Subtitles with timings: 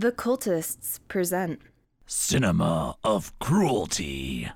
[0.00, 1.60] The Cultists present.
[2.06, 4.48] Cinema of Cruelty.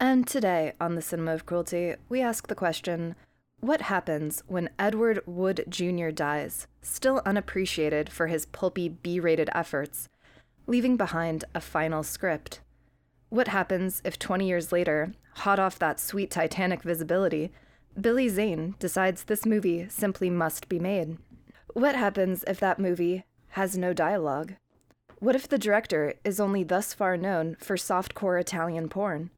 [0.00, 3.14] And today on the Cinema of Cruelty, we ask the question
[3.60, 6.08] what happens when Edward Wood Jr.
[6.08, 10.08] dies, still unappreciated for his pulpy B rated efforts,
[10.66, 12.62] leaving behind a final script?
[13.28, 17.52] What happens if 20 years later, hot off that sweet Titanic visibility,
[18.00, 21.18] Billy Zane decides this movie simply must be made?
[21.74, 24.54] What happens if that movie has no dialogue?
[25.22, 29.30] What if the director is only thus far known for softcore Italian porn?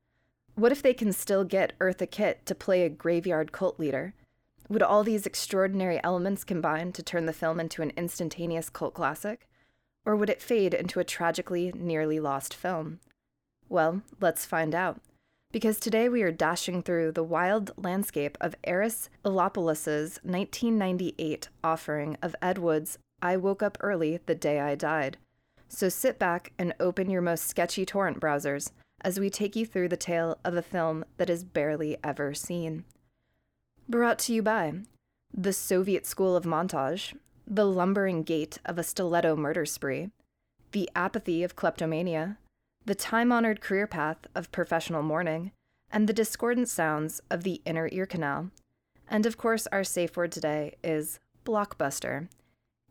[0.54, 4.14] What if they can still get Eartha Kitt to play a graveyard cult leader?
[4.70, 9.46] Would all these extraordinary elements combine to turn the film into an instantaneous cult classic?
[10.06, 13.00] Or would it fade into a tragically nearly lost film?
[13.68, 15.02] Well, let's find out.
[15.52, 22.34] Because today we are dashing through the wild landscape of Eris Iliopulos' 1998 offering of
[22.40, 25.18] Ed Wood's I Woke Up Early the Day I Died.
[25.68, 28.70] So sit back and open your most sketchy torrent browsers
[29.00, 32.84] as we take you through the tale of a film that is barely ever seen.
[33.88, 34.72] Brought to you by
[35.32, 37.14] the Soviet School of Montage,
[37.46, 40.10] the lumbering gait of a stiletto murder spree,
[40.72, 42.38] the apathy of kleptomania,
[42.86, 45.52] the time honored career path of professional mourning,
[45.90, 48.50] and the discordant sounds of the inner ear canal.
[49.08, 52.28] And of course, our safe word today is blockbuster.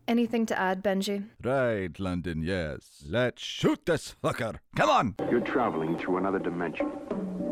[0.06, 1.24] Anything to add, Benji?
[1.42, 3.04] Right, London, yes.
[3.08, 4.56] Let's shoot this fucker.
[4.76, 5.14] Come on!
[5.30, 6.92] You're traveling through another dimension.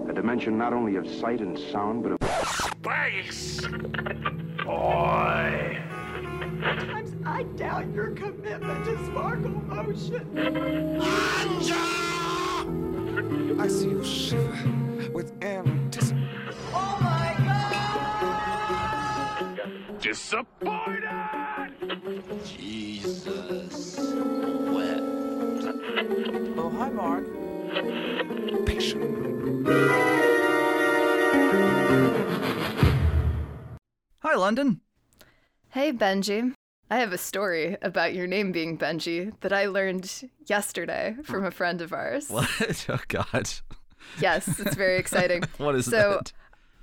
[0.09, 2.19] A dimension not only of sight and sound, but of
[2.83, 3.61] Space!
[4.65, 5.83] Boy!
[6.63, 11.01] Sometimes I doubt your commitment to sparkle motion.
[13.59, 16.29] I see you shiver with anticipation.
[16.75, 17.35] Oh my
[19.49, 20.01] god!
[20.01, 21.22] Disappointed!
[26.83, 27.25] Hi, Mark.
[28.67, 29.69] Patient.
[34.19, 34.81] Hi, London.
[35.69, 36.55] Hey, Benji.
[36.91, 41.53] I have a story about your name being Benji that I learned yesterday from a
[41.53, 42.29] friend of ours.
[42.29, 42.49] What?
[42.89, 43.49] Oh, God.
[44.21, 45.45] Yes, it's very exciting.
[45.59, 46.33] What is so, that?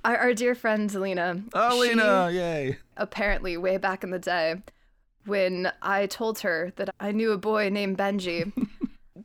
[0.02, 1.42] Our, our dear friend Lena.
[1.52, 2.78] Oh, Lena, yay.
[2.96, 4.62] Apparently, way back in the day,
[5.26, 8.50] when I told her that I knew a boy named Benji,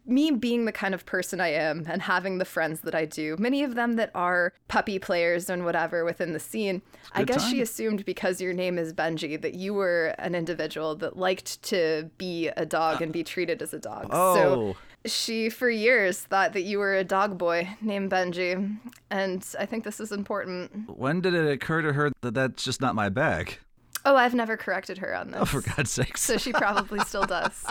[0.06, 3.36] me being the kind of person I am and having the friends that I do,
[3.40, 6.82] many of them that are puppy players and whatever within the scene,
[7.14, 11.18] I guess she assumed because your name is Benji that you were an individual that
[11.18, 14.08] liked to be a dog and be treated as a dog.
[14.12, 14.36] Oh.
[14.36, 18.78] So she, for years, thought that you were a dog boy named Benji.
[19.10, 20.98] And I think this is important.
[20.98, 23.60] When did it occur to her that that's just not my bag?
[24.06, 25.42] Oh, I've never corrected her on this.
[25.42, 26.22] Oh, for God's sakes.
[26.22, 27.66] So she probably still does.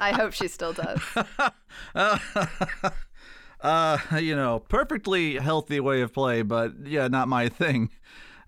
[0.00, 1.00] I hope she still does.
[3.60, 7.90] uh, you know, perfectly healthy way of play, but yeah, not my thing.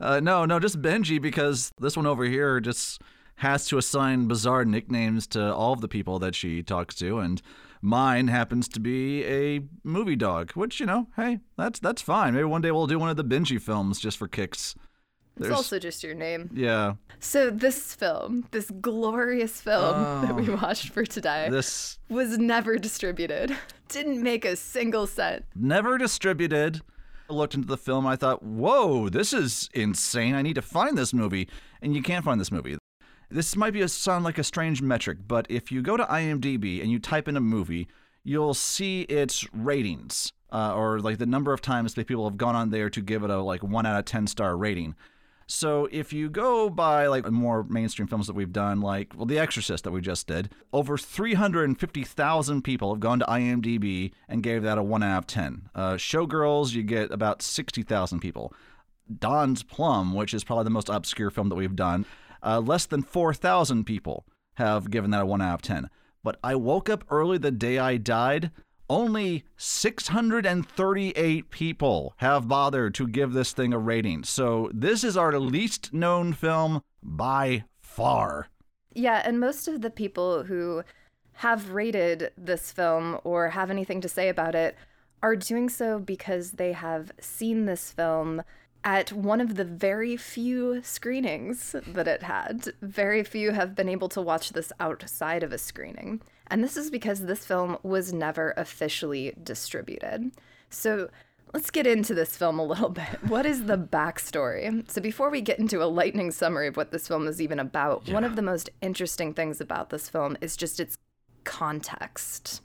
[0.01, 3.01] Uh, no, no, just Benji because this one over here just
[3.37, 7.41] has to assign bizarre nicknames to all of the people that she talks to, and
[7.81, 12.35] mine happens to be a movie dog, which you know, hey, that's that's fine.
[12.35, 14.75] Maybe one day we'll do one of the Benji films just for kicks.
[15.41, 16.51] It's also just your name.
[16.53, 21.53] Yeah, So this film, this glorious film that we watched for today, Oh.
[21.53, 23.57] this was never distributed.
[23.89, 25.45] Didn't make a single cent.
[25.55, 26.83] never distributed.
[27.31, 28.07] I looked into the film.
[28.07, 30.35] I thought, whoa, this is insane.
[30.35, 31.49] I need to find this movie.
[31.83, 32.77] And you can't find this movie.
[33.31, 36.81] This might be a, sound like a strange metric, but if you go to IMDb
[36.81, 37.87] and you type in a movie,
[38.25, 42.57] you'll see its ratings, uh, or like the number of times that people have gone
[42.57, 44.95] on there to give it a like one out of ten star rating.
[45.51, 49.39] So if you go by like more mainstream films that we've done, like well, The
[49.39, 54.77] Exorcist that we just did, over 350,000 people have gone to IMDb and gave that
[54.77, 55.71] a one out of ten.
[55.75, 58.53] Uh, Showgirls, you get about 60,000 people.
[59.19, 62.05] Don's Plum, which is probably the most obscure film that we've done,
[62.43, 64.27] uh, less than 4,000 people
[64.57, 65.89] have given that a 1 out of 10.
[66.23, 68.51] But I woke up early the day I died.
[68.91, 74.25] Only 638 people have bothered to give this thing a rating.
[74.25, 78.49] So this is our least known film by far.
[78.95, 80.83] Yeah, and most of the people who
[81.35, 84.77] have rated this film or have anything to say about it
[85.23, 88.43] are doing so because they have seen this film
[88.85, 92.73] at one of the very few screenings that it had.
[92.81, 96.23] Very few have been able to watch this outside of a screening.
[96.51, 100.33] And this is because this film was never officially distributed.
[100.71, 101.09] So
[101.55, 103.23] let's get into this film a little bit.
[103.27, 104.89] What is the backstory?
[104.91, 108.09] So, before we get into a lightning summary of what this film is even about,
[108.09, 110.99] one of the most interesting things about this film is just its
[111.45, 112.63] context.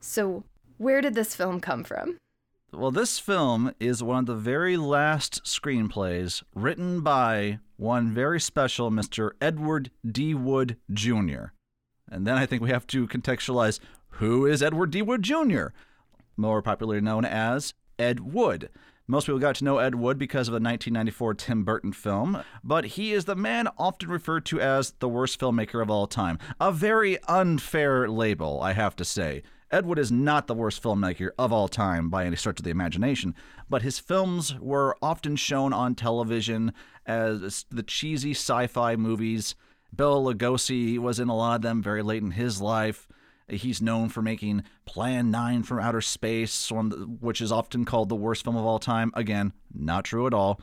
[0.00, 0.44] So,
[0.78, 2.18] where did this film come from?
[2.72, 8.90] Well, this film is one of the very last screenplays written by one very special
[8.90, 9.30] Mr.
[9.40, 10.34] Edward D.
[10.34, 11.46] Wood Jr.
[12.10, 13.80] And then I think we have to contextualize
[14.14, 15.02] who is Edward D.
[15.02, 15.68] Wood Jr.,
[16.36, 18.70] more popularly known as Ed Wood.
[19.06, 22.84] Most people got to know Ed Wood because of the 1994 Tim Burton film, but
[22.84, 26.38] he is the man often referred to as the worst filmmaker of all time.
[26.60, 29.42] A very unfair label, I have to say.
[29.72, 32.70] Ed Wood is not the worst filmmaker of all time by any stretch of the
[32.70, 33.34] imagination,
[33.68, 36.72] but his films were often shown on television
[37.06, 39.54] as the cheesy sci fi movies.
[39.92, 43.08] Bela Lugosi was in a lot of them very late in his life.
[43.48, 46.90] He's known for making Plan 9 from Outer Space, one
[47.20, 49.10] which is often called the worst film of all time.
[49.14, 50.60] Again, not true at all.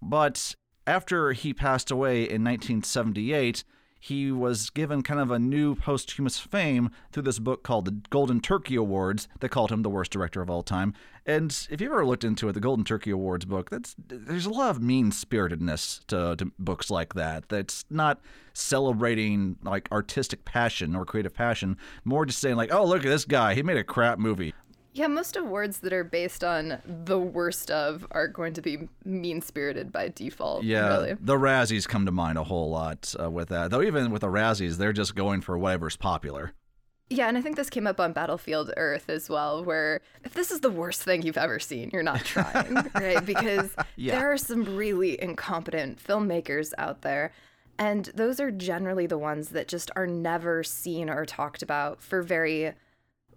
[0.00, 0.54] But
[0.86, 3.64] after he passed away in 1978,
[4.00, 8.40] he was given kind of a new posthumous fame through this book called the Golden
[8.40, 10.94] Turkey Awards that called him the worst director of all time.
[11.28, 14.50] And if you've ever looked into it, the Golden Turkey Awards book, that's there's a
[14.50, 17.50] lot of mean spiritedness to, to books like that.
[17.50, 18.22] That's not
[18.54, 23.26] celebrating like artistic passion or creative passion, more just saying like, oh look at this
[23.26, 24.54] guy, he made a crap movie.
[24.94, 29.42] Yeah, most awards that are based on the worst of are going to be mean
[29.42, 30.64] spirited by default.
[30.64, 31.14] Yeah, really.
[31.20, 33.70] the Razzies come to mind a whole lot uh, with that.
[33.70, 36.54] Though even with the Razzies, they're just going for whatever's popular.
[37.10, 40.50] Yeah, and I think this came up on Battlefield Earth as well, where if this
[40.50, 43.24] is the worst thing you've ever seen, you're not trying, right?
[43.24, 44.18] Because Yeah.
[44.18, 47.32] there are some really incompetent filmmakers out there.
[47.78, 52.22] And those are generally the ones that just are never seen or talked about for
[52.22, 52.72] very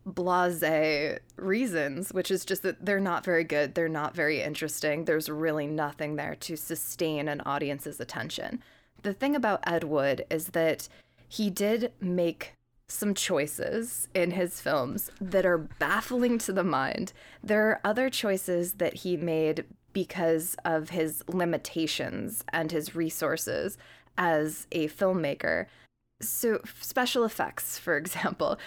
[0.06, 5.06] blase reasons, which is just that they're not very good, they're not very interesting.
[5.06, 8.62] There's really nothing there to sustain an audience's attention.
[9.04, 10.90] The thing about Ed Wood is that
[11.30, 12.54] he did make
[12.92, 17.14] some choices in his films that are baffling to the mind.
[17.44, 23.78] There are other choices that he made because of his limitations and his resources
[24.18, 25.66] as a filmmaker.
[26.22, 28.58] So, special effects, for example,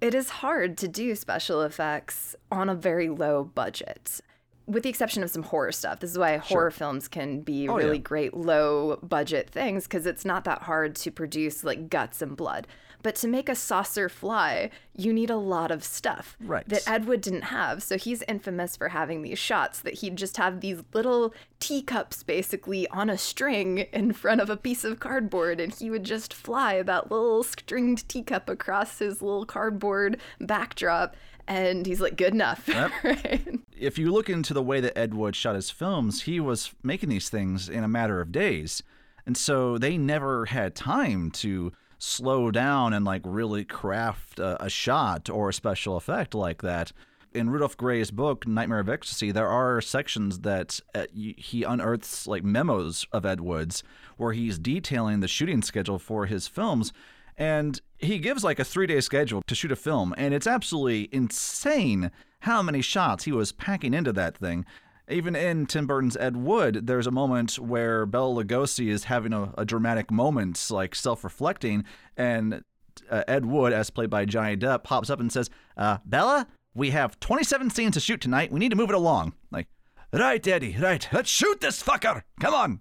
[0.00, 4.20] it is hard to do special effects on a very low budget.
[4.66, 6.00] With the exception of some horror stuff.
[6.00, 8.02] This is why horror films can be Oh, really yeah.
[8.02, 12.66] great low budget things because it's not that hard to produce like guts and blood.
[13.04, 16.66] But to make a saucer fly, you need a lot of stuff Right.
[16.68, 17.82] that Ed Wood didn't have.
[17.82, 22.88] So he's infamous for having these shots that he'd just have these little teacups basically
[22.88, 26.82] on a string in front of a piece of cardboard, and he would just fly
[26.82, 31.14] that little stringed teacup across his little cardboard backdrop.
[31.46, 32.66] And he's like, good enough.
[33.04, 33.46] right?
[33.76, 37.10] if you look into the way that Ed Wood shot his films, he was making
[37.10, 38.82] these things in a matter of days.
[39.26, 44.68] And so they never had time to slow down and like really craft a, a
[44.68, 46.92] shot or a special effect like that.
[47.32, 52.44] In Rudolph Grey's book Nightmare of Ecstasy, there are sections that uh, he unearths like
[52.44, 53.82] memos of Ed Wood's
[54.16, 56.92] where he's detailing the shooting schedule for his films
[57.36, 61.08] and he gives like a three day schedule to shoot a film, and it's absolutely
[61.12, 62.10] insane
[62.40, 64.64] how many shots he was packing into that thing.
[65.08, 69.52] Even in Tim Burton's Ed Wood, there's a moment where Bela Lugosi is having a,
[69.58, 71.84] a dramatic moment, like self reflecting,
[72.16, 72.64] and
[73.10, 76.90] uh, Ed Wood, as played by Johnny Depp, pops up and says, uh, Bela, we
[76.90, 78.50] have 27 scenes to shoot tonight.
[78.50, 79.34] We need to move it along.
[79.50, 79.68] Like,
[80.12, 81.06] right, Eddie, right.
[81.12, 82.22] Let's shoot this fucker.
[82.40, 82.80] Come on.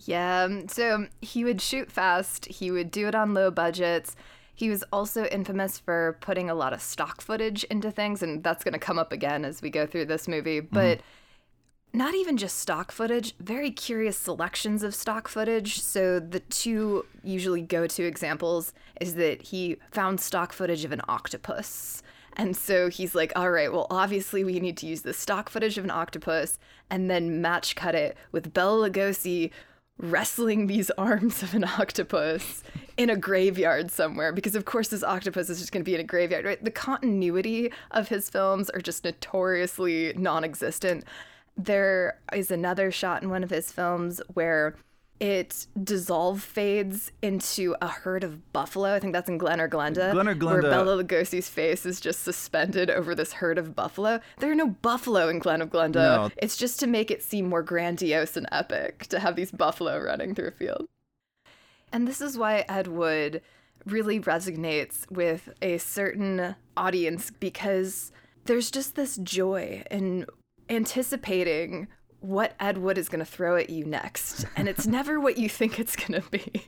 [0.00, 4.14] Yeah, um, so he would shoot fast, he would do it on low budgets.
[4.54, 8.64] He was also infamous for putting a lot of stock footage into things, and that's
[8.64, 10.60] going to come up again as we go through this movie.
[10.60, 11.00] But
[11.92, 15.80] not even just stock footage, very curious selections of stock footage.
[15.80, 21.00] So the two usually go to examples is that he found stock footage of an
[21.08, 22.02] octopus.
[22.36, 25.76] And so he's like, all right, well, obviously we need to use the stock footage
[25.76, 26.58] of an octopus
[26.90, 29.50] and then match cut it with Bela Lugosi
[29.98, 32.62] wrestling these arms of an octopus
[32.96, 36.00] in a graveyard somewhere because of course this octopus is just going to be in
[36.00, 41.04] a graveyard right the continuity of his films are just notoriously non-existent
[41.58, 44.76] there is another shot in one of his films where
[45.20, 48.94] it dissolve fades into a herd of buffalo.
[48.94, 50.12] I think that's in Glen or Glenda.
[50.12, 54.20] Glen or Where Glenda- Bela Lugosi's face is just suspended over this herd of buffalo.
[54.38, 55.94] There are no buffalo in Glen of Glenda.
[55.94, 56.30] No.
[56.36, 60.36] It's just to make it seem more grandiose and epic to have these buffalo running
[60.36, 60.86] through a field.
[61.92, 63.42] And this is why Ed Wood
[63.86, 68.12] really resonates with a certain audience because
[68.44, 70.26] there's just this joy in
[70.68, 71.88] anticipating
[72.20, 74.44] what Ed Wood is going to throw at you next.
[74.56, 76.66] And it's never what you think it's going to be.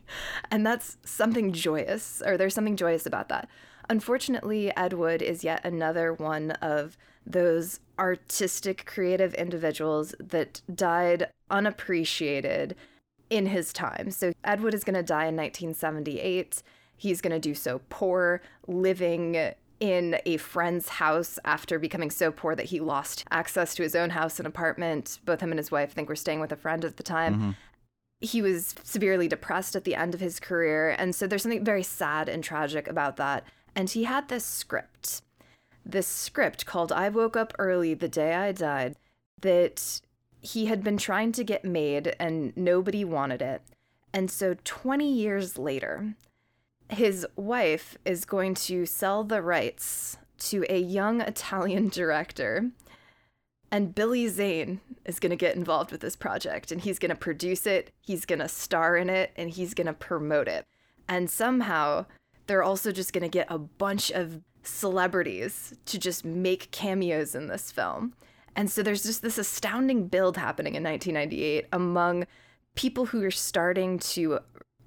[0.50, 3.49] And that's something joyous, or there's something joyous about that.
[3.88, 12.76] Unfortunately, Ed Wood is yet another one of those artistic, creative individuals that died unappreciated
[13.28, 14.11] in his time.
[14.11, 16.62] So Ed Wood is going to die in 1978.
[16.97, 22.55] He's going to do so poor, living in a friend's house after becoming so poor
[22.55, 25.19] that he lost access to his own house and apartment.
[25.25, 27.35] Both him and his wife, I think, were staying with a friend at the time.
[27.35, 27.51] Mm-hmm.
[28.21, 30.95] He was severely depressed at the end of his career.
[30.99, 33.45] And so there's something very sad and tragic about that.
[33.75, 35.23] And he had this script,
[35.85, 38.97] this script called I Woke Up Early the Day I Died,
[39.41, 40.03] that
[40.43, 43.63] he had been trying to get made and nobody wanted it.
[44.13, 46.15] And so 20 years later,
[46.93, 52.71] his wife is going to sell the rights to a young Italian director.
[53.73, 57.17] And Billy Zane is going to get involved with this project and he's going to
[57.17, 60.67] produce it, he's going to star in it, and he's going to promote it.
[61.09, 62.07] And somehow
[62.47, 67.47] they're also just going to get a bunch of celebrities to just make cameos in
[67.47, 68.15] this film.
[68.57, 72.27] And so there's just this astounding build happening in 1998 among
[72.75, 74.41] people who are starting to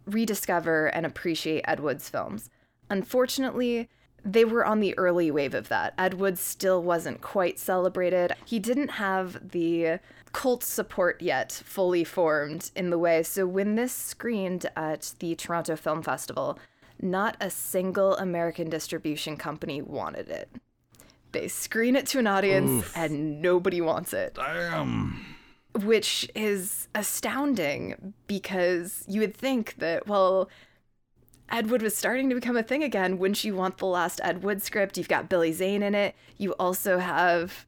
[0.05, 2.49] rediscover and appreciate Ed Wood's films.
[2.89, 3.89] Unfortunately,
[4.25, 5.93] they were on the early wave of that.
[5.97, 8.33] Ed Wood still wasn't quite celebrated.
[8.45, 9.99] He didn't have the
[10.31, 13.23] cult support yet fully formed in the way.
[13.23, 16.57] So when this screened at the Toronto Film Festival,
[17.01, 20.49] not a single American distribution company wanted it.
[21.33, 25.32] They screen it to an audience and nobody wants it Damn.
[25.81, 30.49] Which is astounding because you would think that, well,
[31.49, 33.17] Ed Wood was starting to become a thing again.
[33.17, 34.97] Wouldn't you want the last Ed Wood script?
[34.97, 36.15] You've got Billy Zane in it.
[36.37, 37.65] You also have,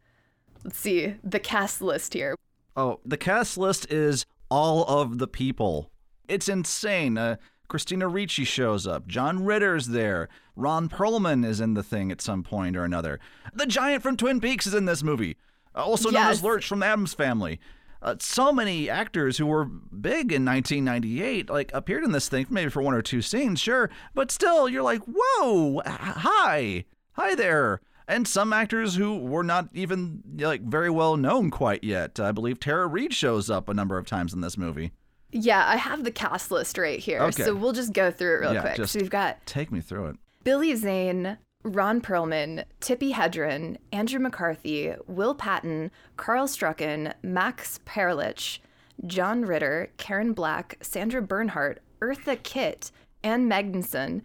[0.63, 2.35] let's see, the cast list here.
[2.77, 5.89] Oh, the cast list is all of the people.
[6.27, 7.17] It's insane.
[7.17, 9.07] Uh, Christina Ricci shows up.
[9.07, 10.29] John Ritter's there.
[10.55, 13.19] Ron Perlman is in the thing at some point or another.
[13.53, 15.37] The giant from Twin Peaks is in this movie,
[15.73, 17.59] also known as Lurch from the Addams Family.
[18.05, 22.69] Uh, so many actors who were big in 1998 like appeared in this thing, maybe
[22.69, 27.81] for one or two scenes, sure, but still, you're like, whoa, hi, hi there.
[28.07, 32.19] And some actors who were not even like very well known quite yet.
[32.19, 34.91] I believe Tara Reid shows up a number of times in this movie.
[35.31, 37.21] Yeah, I have the cast list right here.
[37.21, 37.43] Okay.
[37.43, 38.87] So we'll just go through it real Yeah, quick.
[38.87, 40.15] So we've got Take me through it.
[40.43, 48.59] Billy Zane, Ron Perlman, Tippi Hedren, Andrew McCarthy, Will Patton, Carel Struycken, Max Perlich,
[49.07, 52.91] John Ritter, Karen Black, Sandra Bernhard, Eartha Kitt,
[53.23, 54.21] Ann Magnuson,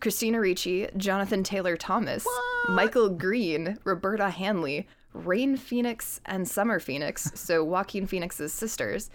[0.00, 2.26] Christina Ricci, Jonathan Taylor Thomas,
[2.70, 9.10] Michael Green, Roberta Hanley, Rain Phoenix, and Summer Phoenix, so Joaquin Phoenix's sisters,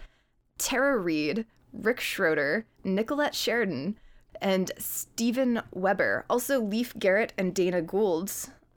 [0.58, 3.98] Tara Reid, Rick Schroder, Nicolette Sheridan,
[4.44, 6.26] and Stephen Weber.
[6.30, 8.30] Also, Leif Garrett and Dana Gould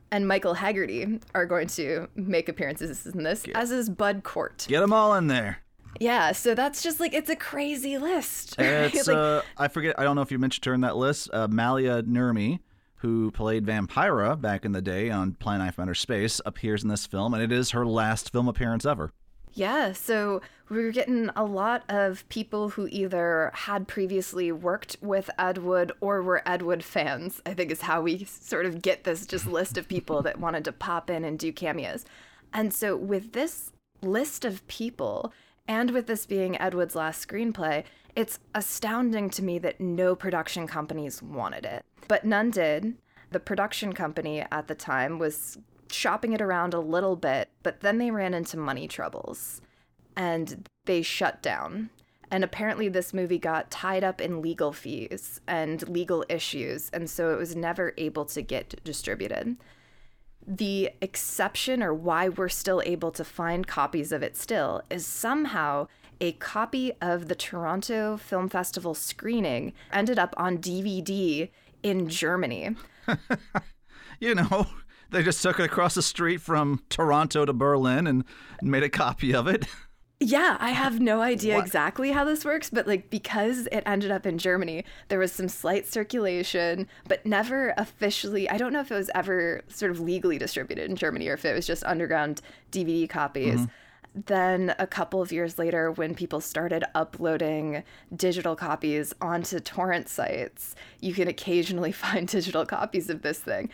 [0.10, 4.66] and Michael Haggerty are going to make appearances in this, as is Bud Cort.
[4.70, 5.60] Get them all in there.
[6.00, 8.56] Yeah, so that's just like it's a crazy list.
[8.60, 8.94] right?
[8.94, 10.00] It's Like, uh, I forget.
[10.00, 11.30] I don't know if you mentioned her in that list.
[11.34, 12.60] Uh, Maila Nurmi,
[12.98, 16.90] who played Vampira back in the day on Plan 9 from Outer Space, appears in
[16.90, 19.12] this film, and it is her last film appearance ever.
[19.54, 25.30] Yeah, so we were getting a lot of people who either had previously worked with
[25.40, 29.04] Ed Wood or were Ed Wood fans, I think is how we sort of get
[29.04, 32.06] this just list of people that wanted to pop in and do cameos.
[32.54, 33.72] And so with this
[34.02, 35.34] list of people,
[35.70, 37.84] and with this being Ed Wood's last screenplay,
[38.16, 41.86] it's astounding to me that no production companies wanted it.
[42.08, 42.96] But none did.
[43.32, 45.58] The production company at the time was
[45.92, 49.62] shopping it around a little bit, but then they ran into money troubles
[50.18, 51.90] and they shut down.
[52.30, 57.32] And apparently, this movie got tied up in legal fees and legal issues, and so
[57.32, 59.56] it was never able to get distributed.
[60.46, 65.88] The exception, or why we're still able to find copies of it still, is somehow
[66.20, 71.50] a copy of the Toronto Film Festival screening ended up on DVD
[71.82, 72.76] in Germany.
[74.20, 74.68] You know,
[75.12, 78.24] they just took it across the street from Toronto to Berlin and
[78.62, 79.66] made a copy of it.
[80.20, 84.26] Yeah, I have no idea exactly how this works, but like because it ended up
[84.26, 88.50] in Germany, there was some slight circulation, but never officially.
[88.50, 91.46] I don't know if it was ever sort of legally distributed in Germany or if
[91.46, 93.60] it was just underground DVD copies.
[93.60, 94.24] Mm-hmm.
[94.26, 97.84] Then a couple of years later, when people started uploading
[98.16, 103.70] digital copies onto torrent sites, you can occasionally find digital copies of this thing.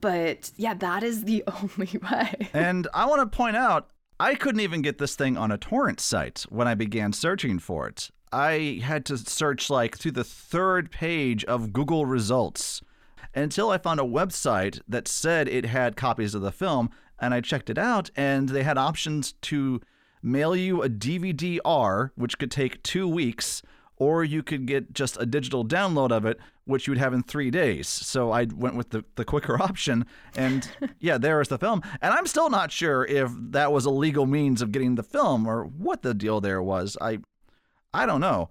[0.00, 2.48] But yeah, that is the only way.
[2.52, 3.90] And I want to point out,
[4.24, 7.86] I couldn't even get this thing on a torrent site when I began searching for
[7.86, 8.10] it.
[8.32, 12.80] I had to search like through the third page of Google results
[13.34, 16.88] until I found a website that said it had copies of the film,
[17.18, 19.82] and I checked it out, and they had options to
[20.22, 23.60] mail you a DVD R, which could take two weeks,
[23.96, 27.22] or you could get just a digital download of it, which you would have in
[27.22, 27.88] three days.
[27.88, 30.68] So I went with the, the quicker option, and
[31.00, 31.82] yeah, there is the film.
[32.02, 35.46] And I'm still not sure if that was a legal means of getting the film
[35.46, 36.96] or what the deal there was.
[37.00, 37.18] I
[37.92, 38.50] I don't know.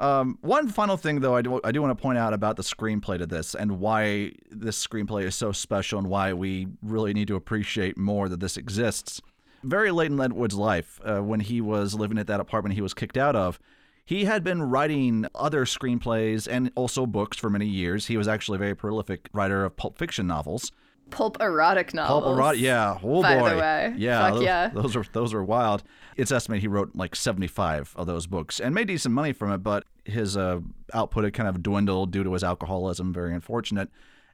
[0.00, 2.62] Um, one final thing, though, I do, I do want to point out about the
[2.62, 7.28] screenplay to this and why this screenplay is so special and why we really need
[7.28, 9.20] to appreciate more that this exists.
[9.62, 12.80] Very late in Ed Wood's life, uh, when he was living at that apartment he
[12.80, 13.60] was kicked out of,
[14.10, 18.06] he had been writing other screenplays and also books for many years.
[18.06, 20.72] He was actually a very prolific writer of pulp fiction novels.
[21.10, 22.24] Pulp erotic novels.
[22.24, 22.98] Pulp erotic, yeah.
[23.04, 23.94] Oh by boy, the way.
[23.96, 24.22] yeah.
[24.22, 24.68] Fuck those, yeah.
[24.70, 25.84] those are those are wild.
[26.16, 29.58] It's estimated he wrote like seventy-five of those books and made decent money from it,
[29.58, 30.58] but his uh,
[30.92, 33.12] output had kind of dwindled due to his alcoholism.
[33.12, 33.90] Very unfortunate.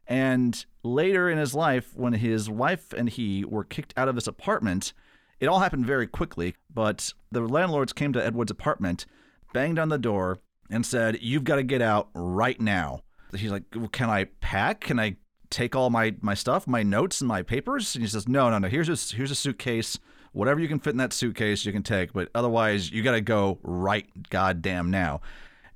[0.07, 4.27] And later in his life, when his wife and he were kicked out of his
[4.27, 4.95] apartment,
[5.39, 6.55] it all happened very quickly.
[6.73, 9.05] But the landlords came to Edward's apartment,
[9.53, 10.39] banged on the door,
[10.71, 13.03] and said, "You've got to get out right now."
[13.35, 14.81] He's like, well, "Can I pack?
[14.81, 15.17] Can I
[15.51, 18.59] take all my my stuff, my notes and my papers?" And he says, "No, no,
[18.59, 18.69] no.
[18.69, 19.99] Here's a here's a suitcase.
[20.33, 22.13] Whatever you can fit in that suitcase, you can take.
[22.13, 25.21] But otherwise, you got to go right goddamn now."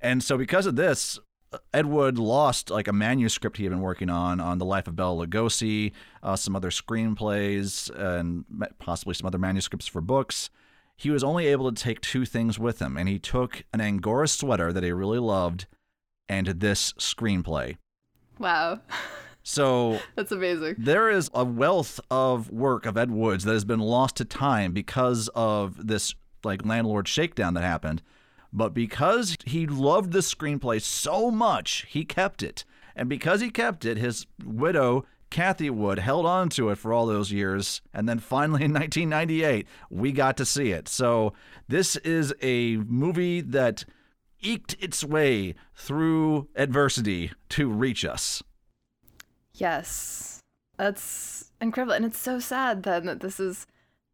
[0.01, 1.19] And so, because of this,
[1.75, 4.97] Ed Wood lost like a manuscript he had been working on on the life of
[4.97, 8.45] Bela Lugosi, uh, some other screenplays, and
[8.79, 10.51] possibly some other manuscripts for books.
[11.01, 14.29] He was only able to take two things with him, and he took an Angora
[14.29, 15.67] sweater that he really loved
[16.29, 17.79] and this screenplay.
[18.39, 18.81] Wow.
[19.43, 20.75] So That's amazing.
[20.77, 24.73] there is a wealth of work of Ed Wood's that has been lost to time
[24.73, 26.15] because of this
[26.45, 28.03] like landlord shakedown that happened.
[28.53, 32.67] But because he loved this screenplay so much, he kept it.
[32.95, 37.07] And because he kept it, his widow, Kathy Wood, held on to it for all
[37.07, 37.81] those years.
[37.95, 40.89] And then finally in 1998, we got to see it.
[40.89, 41.33] So
[41.69, 43.85] this is a movie that
[44.41, 48.43] eked its way through adversity to reach us.
[49.55, 50.41] Yes.
[50.77, 51.93] That's incredible.
[51.93, 53.67] And it's so sad then that this has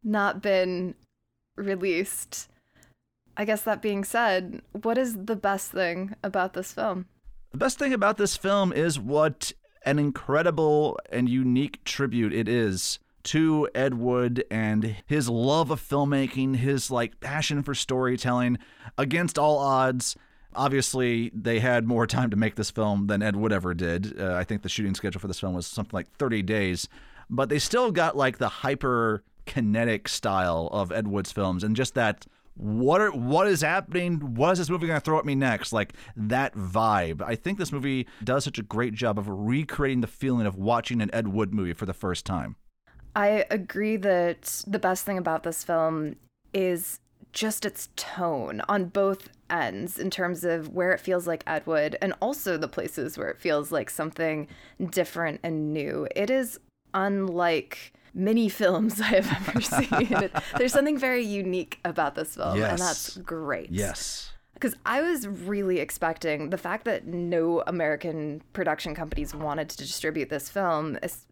[0.03, 0.95] not been
[1.55, 2.49] released.
[3.37, 7.05] I guess that being said, what is the best thing about this film?
[7.51, 9.53] The best thing about this film is what
[9.87, 16.57] an incredible and unique tribute it is to Ed Wood and his love of filmmaking,
[16.57, 18.57] his like passion for storytelling
[18.97, 20.17] against all odds.
[20.53, 24.19] Obviously, they had more time to make this film than Ed Wood ever did.
[24.19, 26.89] Uh, I think the shooting schedule for this film was something like 30 days,
[27.29, 31.93] but they still got like the hyper kinetic style of Ed Wood's films and just
[31.93, 34.35] that what are what is happening?
[34.35, 35.71] What is this movie going to throw at me next?
[35.71, 37.21] Like that vibe.
[37.21, 41.01] I think this movie does such a great job of recreating the feeling of watching
[41.01, 42.55] an Ed Wood movie for the first time.
[43.15, 46.15] I agree that the best thing about this film
[46.53, 46.99] is
[47.33, 51.97] just its tone on both ends in terms of where it feels like Ed Wood
[52.01, 54.47] and also the places where it feels like something
[54.89, 56.07] different and new.
[56.15, 56.59] It is
[56.93, 60.29] unlike many films I have ever seen.
[60.57, 62.71] There's something very unique about this film, Yes.
[62.71, 63.71] and that's great.
[63.71, 64.31] Yes.
[64.53, 70.29] Because I was really expecting the fact that no American production companies wanted to distribute
[70.29, 71.25] this film, is,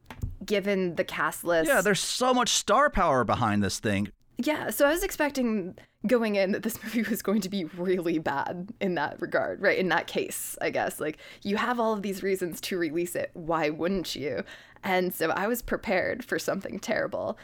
[0.46, 1.68] given the cast list.
[1.68, 4.10] Yeah, there's so much star power behind this thing.
[4.38, 8.20] Yeah, so I was expecting going in that this movie was going to be really
[8.20, 9.78] bad in that regard, right?
[9.80, 11.00] In that case, I guess.
[11.00, 13.32] Like, you have all of these reasons to release it.
[13.34, 14.44] Why wouldn't you?
[14.86, 17.38] And so I was prepared for something terrible.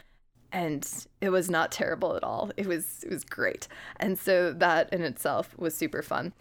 [0.54, 0.88] And
[1.22, 2.52] it was not terrible at all.
[2.56, 3.68] It was it was great.
[3.98, 6.34] And so that in itself was super fun.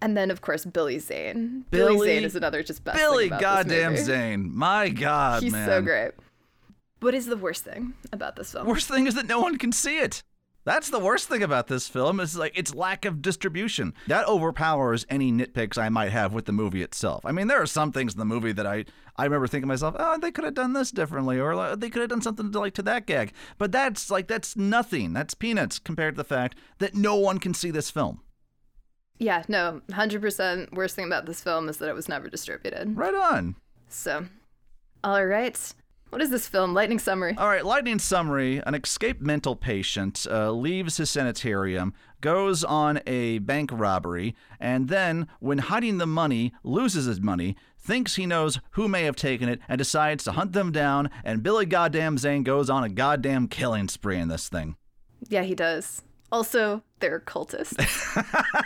[0.00, 1.64] And then of course Billy Zane.
[1.70, 3.96] Billy, Billy- Zane is another just best Billy thing about this goddamn.
[3.96, 4.56] Zane.
[4.56, 5.66] My God, He's man.
[5.68, 6.12] so great.
[7.00, 8.66] What is the worst thing about this film?
[8.66, 10.22] Worst thing is that no one can see it.
[10.64, 13.92] That's the worst thing about this film is like its lack of distribution.
[14.06, 17.24] That overpowers any nitpicks I might have with the movie itself.
[17.26, 19.68] I mean, there are some things in the movie that I I remember thinking to
[19.68, 22.58] myself, oh, they could have done this differently, or they could have done something to
[22.58, 23.32] like to that gag.
[23.58, 25.12] But that's like that's nothing.
[25.12, 28.20] That's peanuts compared to the fact that no one can see this film.
[29.18, 32.96] Yeah, no, 100% worst thing about this film is that it was never distributed.
[32.96, 33.54] Right on.
[33.88, 34.26] So,
[35.04, 35.74] all right.
[36.14, 36.74] What is this film?
[36.74, 37.34] Lightning summary.
[37.36, 38.62] All right, lightning summary.
[38.64, 45.26] An escaped mental patient uh, leaves his sanitarium, goes on a bank robbery, and then,
[45.40, 49.58] when hiding the money, loses his money, thinks he knows who may have taken it,
[49.68, 53.88] and decides to hunt them down, and Billy Goddamn Zane goes on a goddamn killing
[53.88, 54.76] spree in this thing.
[55.28, 56.04] Yeah, he does.
[56.32, 57.76] Also, they're cultists.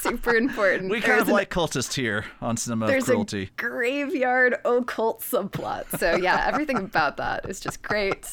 [0.00, 0.90] Super important.
[0.90, 3.44] We kind There's of an- like cultists here on Cinema of there's Cruelty.
[3.44, 5.98] a graveyard occult subplot.
[5.98, 8.26] So yeah, everything about that is just great.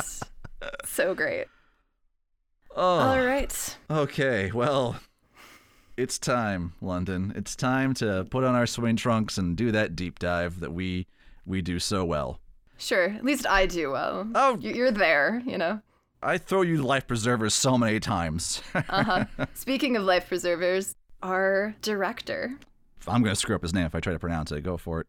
[0.86, 1.45] So great.
[2.76, 3.78] Oh, All right.
[3.89, 4.52] okay.
[4.52, 4.97] Well,
[5.97, 7.34] it's time, London.
[7.36, 11.08] It's time to put on our swing trunks and do that deep dive that we
[11.45, 12.39] we do so well.
[12.78, 13.06] Sure.
[13.06, 14.30] At least I do well.
[14.36, 14.58] Oh.
[14.60, 15.41] You're there.
[15.45, 15.82] You know.
[16.23, 18.62] I throw you life preservers so many times.
[18.75, 19.25] Uh huh.
[19.53, 22.57] Speaking of life preservers, our director,
[23.07, 24.62] I'm gonna screw up his name if I try to pronounce it.
[24.62, 25.07] Go for it.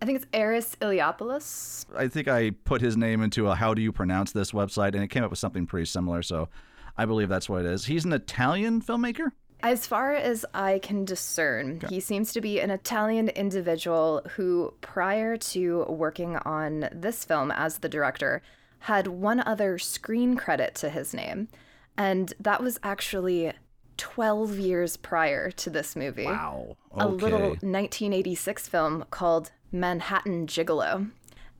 [0.00, 1.86] I think it's Eris Iliopulos.
[1.96, 5.02] I think I put his name into a how do you pronounce this website and
[5.02, 6.48] it came up with something pretty similar, so
[6.96, 7.84] I believe that's what it is.
[7.86, 9.32] He's an Italian filmmaker?
[9.62, 15.36] As far as I can discern, he seems to be an Italian individual who, prior
[15.36, 18.42] to working on this film as the director,
[18.82, 21.48] had one other screen credit to his name.
[21.96, 23.52] And that was actually
[23.96, 26.24] 12 years prior to this movie.
[26.24, 26.76] Wow.
[26.92, 31.10] A little 1986 film called Manhattan Gigolo.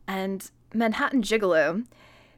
[0.08, 1.86] And Manhattan Gigolo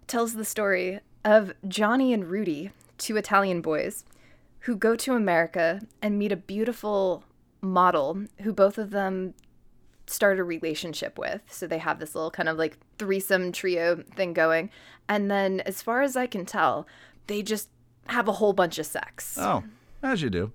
[0.06, 4.04] tells the story of Johnny and Rudy, two Italian boys,
[4.60, 7.24] who go to America and meet a beautiful
[7.62, 9.32] model who both of them
[10.06, 11.40] start a relationship with.
[11.50, 14.70] So they have this little kind of like threesome trio thing going.
[15.08, 16.86] And then, as far as I can tell,
[17.26, 17.68] they just
[18.08, 19.36] have a whole bunch of sex.
[19.40, 19.64] Oh,
[20.02, 20.52] as you do.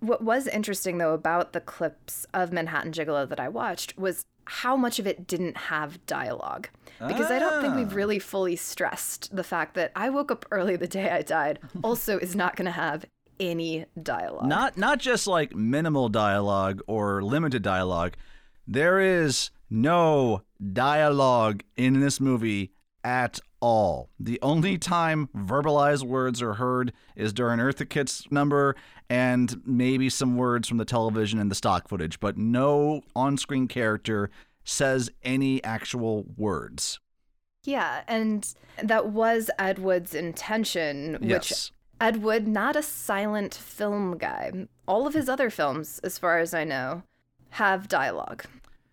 [0.00, 4.76] What was interesting though about the clips of Manhattan Gigolo that I watched was how
[4.76, 6.68] much of it didn't have dialogue.
[7.06, 7.96] Because I don't think we've Ah.
[7.96, 12.18] really fully stressed the fact that I woke up early the day I died also
[12.18, 13.04] is not going to have
[13.38, 14.46] any dialogue.
[14.46, 18.14] Not not just like minimal dialogue or limited dialogue.
[18.66, 20.42] There is no
[20.72, 24.10] dialogue in this movie at all.
[24.18, 28.76] The only time verbalized words are heard is during Eartha Kitt's number
[29.08, 34.30] and maybe some words from the television and the stock footage, but no on-screen character
[34.64, 37.00] says any actual words.
[37.64, 41.72] Yeah, and that was Ed Wood's intention, which Yes.
[42.00, 44.68] Ed Wood, not a silent film guy.
[44.88, 47.02] All of his other films, as far as I know,
[47.50, 48.44] have dialogue.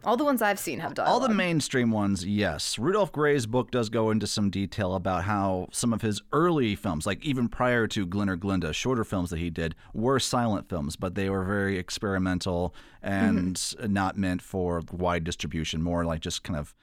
[0.03, 1.11] All the ones I've seen have dialogue.
[1.11, 2.77] All the mainstream ones, yes.
[2.77, 7.07] Rudolph Grey's book does go into some detail about how some of his early films,
[7.07, 10.95] like even prior to Glen or Glenda, shorter films that he did, were silent films,
[10.95, 13.91] but they were very experimental and mm-hmm.
[13.91, 16.75] not meant for wide distribution, more like just kind of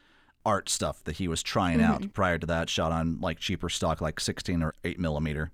[0.44, 1.92] art stuff that he was trying mm-hmm.
[1.92, 5.52] out prior to that, shot on like cheaper stock, like 16 or 8 millimeter.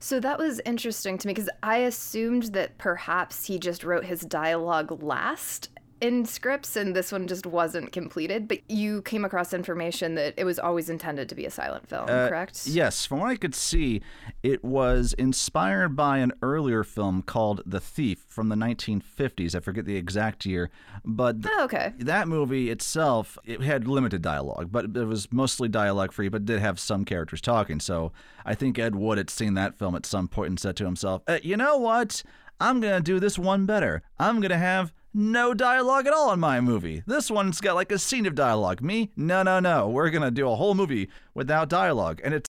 [0.00, 4.20] So that was interesting to me because I assumed that perhaps he just wrote his
[4.20, 8.46] dialogue last in scripts and this one just wasn't completed.
[8.48, 12.04] But you came across information that it was always intended to be a silent film,
[12.08, 12.66] Uh, correct?
[12.66, 14.00] Yes, from what I could see,
[14.42, 19.54] it was inspired by an earlier film called The Thief from the 1950s.
[19.54, 20.70] I forget the exact year,
[21.04, 21.92] but th- Oh, okay.
[21.98, 26.60] that movie itself it had limited dialogue, but it was mostly dialogue free, but did
[26.60, 27.80] have some characters talking.
[27.80, 28.12] So
[28.44, 31.22] I think Ed Wood had seen that film at some point and said to himself,
[31.26, 32.22] uh, "You know what?
[32.60, 34.02] I'm gonna do this one better.
[34.18, 37.02] I'm gonna have." No dialogue at all in my movie.
[37.06, 38.82] This one's got like a scene of dialogue.
[38.82, 39.10] Me?
[39.16, 39.88] No, no, no.
[39.88, 42.20] We're gonna do a whole movie without dialogue.
[42.22, 42.48] And it's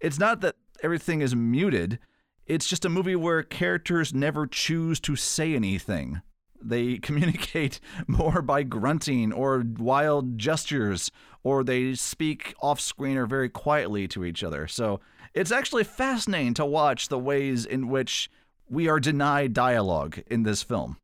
[0.00, 1.98] it's not that everything is muted.
[2.44, 6.22] It's just a movie where characters never choose to say anything.
[6.60, 11.10] They communicate more by grunting or wild gestures,
[11.44, 14.66] or they speak off screen or very quietly to each other.
[14.66, 15.00] So
[15.34, 18.28] it's actually fascinating to watch the ways in which
[18.68, 20.96] we are denied dialogue in this film.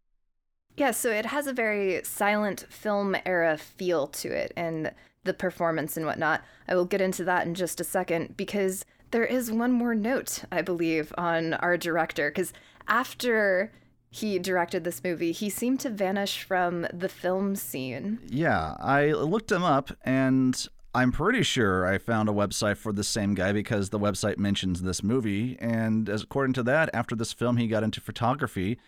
[0.79, 4.93] Yeah, so it has a very silent film era feel to it and
[5.25, 6.43] the performance and whatnot.
[6.69, 10.45] I will get into that in just a second because there is one more note,
[10.53, 12.31] I believe, on our director.
[12.31, 12.53] Because
[12.87, 13.73] after
[14.09, 18.21] he directed this movie, he seemed to vanish from the film scene.
[18.29, 20.65] Yeah, I looked him up and
[20.95, 24.83] I'm pretty sure I found a website for the same guy because the website mentions
[24.83, 25.59] this movie.
[25.61, 28.79] And as according to that, after this film, he got into photography.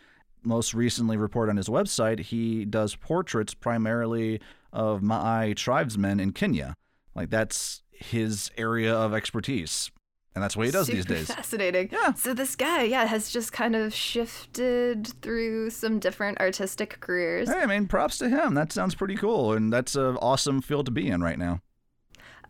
[0.42, 4.40] Most recently, report on his website, he does portraits primarily
[4.72, 6.74] of Maasai tribesmen in Kenya.
[7.14, 9.90] Like that's his area of expertise,
[10.35, 11.26] and that's what he does these days.
[11.26, 11.90] Fascinating.
[11.92, 12.14] Yeah.
[12.14, 17.48] So this guy, yeah, has just kind of shifted through some different artistic careers.
[17.50, 18.55] Hey, I mean, props to him.
[18.55, 21.61] That sounds pretty cool, and that's an awesome field to be in right now.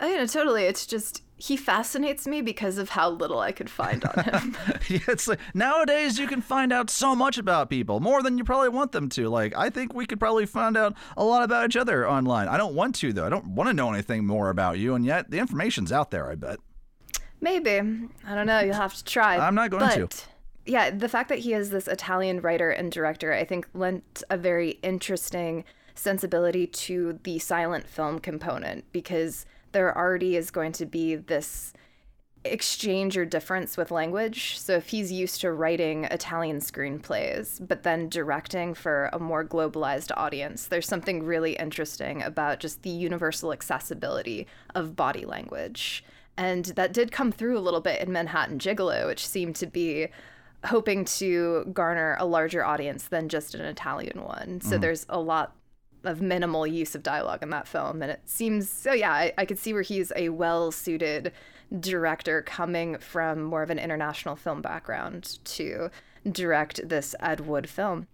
[0.00, 0.64] Oh, yeah, totally.
[0.64, 4.56] It's just he fascinates me because of how little I could find on him.
[4.88, 8.68] it's like nowadays you can find out so much about people more than you probably
[8.68, 9.30] want them to.
[9.30, 12.46] Like I think we could probably find out a lot about each other online.
[12.46, 13.24] I don't want to though.
[13.24, 16.30] I don't want to know anything more about you, and yet the information's out there.
[16.30, 16.58] I bet.
[17.40, 17.70] Maybe.
[18.26, 18.60] I don't know.
[18.60, 19.38] You'll have to try.
[19.38, 20.08] I'm not going to.
[20.66, 24.36] Yeah, the fact that he is this Italian writer and director, I think, lent a
[24.36, 31.16] very interesting sensibility to the silent film component because there already is going to be
[31.16, 31.72] this
[32.44, 34.58] exchange or difference with language.
[34.58, 40.10] So if he's used to writing Italian screenplays, but then directing for a more globalized
[40.16, 46.02] audience, there's something really interesting about just the universal accessibility of body language.
[46.36, 50.08] And that did come through a little bit in Manhattan Gigolo, which seemed to be
[50.64, 54.60] hoping to garner a larger audience than just an Italian one.
[54.62, 54.80] So mm-hmm.
[54.80, 55.54] there's a lot
[56.04, 58.02] of minimal use of dialogue in that film.
[58.02, 61.32] And it seems so, yeah, I, I could see where he's a well suited
[61.78, 65.90] director coming from more of an international film background to
[66.30, 68.06] direct this Ed Wood film.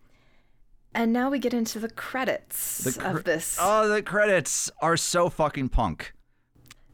[0.94, 3.58] And now we get into the credits The cr- of this.
[3.60, 6.12] Oh, the credits are so fucking punk.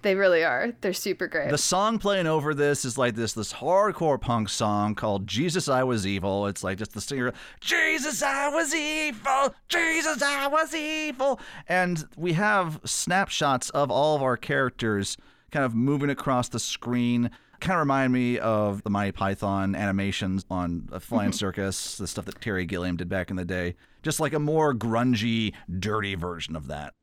[0.03, 0.73] They really are.
[0.81, 1.51] They're super great.
[1.51, 5.85] The song playing over this is like this this hardcore punk song called Jesus I
[5.85, 6.47] Was Evil.
[6.49, 11.41] It's like just the singer Jesus I was evil, Jesus I was evil.
[11.69, 15.17] And we have snapshots of all of our characters
[15.53, 17.31] kind of moving across the screen.
[17.61, 22.25] Kind of remind me of the Monty Python animations on a Flying Circus, the stuff
[22.25, 23.77] that Terry Gilliam did back in the day.
[24.03, 26.95] Just like a more grungy, dirty version of that.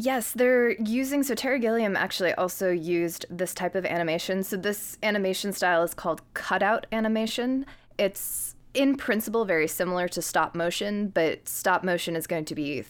[0.00, 1.24] Yes, they're using.
[1.24, 4.44] So Terry Gilliam actually also used this type of animation.
[4.44, 7.66] So this animation style is called cutout animation.
[7.98, 12.84] It's in principle very similar to stop motion, but stop motion is going to be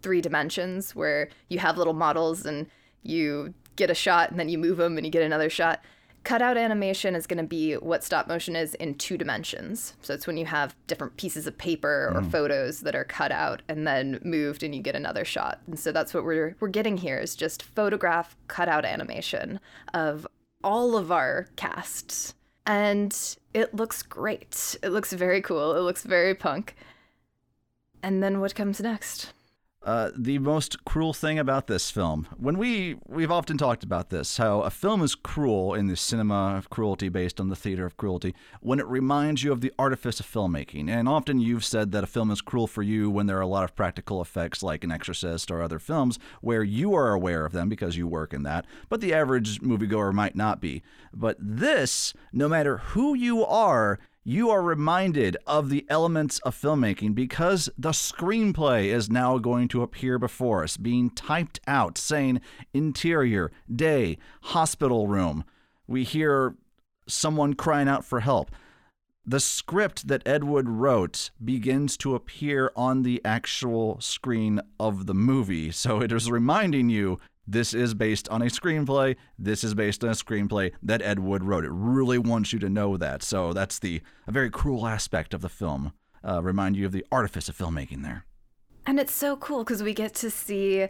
[0.00, 2.68] three dimensions where you have little models and
[3.02, 5.84] you get a shot and then you move them and you get another shot.
[6.26, 9.94] Cutout animation is going to be what stop motion is in two dimensions.
[10.02, 12.28] So it's when you have different pieces of paper or mm.
[12.32, 15.60] photos that are cut out and then moved and you get another shot.
[15.68, 19.60] And so that's what we're we're getting here is just photograph cutout animation
[19.94, 20.26] of
[20.64, 22.34] all of our casts.
[22.66, 23.16] And
[23.54, 24.76] it looks great.
[24.82, 25.76] It looks very cool.
[25.76, 26.74] It looks very punk.
[28.02, 29.32] And then what comes next?
[29.86, 34.36] Uh, the most cruel thing about this film, when we we've often talked about this,
[34.36, 37.96] how a film is cruel in the cinema of cruelty based on the theater of
[37.96, 40.90] cruelty, when it reminds you of the artifice of filmmaking.
[40.90, 43.46] And often you've said that a film is cruel for you when there are a
[43.46, 47.52] lot of practical effects, like an Exorcist or other films, where you are aware of
[47.52, 50.82] them because you work in that, but the average moviegoer might not be.
[51.14, 57.14] But this, no matter who you are, you are reminded of the elements of filmmaking
[57.14, 62.40] because the screenplay is now going to appear before us, being typed out, saying
[62.74, 65.44] interior, day, hospital room.
[65.86, 66.56] We hear
[67.06, 68.50] someone crying out for help.
[69.24, 75.14] The script that Ed Wood wrote begins to appear on the actual screen of the
[75.14, 75.70] movie.
[75.70, 79.16] So it is reminding you this is based on a screenplay.
[79.38, 81.64] This is based on a screenplay that Ed Wood wrote.
[81.64, 83.22] It really wants you to know that.
[83.22, 85.92] So that's the a very cruel aspect of the film.
[86.26, 88.24] Uh, remind you of the artifice of filmmaking there.
[88.86, 90.88] And it's so cool because we get to see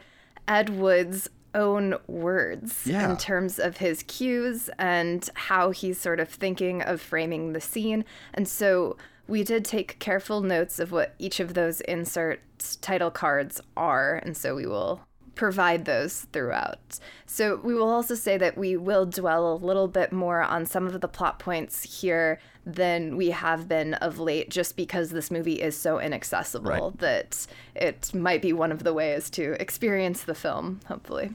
[0.49, 3.11] Ed Wood's own words Yeah.
[3.11, 8.05] in terms of his cues and how he's sort of thinking of framing the scene.
[8.35, 12.41] And so we did take careful notes of what each of those insert
[12.81, 14.17] title cards are.
[14.17, 15.01] And so we will
[15.37, 16.99] provide those throughout.
[17.27, 20.87] So we will also say that we will dwell a little bit more on some
[20.87, 25.63] of the plot points here than we have been of late just because this movie
[25.63, 26.99] is so inaccessible Right.
[26.99, 27.47] that
[27.77, 31.35] it might be one of the ways to experience the film, hopefully.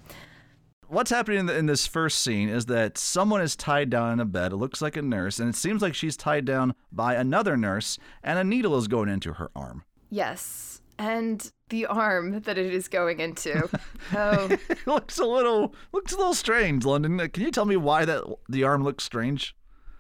[0.88, 4.20] What's happening in, the, in this first scene is that someone is tied down in
[4.20, 4.52] a bed.
[4.52, 7.98] It looks like a nurse, and it seems like she's tied down by another nurse,
[8.22, 9.86] and a needle is going into her arm.
[10.10, 10.81] Yes.
[11.02, 13.68] And the arm that it is going into.
[14.16, 17.20] oh, it looks a little looks a little strange, London.
[17.20, 19.56] Uh, can you tell me why that the arm looks strange?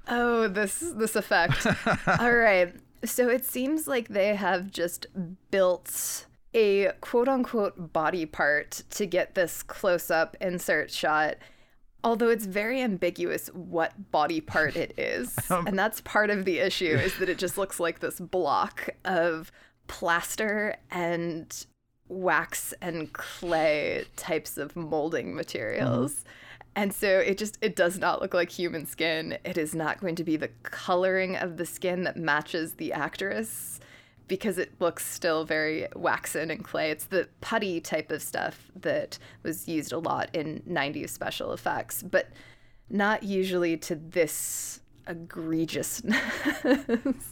[0.07, 1.65] Oh, this this effect.
[2.19, 2.75] All right.
[3.03, 5.07] So it seems like they have just
[5.49, 11.37] built a quote unquote body part to get this close up insert shot.
[12.03, 15.35] Although it's very ambiguous what body part it is.
[15.49, 18.89] Um, and that's part of the issue is that it just looks like this block
[19.05, 19.51] of
[19.91, 21.65] plaster and
[22.07, 26.13] wax and clay types of molding materials.
[26.13, 26.27] Mm-hmm.
[26.77, 29.37] And so it just it does not look like human skin.
[29.43, 33.81] It is not going to be the coloring of the skin that matches the actress
[34.29, 36.89] because it looks still very waxen and clay.
[36.89, 42.01] It's the putty type of stuff that was used a lot in 90s special effects,
[42.01, 42.29] but
[42.89, 46.15] not usually to this egregiousness.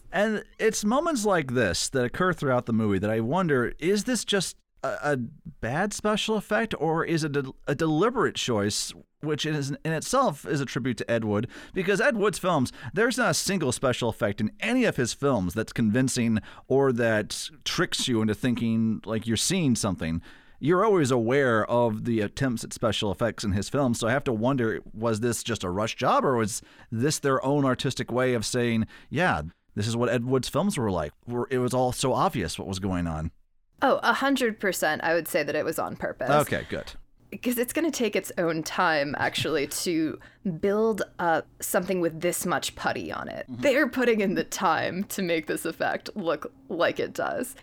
[0.12, 4.26] And it's moments like this that occur throughout the movie that I wonder is this
[4.26, 5.18] just a, a
[5.62, 10.62] bad special effect or is it a, a deliberate choice which is in itself is
[10.62, 14.40] a tribute to Ed Wood because Ed Wood's films there's not a single special effect
[14.42, 19.38] in any of his films that's convincing or that tricks you into thinking like you're
[19.38, 20.22] seeing something
[20.60, 24.24] you're always aware of the attempts at special effects in his films so I have
[24.26, 28.34] to wonder was this just a rush job or was this their own artistic way
[28.34, 29.42] of saying yeah
[29.76, 31.14] this is what Ed Wood's films were like
[31.50, 33.32] it was all so obvious what was going on
[33.82, 35.02] Oh, a hundred percent.
[35.06, 36.30] I would say that it was on purpose.
[36.30, 36.92] okay good
[37.32, 40.20] because it's going to take its own time actually to
[40.60, 43.46] build up something with this much putty on it.
[43.50, 43.62] Mm-hmm.
[43.62, 47.56] They're putting in the time to make this effect look like it does.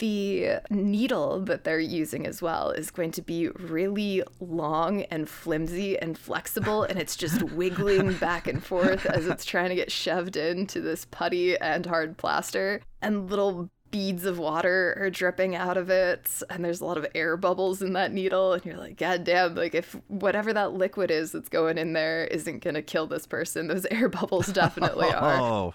[0.00, 5.98] The needle that they're using as well is going to be really long and flimsy
[5.98, 10.36] and flexible, and it's just wiggling back and forth as it's trying to get shoved
[10.36, 12.80] into this putty and hard plaster.
[13.02, 17.04] And little beads of water are dripping out of it and there's a lot of
[17.14, 21.10] air bubbles in that needle and you're like god damn like if whatever that liquid
[21.10, 25.10] is that's going in there isn't going to kill this person those air bubbles definitely
[25.10, 25.74] are oh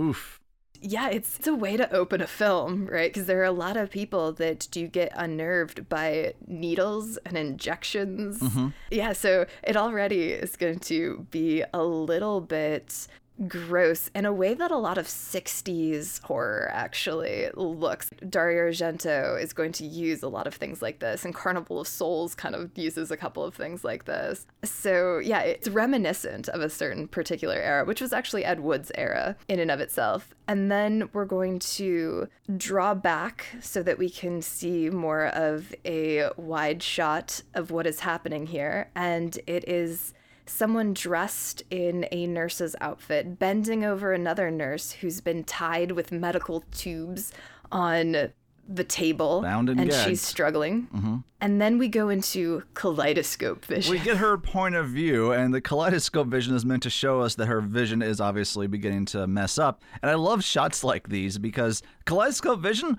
[0.00, 0.40] oof
[0.84, 3.12] yeah it's, it's a way to open a film right?
[3.12, 8.40] Because there are a lot of people that do get unnerved by needles and injections.
[8.40, 8.68] Mm-hmm.
[8.90, 13.08] Yeah so it already is going to be a little bit
[13.48, 18.10] gross in a way that a lot of 60s horror actually looks.
[18.28, 21.88] Dario Argento is going to use a lot of things like this, and Carnival of
[21.88, 24.46] Souls kind of uses a couple of things like this.
[24.62, 29.36] So, yeah, it's reminiscent of a certain particular era, which was actually Ed Wood's era
[29.48, 30.34] in and of itself.
[30.46, 36.28] And then we're going to draw back so that we can see more of a
[36.36, 38.90] wide shot of what is happening here.
[38.94, 40.12] And it is
[40.46, 46.64] someone dressed in a nurse's outfit bending over another nurse who's been tied with medical
[46.72, 47.32] tubes
[47.72, 48.32] on
[48.68, 50.88] the table Bound and and she's struggling.
[50.94, 51.16] Mm-hmm.
[51.40, 53.92] And then we go into kaleidoscope vision.
[53.92, 57.34] we get her point of view, and the kaleidoscope vision is meant to show us
[57.34, 59.82] that her vision is obviously beginning to mess up.
[60.00, 62.96] And I love shots like these because kaleidoscope vision,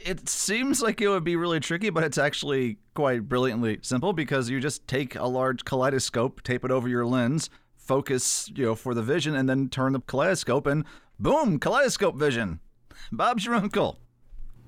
[0.00, 4.48] it seems like it would be really tricky, but it's actually quite brilliantly simple because
[4.48, 8.94] you just take a large kaleidoscope, tape it over your lens, focus, you know, for
[8.94, 10.84] the vision, and then turn the kaleidoscope, and
[11.18, 12.60] boom, kaleidoscope vision.
[13.10, 13.98] Bob's your uncle.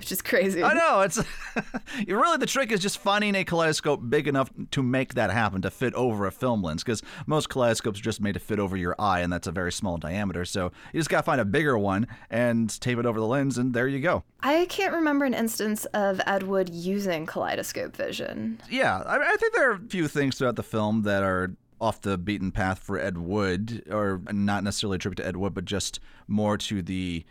[0.00, 0.64] Which is crazy.
[0.64, 1.22] I know it's
[2.08, 5.70] really the trick is just finding a kaleidoscope big enough to make that happen to
[5.70, 8.96] fit over a film lens because most kaleidoscopes are just made to fit over your
[8.98, 10.46] eye and that's a very small diameter.
[10.46, 13.74] So you just gotta find a bigger one and tape it over the lens and
[13.74, 14.24] there you go.
[14.42, 18.58] I can't remember an instance of Ed Wood using kaleidoscope vision.
[18.70, 22.00] Yeah, I, I think there are a few things throughout the film that are off
[22.00, 25.98] the beaten path for Ed Wood, or not necessarily attributed to Ed Wood, but just
[26.28, 27.24] more to the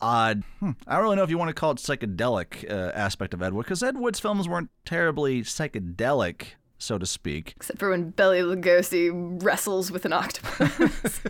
[0.00, 0.42] odd.
[0.58, 3.42] Hmm, I don't really know if you want to call it psychedelic uh, aspect of
[3.42, 6.42] Ed Wood, because Ed Wood's films weren't terribly psychedelic,
[6.78, 7.54] so to speak.
[7.56, 9.10] Except for when Bela Lugosi
[9.42, 11.20] wrestles with an octopus.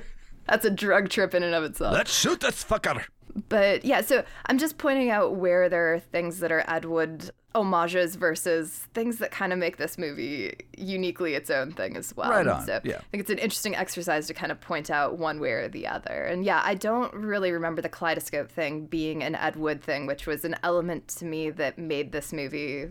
[0.46, 1.94] That's a drug trip in and of itself.
[1.94, 3.04] Let's shoot this fucker.
[3.48, 7.30] But yeah, so I'm just pointing out where there are things that are Ed Wood
[7.54, 12.30] homages versus things that kind of make this movie uniquely its own thing as well.
[12.30, 12.96] Right on, So yeah.
[12.96, 15.86] I think it's an interesting exercise to kind of point out one way or the
[15.86, 16.24] other.
[16.24, 20.26] And yeah, I don't really remember the kaleidoscope thing being an Ed Wood thing, which
[20.26, 22.90] was an element to me that made this movie,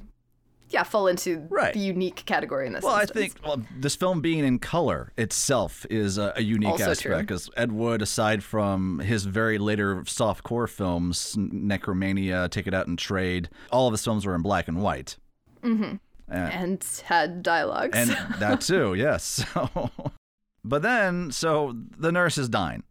[0.70, 1.74] yeah, fall into Right.
[1.74, 2.84] the unique category in this.
[2.84, 6.92] Well, I think well, this film being in color itself is a, a unique Also
[6.92, 12.74] aspect because Ed Wood, aside from his very later soft core films, Necromania, Take It
[12.74, 15.18] Out and Trade, all of his films were in black and white.
[15.64, 15.96] Mm-hmm.
[16.32, 16.50] Eh.
[16.54, 17.98] and had dialogues.
[17.98, 19.44] and that too, yes.
[19.54, 19.90] So,
[20.64, 22.84] but then, so the nurse is dying.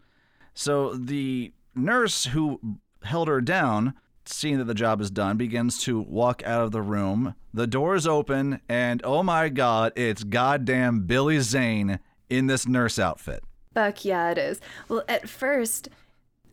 [0.55, 2.61] So the nurse who
[3.05, 3.95] held her down,
[4.33, 7.35] seeing that the job is done, begins to walk out of the room.
[7.53, 13.43] The doors open, and oh my God, it's goddamn Billy Zane in this nurse outfit.
[13.75, 14.61] Fuck yeah, it is.
[14.89, 15.89] Well, at first,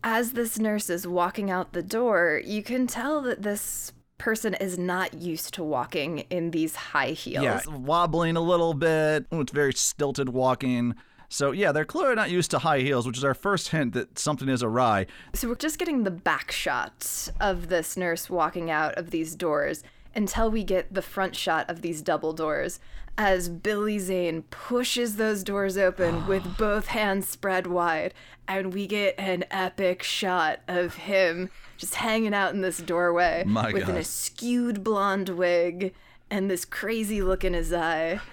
[0.04, 4.78] as this nurse is walking out the door, you can tell that this person is
[4.78, 7.44] not used to walking in these high heels.
[7.44, 9.26] Yeah, wobbling a little bit.
[9.32, 10.96] It's very stilted walking.
[11.30, 14.18] So yeah, they're clearly not used to high heels, which is our first hint that
[14.20, 15.08] something is awry.
[15.34, 19.84] So we're just getting the back shot of this nurse walking out of these doors
[20.16, 22.80] until we get the front shot of these double doors
[23.18, 28.14] as Billy Zane pushes those doors open with both hands spread wide
[28.48, 33.72] and we get an epic shot of him just hanging out in this doorway My
[33.74, 34.02] with an God.
[34.04, 35.94] askewed blonde wig
[36.30, 38.20] and this crazy look in his eye.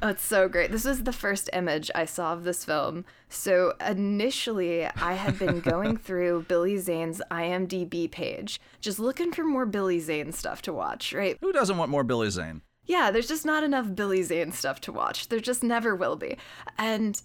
[0.00, 0.70] Oh, it's so great.
[0.70, 3.04] This was the first image I saw of this film.
[3.28, 9.66] So initially, I had been going through Billy Zane's IMDb page, just looking for more
[9.66, 11.36] Billy Zane stuff to watch, right?
[11.40, 12.62] Who doesn't want more Billy Zane?
[12.84, 15.28] Yeah, there's just not enough Billy Zane stuff to watch.
[15.28, 16.38] There just never will be.
[16.78, 17.20] And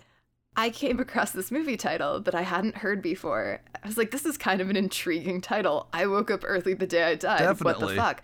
[0.55, 3.61] I came across this movie title that I hadn't heard before.
[3.81, 5.87] I was like, this is kind of an intriguing title.
[5.93, 7.39] I woke up early the day I died.
[7.39, 7.85] Definitely.
[7.85, 8.23] What the fuck?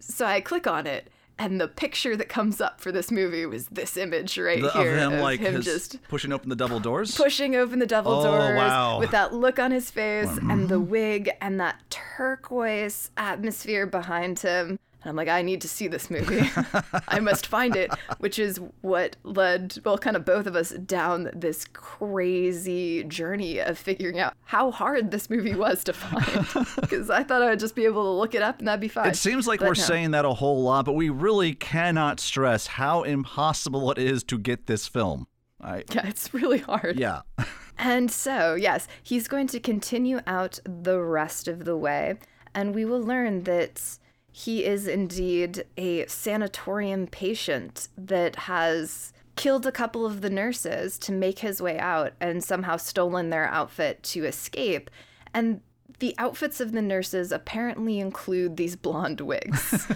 [0.00, 3.66] So I click on it, and the picture that comes up for this movie was
[3.66, 7.14] this image right The, here of him like him just pushing open the double doors.
[7.16, 8.98] pushing open the double Oh, doors wow.
[9.00, 10.90] with that look on his face and the mm-hmm.
[10.90, 14.78] wig and that turquoise atmosphere behind him.
[15.04, 16.48] And I'm like, I need to see this movie.
[17.08, 21.30] I must find it, which is what led, well, kind of both of us down
[21.34, 26.46] this crazy journey of figuring out how hard this movie was to find.
[26.80, 28.88] Because I thought I would just be able to look it up and that'd be
[28.88, 29.08] fine.
[29.08, 29.82] It seems like But we're no.
[29.82, 34.38] saying that a whole lot, but we really cannot stress how impossible it is to
[34.38, 35.26] get this film.
[35.60, 36.98] I, Yeah, it's really hard.
[36.98, 37.22] yeah.
[37.78, 42.18] And so, yes, he's going to continue out the rest of the way,
[42.54, 43.98] and we will learn that
[44.32, 51.12] he is indeed a sanatorium patient that has killed a couple of the nurses to
[51.12, 54.90] make his way out and somehow stolen their outfit to escape.
[55.34, 55.60] And
[55.98, 59.86] the outfits of the nurses apparently include these blonde wigs.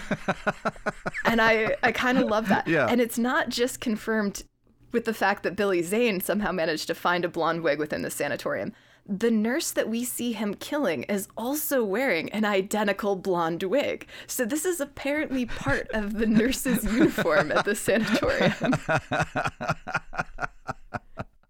[1.24, 2.68] and I, I kind of love that.
[2.68, 2.86] Yeah.
[2.88, 4.44] And it's not just confirmed
[4.92, 8.10] with the fact that Billy Zane somehow managed to find a blonde wig within the
[8.10, 8.72] sanatorium.
[9.08, 14.08] The nurse that we see him killing is also wearing an identical blonde wig.
[14.26, 18.74] So this is apparently part of the nurse's uniform at the sanatorium.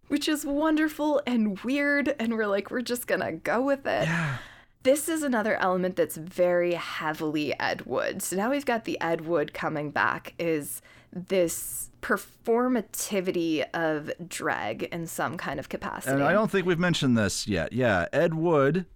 [0.09, 4.09] Which is wonderful and weird, and we're like, we're just gonna go with it.
[4.83, 8.23] This is another element that's very heavily Ed Wood.
[8.23, 10.81] So now we've got the Ed Wood coming back is
[11.17, 16.13] this performativity of drag in some kind of capacity.
[16.13, 17.73] And I don't think we've mentioned this yet.
[17.73, 18.87] Yeah, Ed Wood.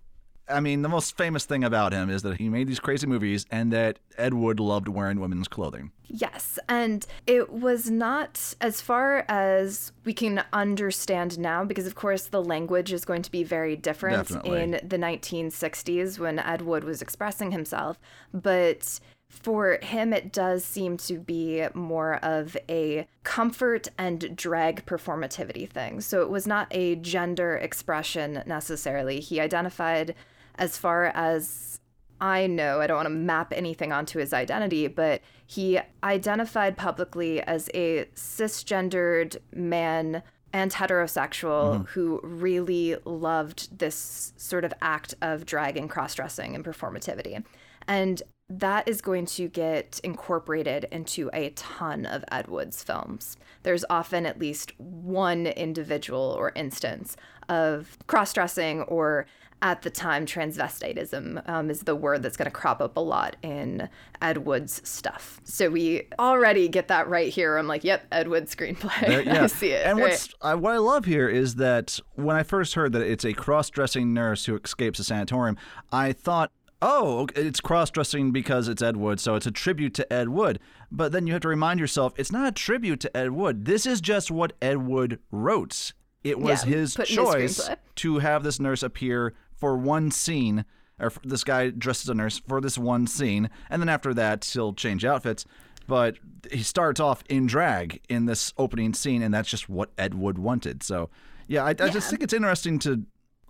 [0.48, 3.46] I mean, the most famous thing about him is that he made these crazy movies
[3.50, 5.92] and that Ed Wood loved wearing women's clothing.
[6.08, 12.26] Yes, and it was not as far as we can understand now, because of course
[12.26, 14.60] the language is going to be very different Definitely.
[14.60, 18.00] in the 1960s when Ed Wood was expressing himself.
[18.34, 18.98] But
[19.30, 26.00] for him, it does seem to be more of a comfort and drag performativity thing.
[26.00, 29.20] So it was not a gender expression necessarily.
[29.20, 30.16] He identified
[30.56, 31.78] as far as
[32.20, 37.40] I know, I don't want to map anything onto his identity, but he identified publicly
[37.40, 40.22] as a cisgendered man
[40.52, 41.84] and heterosexual mm-hmm.
[41.84, 47.42] who really loved this sort of act of drag and cross dressing and performativity.
[47.88, 53.36] And that is going to get incorporated into a ton of Ed Wood's films.
[53.62, 57.16] There's often at least one individual or instance
[57.48, 59.26] of cross dressing or
[59.62, 63.36] at the time, transvestitism um, is the word that's going to crop up a lot
[63.42, 63.88] in
[64.22, 65.40] Ed Wood's stuff.
[65.44, 67.58] So we already get that right here.
[67.58, 69.06] I'm like, yep, Ed Wood screenplay.
[69.06, 69.44] There- yeah.
[69.44, 69.84] I see it.
[69.84, 70.10] And right.
[70.10, 73.34] what's I, what I love here is that when I first heard that it's a
[73.34, 75.58] cross-dressing nurse who escapes a sanatorium,
[75.92, 76.52] I thought,
[76.82, 80.58] oh, it's cross-dressing because it's Ed Wood, so it's a tribute to Ed Wood.
[80.90, 83.64] But then you have to remind yourself, it's not a tribute to Ed Wood.
[83.64, 85.92] This is just what Ed Wood wrote.
[86.24, 90.64] It was Yeah, his choice to have this nurse appear for one scene,
[90.98, 94.44] or this guy dressed as a nurse for this one scene, and then after that
[94.44, 95.44] he'll change outfits.
[95.86, 96.18] But
[96.52, 100.38] he starts off in drag in this opening scene, and that's just what Ed Wood
[100.38, 100.82] wanted.
[100.82, 101.10] So,
[101.48, 103.02] yeah, I, I just think it's interesting to.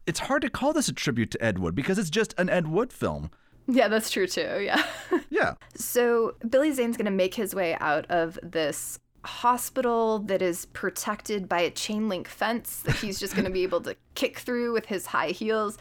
[0.07, 2.69] It's hard to call this a tribute to Ed Wood because it's just an Ed
[2.69, 3.31] Wood film.
[3.69, 4.61] yeah, that's true too.
[4.63, 4.83] Yeah.
[5.33, 5.55] Yeah.
[5.77, 11.49] So Billy Zane's going to make his way out of this hospital that is protected
[11.49, 14.73] by a chain link fence that he's just going to be able to kick through
[14.73, 15.79] with his high heels.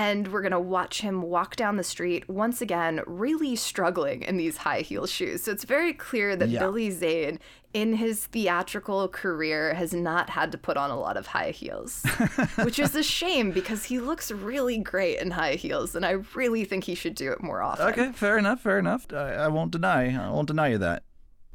[0.00, 4.36] And we're going to watch him walk down the street once again, really struggling in
[4.38, 5.42] these high heel shoes.
[5.42, 6.60] So it's very clear that Yeah.
[6.60, 7.38] Billy Zane,
[7.74, 12.02] in his theatrical career, has not had to put on a lot of high heels,
[12.62, 15.94] which is a shame because he looks really great in high heels.
[15.94, 17.86] And I really think he should do it more often.
[17.88, 19.06] Okay, fair enough, fair enough.
[19.12, 20.16] I, I won't deny.
[20.16, 21.02] I won't deny you that.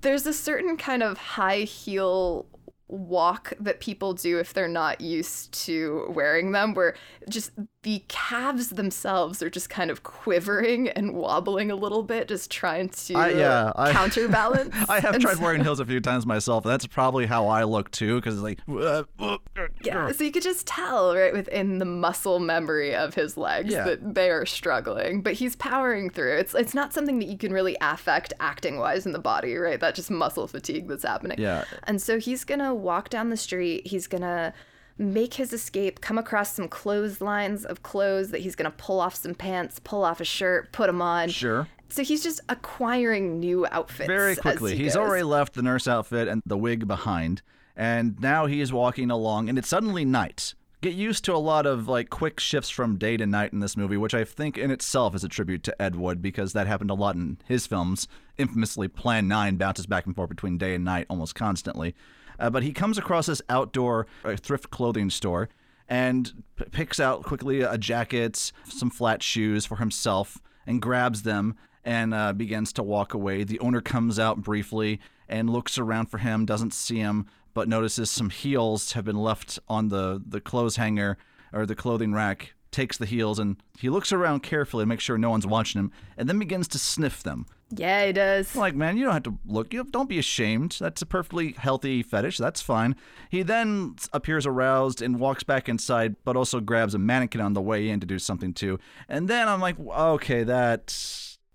[0.01, 2.45] there's a certain kind of high heel
[2.87, 6.93] walk that people do if they're not used to wearing them where
[7.27, 12.51] just the calves themselves are just kind of quivering and wobbling a little bit just
[12.51, 15.99] trying to I- yeah, I- counterbalance I have And tried so- wearing heels a few
[15.99, 16.63] times myself.
[16.65, 19.37] and That's probably how I look too, because it's like, uh, uh,
[19.83, 23.83] Yeah, so you could just tell right within the muscle memory of his legs Yeah.
[23.85, 26.37] that they are struggling, but he's powering through.
[26.37, 29.79] It's it's not something that you can really affect acting wise in the body, right?
[29.79, 31.39] That just muscle fatigue that's happening.
[31.39, 31.63] Yeah.
[31.85, 33.87] And so he's gonna walk down the street.
[33.87, 34.53] He's gonna
[34.97, 39.35] make his escape, come across some clotheslines of clothes that he's gonna pull off some
[39.35, 41.29] pants, pull off a shirt, put them on.
[41.29, 41.67] Sure.
[41.89, 44.75] So he's just acquiring new outfits Very quickly.
[44.75, 45.01] he He's goes.
[45.07, 47.41] already left the nurse outfit and the wig behind,
[47.75, 50.55] and now he is walking along, and it's suddenly night.
[50.81, 53.75] Get used to a lot of like quick shifts from day to night in this
[53.77, 56.91] movie, which I think in itself is a tribute to Ed Wood because that happened
[56.91, 58.07] a lot in his films.
[58.37, 61.95] Infamously, Plan 9 bounces back and forth between day and night almost constantly.
[62.39, 65.49] Uh, but he comes across this outdoor uh, thrift clothing store
[65.87, 71.55] and p- picks out quickly a jacket, some flat shoes for himself, and grabs them
[71.83, 73.43] and uh, begins to walk away.
[73.43, 78.09] The owner comes out briefly and looks around for him, doesn't see him, but notices
[78.09, 81.17] some heels have been left on the, the clothes hanger
[81.53, 82.54] or the clothing rack.
[82.75, 85.93] Takes the heels and he looks around carefully to make sure no one's watching him,
[86.17, 87.45] and then begins to sniff them.
[87.69, 88.53] Yeah, he does.
[88.53, 89.73] Like, man, you don't have to look.
[89.73, 90.75] You don't be ashamed.
[90.81, 92.37] That's a perfectly healthy fetish.
[92.37, 92.97] That's fine.
[93.29, 97.61] He then appears aroused and walks back inside, but also grabs a mannequin on the
[97.61, 98.77] way in to do something too.
[99.07, 100.93] And then I'm like, okay, that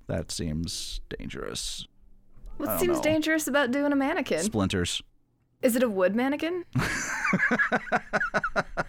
[0.06, 1.86] that seems dangerous.
[2.56, 3.02] What seems know.
[3.02, 4.42] dangerous about doing a mannequin?
[4.42, 5.02] Splinters.
[5.62, 6.64] Is it a wood mannequin?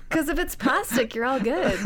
[0.10, 1.80] Because if it's plastic, you're all good.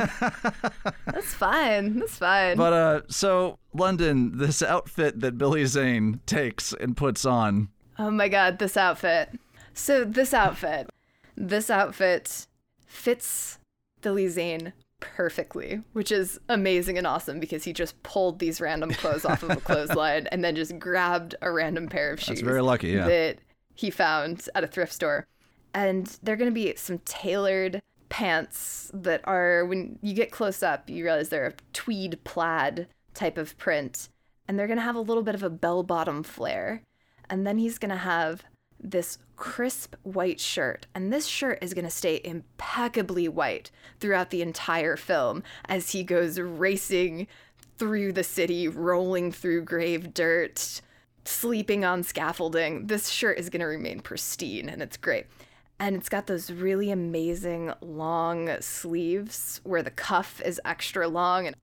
[1.06, 2.00] That's fine.
[2.00, 2.58] That's fine.
[2.58, 7.70] But uh, so London, this outfit that Billy Zane takes and puts on.
[8.00, 9.30] oh my god, this outfit.
[9.76, 10.90] So this outfit,
[11.38, 12.48] this outfit
[12.88, 13.60] fits
[14.02, 19.24] Billy Zane perfectly, which is amazing and awesome because he just pulled these random clothes
[19.26, 22.42] off of a clothesline and then just grabbed a random pair of shoes.
[22.42, 23.06] very lucky, yeah.
[23.08, 23.38] That
[23.76, 25.28] he found at a thrift store.
[25.74, 30.90] And they're going to be some tailored pants that are, when you get close up,
[30.90, 34.10] you realize they're a tweed plaid type of print.
[34.48, 36.84] And they're going to have a little bit of a bell bottom flare.
[37.30, 38.44] And then he's going to have
[38.80, 40.88] this crisp white shirt.
[40.94, 46.04] And this shirt is going to stay impeccably white throughout the entire film as he
[46.04, 47.28] goes racing
[47.78, 50.82] through the city, rolling through grave dirt,
[51.26, 52.88] sleeping on scaffolding.
[52.88, 55.26] This shirt is going to remain pristine and it's great.
[55.80, 61.56] And it's got those really amazing long sleeves where the cuff is extra long and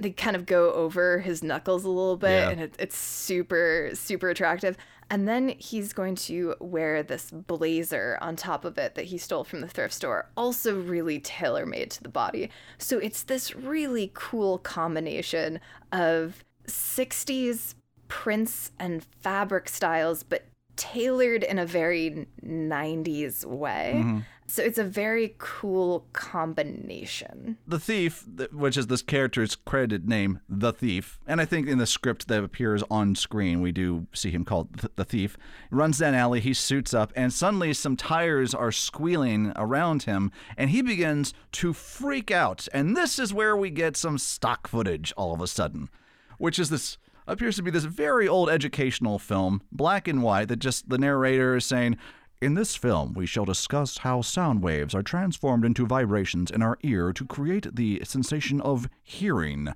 [0.00, 2.48] they kind of go over his knuckles a little bit Yeah.
[2.50, 4.76] and it, it's super super attractive
[5.12, 9.44] and then he's going to wear this blazer on top of it that he stole
[9.44, 12.48] from the thrift store also really tailor made to the body
[12.78, 15.60] so it's this really cool combination
[15.92, 17.74] of 60s
[18.10, 20.44] prints and fabric styles but
[20.76, 23.94] tailored in a very 90s way.
[23.96, 24.18] Mm-hmm.
[24.46, 27.56] So it's a very cool combination.
[27.68, 31.86] The thief, which is this character's credited name, the thief, and I think in the
[31.86, 35.36] script that appears on screen, we do see him called the thief,
[35.70, 40.70] runs down alley, he suits up, and suddenly some tires are squealing around him, and
[40.70, 42.66] he begins to freak out.
[42.72, 45.90] And this is where we get some stock footage all of a sudden,
[46.38, 46.98] which is this
[47.30, 51.56] appears to be this very old educational film, black and white, that just the narrator
[51.56, 51.96] is saying,
[52.42, 56.78] in this film, we shall discuss how sound waves are transformed into vibrations in our
[56.82, 59.68] ear to create the sensation of hearing.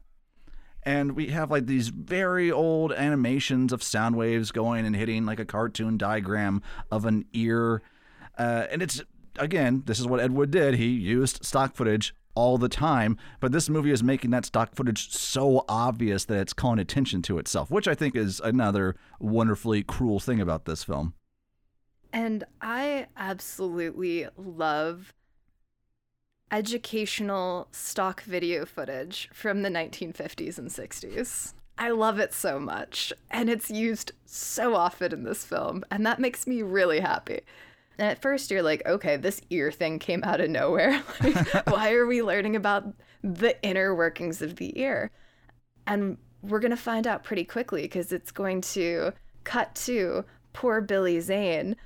[0.83, 5.39] And we have like these very old animations of sound waves going and hitting like
[5.39, 7.83] a cartoon diagram of an ear.
[8.39, 9.03] Uh, and it's,
[9.39, 10.75] again, this is what Ed Wood did.
[10.75, 15.11] He used stock footage all the time, but this movie is making that stock footage
[15.11, 20.21] so obvious that it's calling attention to itself, which I think is another wonderfully cruel
[20.21, 21.15] thing about this film.
[22.13, 25.13] And I absolutely love
[26.51, 31.55] educational stock video footage from the 1950s and 60s.
[31.77, 36.21] I love it so much, and it's used so often in this film, and that
[36.21, 37.41] makes me really happy.
[37.99, 41.03] And at first, you're like, okay, this ear thing came out of nowhere.
[41.23, 42.87] Like, why are we learning about
[43.23, 45.11] the inner workings of the ear?
[45.87, 49.13] And we're going to find out pretty quickly because it's going to
[49.45, 51.77] cut to poor Billy Zane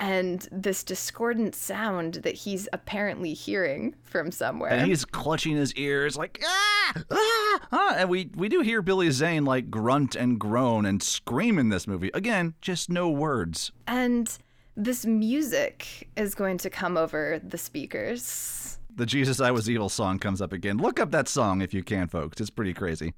[0.00, 4.70] and this discordant sound that he's apparently hearing from somewhere.
[4.70, 7.94] and he's clutching his ears like ah, ah, ah.
[7.98, 11.86] and we we do hear Billy Zane like grunt and groan and scream in this
[11.86, 14.36] movie again just no words And
[14.76, 18.78] this music is going to come over the speakers.
[18.94, 21.82] the Jesus I Was Evil song comes up again look up that song if you
[21.82, 23.14] can folks it's pretty crazy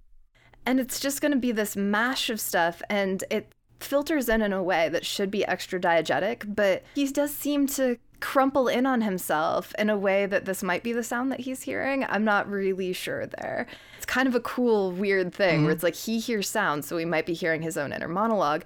[0.64, 4.52] And it's just going to be this mash of stuff, and it filters in in
[4.52, 9.00] a way that should be extra diegetic, but he does seem to crumple in on
[9.00, 12.06] himself in a way that this might be the sound that he's hearing.
[12.08, 13.66] I'm not really sure there.
[13.96, 15.70] It's kind of a cool, weird thing where mm-hmm.
[15.72, 18.62] it's like he hears sound, so he might be hearing his own inner monologue.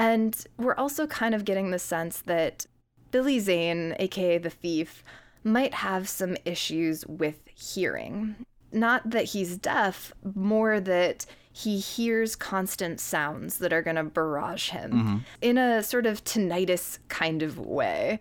[0.00, 2.64] And we're also kind of getting the sense that
[3.10, 5.04] Billy Zane, aka the thief,
[5.44, 8.34] might have some issues with hearing.
[8.72, 14.70] Not that he's deaf, more that he hears constant sounds that are going to barrage
[14.70, 15.16] him mm-hmm.
[15.42, 18.20] in a sort of tinnitus kind of way.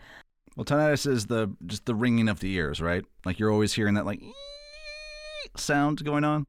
[0.57, 3.05] Well, tinnitus is the just the ringing of the ears, right?
[3.23, 4.21] Like you're always hearing that like
[5.55, 6.45] sound going on.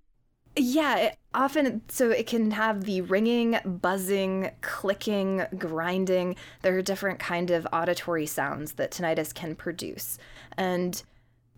[0.56, 6.36] Yeah, it often so it can have the ringing, buzzing, clicking, grinding.
[6.62, 10.18] There are different kind of auditory sounds that tinnitus can produce.
[10.56, 11.02] And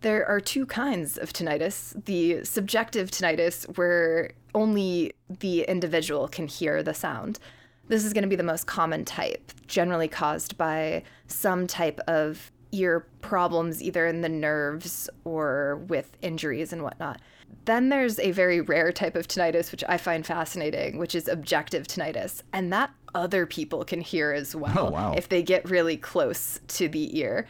[0.01, 2.05] there are two kinds of tinnitus.
[2.05, 7.39] The subjective tinnitus where only the individual can hear the sound.
[7.87, 12.51] This is going to be the most common type, generally caused by some type of
[12.71, 17.19] ear problems, either in the nerves or with injuries and whatnot.
[17.65, 21.87] Then there's a very rare type of tinnitus, which I find fascinating, which is objective
[21.87, 22.41] tinnitus.
[22.51, 25.13] And that other people can hear as oh, well Oh, wow.
[25.15, 27.47] if they get really close to the ear.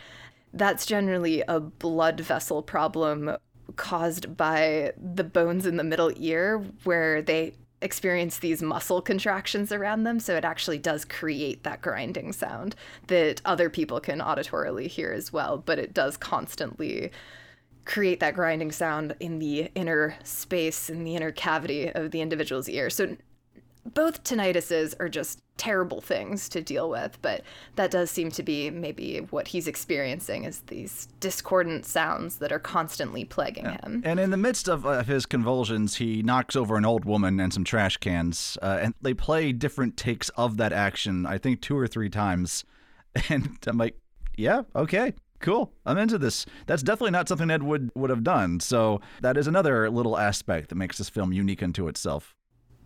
[0.54, 3.38] That's generally a blood vessel problem
[3.76, 10.04] caused by the bones in the middle ear, where they experience these muscle contractions around
[10.04, 10.20] them.
[10.20, 12.76] So it actually does create that grinding sound
[13.08, 17.12] that other people can auditorily hear as well, but it does constantly
[17.86, 22.70] create that grinding sound in the inner space, in the inner cavity of the individual's
[22.70, 22.90] ear.
[22.90, 23.18] So
[23.86, 27.42] both tinnituses are just terrible things to deal with, but
[27.76, 32.60] that does seem to be maybe what he's experiencing is these discordant sounds that are
[32.60, 34.02] constantly plaguing him.
[34.06, 37.54] And in the midst of, of his convulsions, he knocks over an old woman and
[37.54, 41.26] some trash cans, uh, and they play different takes of that action.
[41.26, 42.64] I think two or three times,
[43.30, 43.98] and I'm like,
[44.36, 45.14] yeah, okay.
[45.44, 45.74] Cool.
[45.86, 46.46] I'm into this.
[46.68, 48.62] That's definitely not something Ed would, would have done.
[48.62, 52.34] So that is another little aspect that makes this film unique unto itself.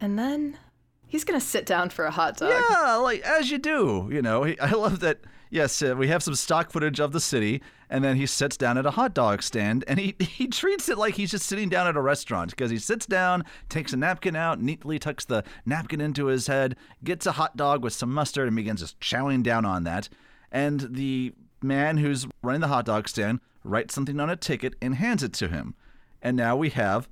[0.02, 0.58] And then
[1.06, 2.52] he's going to sit down for a hot dog.
[2.52, 4.10] Yeah, like as you do.
[4.12, 5.20] You know, I love that.
[5.52, 8.78] Yes, uh, we have some stock footage of the city, and then he sits down
[8.78, 11.86] at a hot dog stand, and he he treats it like he's just sitting down
[11.86, 16.02] at a restaurant because he sits down, takes a napkin out, neatly tucks the napkin
[16.02, 19.64] into his head, gets a hot dog with some mustard, and begins just chowing down
[19.64, 20.10] on that.
[20.52, 24.96] And the man who's running the hot dog stand writes something on a ticket and
[24.96, 25.76] hands it to him.
[26.22, 27.08] And now we have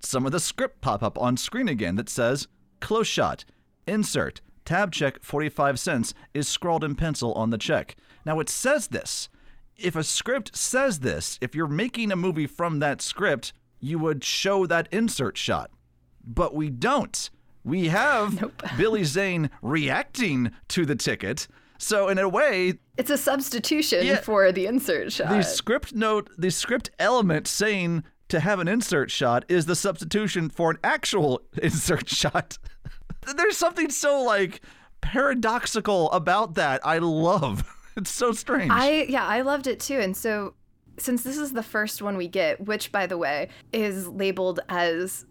[0.00, 2.48] some of the script pop up on screen again that says
[2.80, 3.44] close shot,
[3.86, 7.96] insert, tab check 45 cents is scrawled in pencil on the check.
[8.24, 9.28] Now it says this.
[9.76, 14.22] If a script says this, if you're making a movie from that script, you would
[14.22, 15.70] show that insert shot.
[16.24, 17.30] But we don't.
[17.64, 21.48] We have Billy Zane reacting to the ticket.
[21.82, 24.20] So in a way, It's a substitution Yeah.
[24.20, 25.28] for the insert shot.
[25.30, 30.48] the script note, the script element saying to have an insert shot is the substitution
[30.48, 32.56] for an actual insert shot.
[33.36, 34.60] There's something so like
[35.00, 36.80] paradoxical about that.
[36.84, 37.68] I love.
[37.94, 38.70] It's so strange.
[38.72, 39.98] I yeah, I loved it too.
[39.98, 40.54] And so
[40.98, 45.26] since this is the first one we get, which by the way is labeled as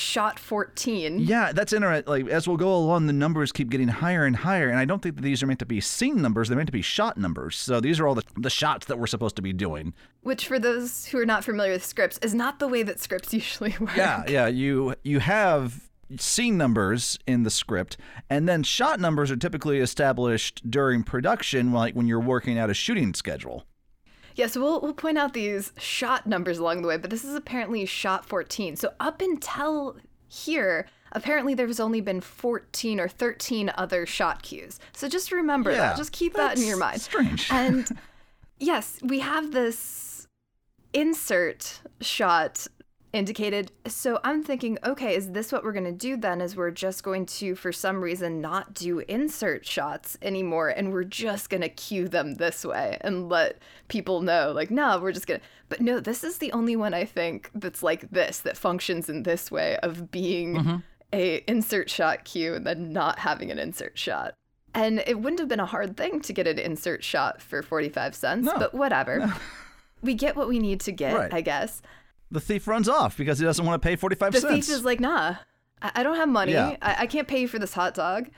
[0.00, 1.20] shot 14.
[1.20, 2.10] yeah, that's interesting.
[2.10, 5.02] Like as we'll go along, the numbers keep getting higher and higher, and I don't
[5.02, 6.48] think that these are meant to be scene numbers.
[6.48, 7.56] They're meant to be shot numbers.
[7.56, 9.94] So these are all the, the shots that we're supposed to be doing.
[10.22, 13.32] Which for those who are not familiar with scripts is not the way that scripts
[13.34, 13.96] usually work.
[13.96, 14.46] Yeah, yeah.
[14.46, 17.96] You you have scene numbers in the script,
[18.28, 22.74] and then shot numbers are typically established during production, like when you're working out a
[22.74, 23.64] shooting schedule.
[24.36, 27.34] Yeah, so we'll, we'll point out these shot numbers along the way, but this is
[27.34, 28.76] apparently shot 14.
[28.76, 29.96] So up until
[30.28, 34.78] here, apparently there's only been 14 or 13 other shot cues.
[34.92, 35.96] So just remember Yeah, that.
[35.96, 37.00] Just keep that in your mind.
[37.00, 37.50] strange.
[37.52, 37.88] And
[38.58, 40.26] yes, we have this
[40.92, 42.66] insert shot
[43.12, 43.72] indicated.
[43.86, 46.40] So I'm thinking, okay, is this what we're going to do then?
[46.40, 51.04] Is we're just going to, for some reason, not do insert shots anymore and we're
[51.04, 53.58] just going to cue them this way and let
[53.88, 55.46] people know, like, no, we're just going to.
[55.68, 59.24] But no, this is the only one I think that's like this, that functions in
[59.24, 60.76] this way of being mm-hmm.
[61.12, 64.34] a insert shot cue and then not having an insert shot.
[64.72, 68.14] And it wouldn't have been a hard thing to get an insert shot for 45
[68.14, 68.56] cents, No.
[68.56, 69.34] but whatever.
[70.02, 71.34] We get what we need to get, Right.
[71.34, 71.82] I guess.
[72.30, 74.50] The thief runs off because he doesn't want to pay 45 The cents.
[74.50, 75.36] The thief is like, nah,
[75.82, 76.52] I, don't have money.
[76.52, 76.76] Yeah.
[76.80, 78.28] I-, I can't pay you for this hot dog.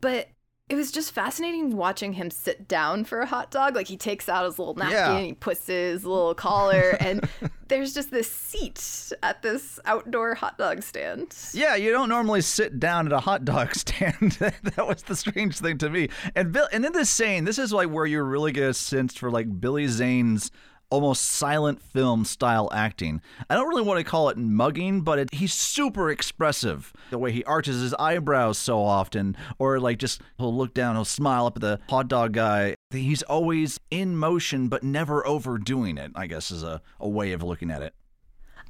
[0.00, 0.28] But
[0.68, 3.74] it was just fascinating watching him sit down for a hot dog.
[3.74, 5.20] Like he takes out his little napkin, Yeah.
[5.20, 7.26] he puts his little collar, and
[7.68, 11.34] there's just this seat at this outdoor hot dog stand.
[11.54, 14.32] Yeah, you don't normally sit down at a hot dog stand.
[14.40, 16.08] that was the strange thing to me.
[16.34, 19.16] And Bill, and in this scene, this is like where you really get a sense
[19.16, 20.50] for like Billy Zane's
[20.90, 23.20] almost silent film style acting.
[23.48, 26.92] I don't really want to call it mugging, but it, he's super expressive.
[27.10, 31.04] The way he arches his eyebrows so often, or like just he'll look down, he'll
[31.04, 32.74] smile up at the hot dog guy.
[32.90, 36.12] He's always in motion, but never overdoing it.
[36.14, 37.94] I guess is a, a way of looking at it.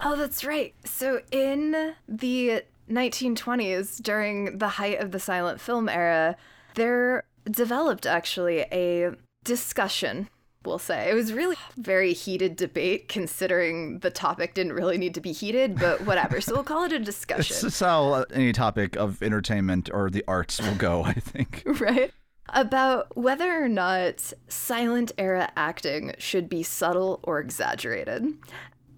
[0.00, 0.74] Oh, that's right.
[0.84, 6.36] So in the 1920s, during the height of the silent film era,
[6.74, 9.12] there developed actually a
[9.44, 10.28] discussion.
[10.64, 15.20] We'll say it was really very heated debate, considering the topic didn't really need to
[15.20, 16.40] be heated, but whatever.
[16.40, 17.54] So we'll call it a discussion.
[17.54, 21.62] This is how uh, any topic of entertainment or the arts will go, I think.
[21.80, 22.12] right?
[22.50, 28.26] About whether or not silent era acting should be subtle or exaggerated.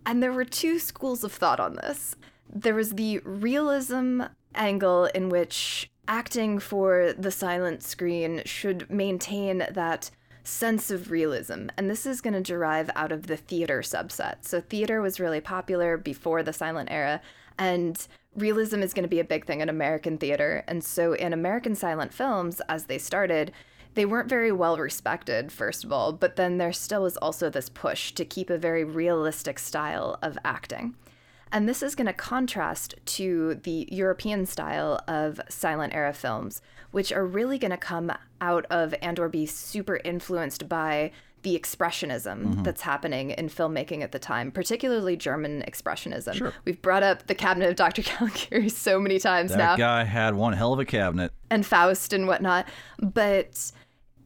[0.07, 2.17] And there were two schools of thought on this.
[2.53, 4.23] There was the realism
[4.55, 10.11] angle, in which acting for the silent screen should maintain that
[10.45, 11.68] sense of realism.
[11.76, 14.36] And this is going to derive out of the theater subset.
[14.43, 17.20] So, theater was really popular before the silent era,
[17.59, 20.64] and realism is going to be a big thing in American theater.
[20.66, 23.53] And so, in American silent films, as they started,
[23.95, 27.68] they weren't very well respected, first of all, but then there still was also this
[27.68, 30.95] push to keep a very realistic style of acting.
[31.53, 37.12] And this is going to contrast to the European style of silent era films, which
[37.12, 41.11] are really going to come out of and or be super influenced by
[41.43, 42.62] the expressionism mm-hmm.
[42.62, 46.53] that's happening in filmmaking at the time, particularly German expressionism.
[46.64, 48.03] We've brought up the cabinet of Dr.
[48.05, 51.32] Caligari so many times That now That guy had one hell of a cabinet.
[51.51, 52.68] and Faust and whatnot.
[52.99, 53.72] But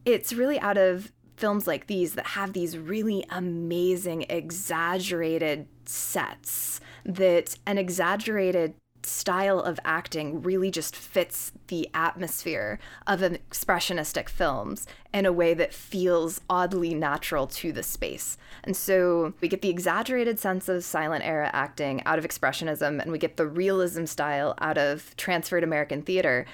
[0.05, 7.57] it's really out of films like these that have these really amazing, exaggerated sets that
[7.67, 8.75] an exaggerated
[9.05, 15.73] style of acting really just fits the atmosphere of expressionistic films in a way that
[15.73, 18.37] feels oddly natural to the space.
[18.63, 23.13] And so we get the exaggerated sense of silent era acting out of expressionism and
[23.13, 26.47] we get the realism style out of transferred American theater.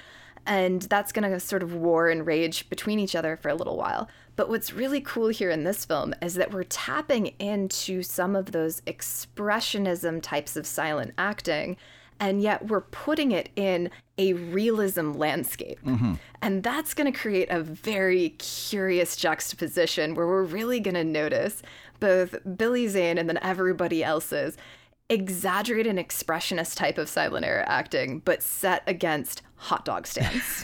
[0.45, 3.77] And that's going to sort of war and rage between each other for a little
[3.77, 4.09] while.
[4.35, 8.51] But what's really cool here in this film is that we're tapping into some of
[8.51, 11.77] those expressionism types of silent acting,
[12.21, 15.83] and yet we're putting it in a realism landscape.
[15.83, 16.13] Mm-hmm.
[16.43, 21.63] And that's going to create a very curious juxtaposition where we're really going to notice
[21.99, 24.55] both Billy Zane and then everybody else's
[25.09, 30.63] exaggerated and expressionist type of silent era acting, but set against hot dog stands.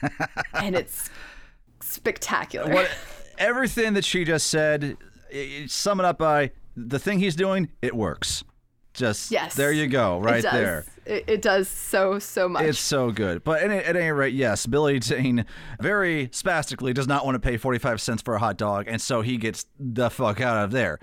[0.54, 1.10] and it's
[1.80, 2.72] spectacular.
[2.72, 2.90] What
[3.36, 4.96] everything that she just said,
[5.66, 8.44] sum it up by the thing he's doing, it works.
[8.94, 9.54] Just Yes.
[9.54, 10.52] there you go, It right does.
[10.52, 10.84] there.
[11.04, 12.64] It, it does so, so much.
[12.64, 13.44] It's so good.
[13.44, 15.44] But at, at any rate, yes, Billy Zane
[15.80, 19.20] very spastically does not want to pay 45 cents for a hot dog, and so
[19.20, 20.98] he gets the fuck out of there.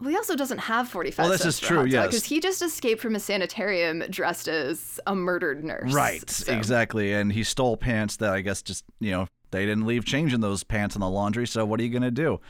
[0.00, 1.92] well, he also doesn't have 45 Well, this cents is for a true, hot dog,
[1.92, 2.06] yes.
[2.06, 5.92] Because he just escaped from a sanitarium dressed as a murdered nurse.
[5.92, 7.12] Right, So- exactly.
[7.12, 10.40] And he stole pants that I guess just, you know, they didn't leave change in
[10.40, 12.40] those pants in the laundry, so what are you going to do?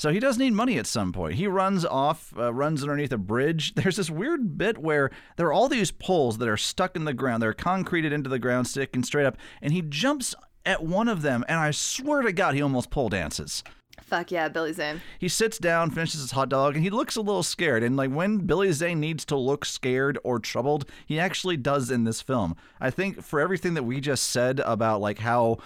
[0.00, 1.34] So he does need money at some point.
[1.34, 3.74] He runs off, uh, runs underneath a bridge.
[3.76, 7.12] There's this weird bit where there are all these poles that are stuck in the
[7.12, 7.42] ground.
[7.42, 10.34] They're concreted into the ground, sticking straight up, and he jumps
[10.64, 13.62] at one of them, and I swear to God, he almost pole dances.
[14.10, 15.00] Fuck yeah, Billy Zane.
[15.20, 17.84] He sits down, finishes his hot dog, and he looks a little scared.
[17.84, 22.02] And like when Billy Zane needs to look scared or troubled, he actually does in
[22.02, 22.56] this film.
[22.80, 25.58] I think for everything that we just said about like how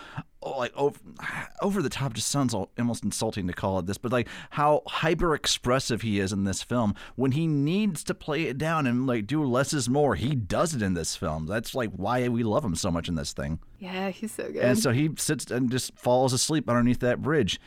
[0.42, 1.01] oh, like over,
[1.62, 5.34] over the top just sounds almost insulting to call it this, but like how hyper
[5.34, 6.95] expressive he is in this film.
[7.16, 10.74] When he needs to play it down and like do less is more, he does
[10.74, 11.47] it in this film.
[11.47, 13.59] That's like why we love him so much in this thing.
[13.78, 14.62] Yeah, he's so good.
[14.62, 17.59] And so he sits and just falls asleep underneath that bridge.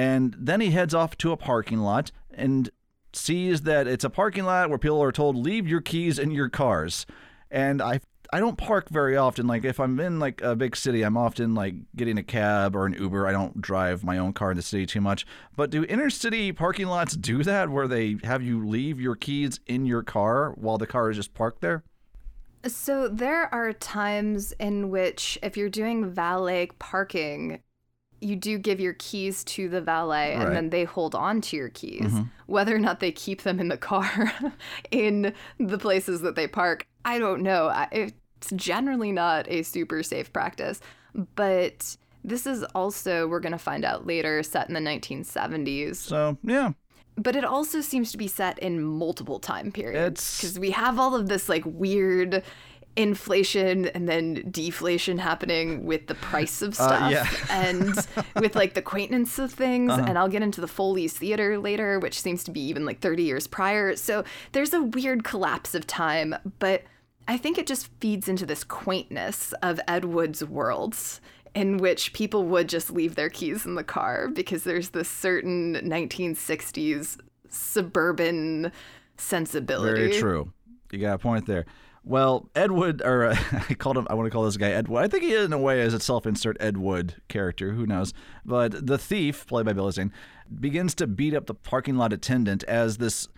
[0.00, 2.70] And then he heads off to a parking lot and
[3.12, 6.48] sees that it's a parking lot where people are told leave your keys in your
[6.48, 7.04] cars.
[7.50, 8.00] And I
[8.32, 9.46] I don't park very often.
[9.46, 12.86] Like if I'm in like a big city, I'm often like getting a cab or
[12.86, 13.26] an Uber.
[13.26, 15.26] I don't drive my own car in the city too much.
[15.54, 19.60] But do inner city parking lots do that where they have you leave your keys
[19.66, 21.82] in your car while the car is just parked there?
[22.66, 27.60] So there are times in which if you're doing valet parking,
[28.20, 30.32] you do give your keys to the valet Right.
[30.36, 30.46] Mm-hmm.
[30.46, 32.12] and then they hold on to your keys.
[32.46, 34.32] Whether or not they keep them in the car
[34.90, 37.72] in the places that they park, I don't know.
[37.92, 40.80] It's generally not a super safe practice,
[41.34, 45.96] but This is also, we're going to find out later, set in the 1970s.
[45.96, 46.72] So, yeah.
[47.16, 50.36] But it also seems to be set in multiple time periods.
[50.38, 52.42] Because we have all of this like weird
[52.96, 57.28] inflation and then deflation happening with the price of stuff Uh, yeah.
[57.50, 57.94] and
[58.36, 59.92] with like the quaintness of things.
[59.92, 63.22] And I'll get into the Foley's Theater later, which seems to be even like 30
[63.22, 63.96] years prior.
[63.96, 66.82] So there's a weird collapse of time, but
[67.28, 71.20] I think it just feeds into this quaintness of Ed Wood's worlds
[71.54, 75.74] in which people would just leave their keys in the car because there's this certain
[75.74, 77.18] 1960s
[77.48, 78.72] suburban
[79.16, 80.08] sensibility.
[80.08, 80.52] Very true.
[80.90, 81.66] You got a point there.
[82.02, 83.36] Well, Ed Wood, or uh,
[83.68, 84.06] I called him.
[84.08, 85.04] I want to call this guy Ed Wood.
[85.04, 87.72] I think he, in a way, is a self-insert Ed Wood character.
[87.72, 88.12] Who knows?
[88.44, 90.12] But the thief, played by Billy Zane,
[90.60, 93.28] begins to beat up the parking lot attendant as this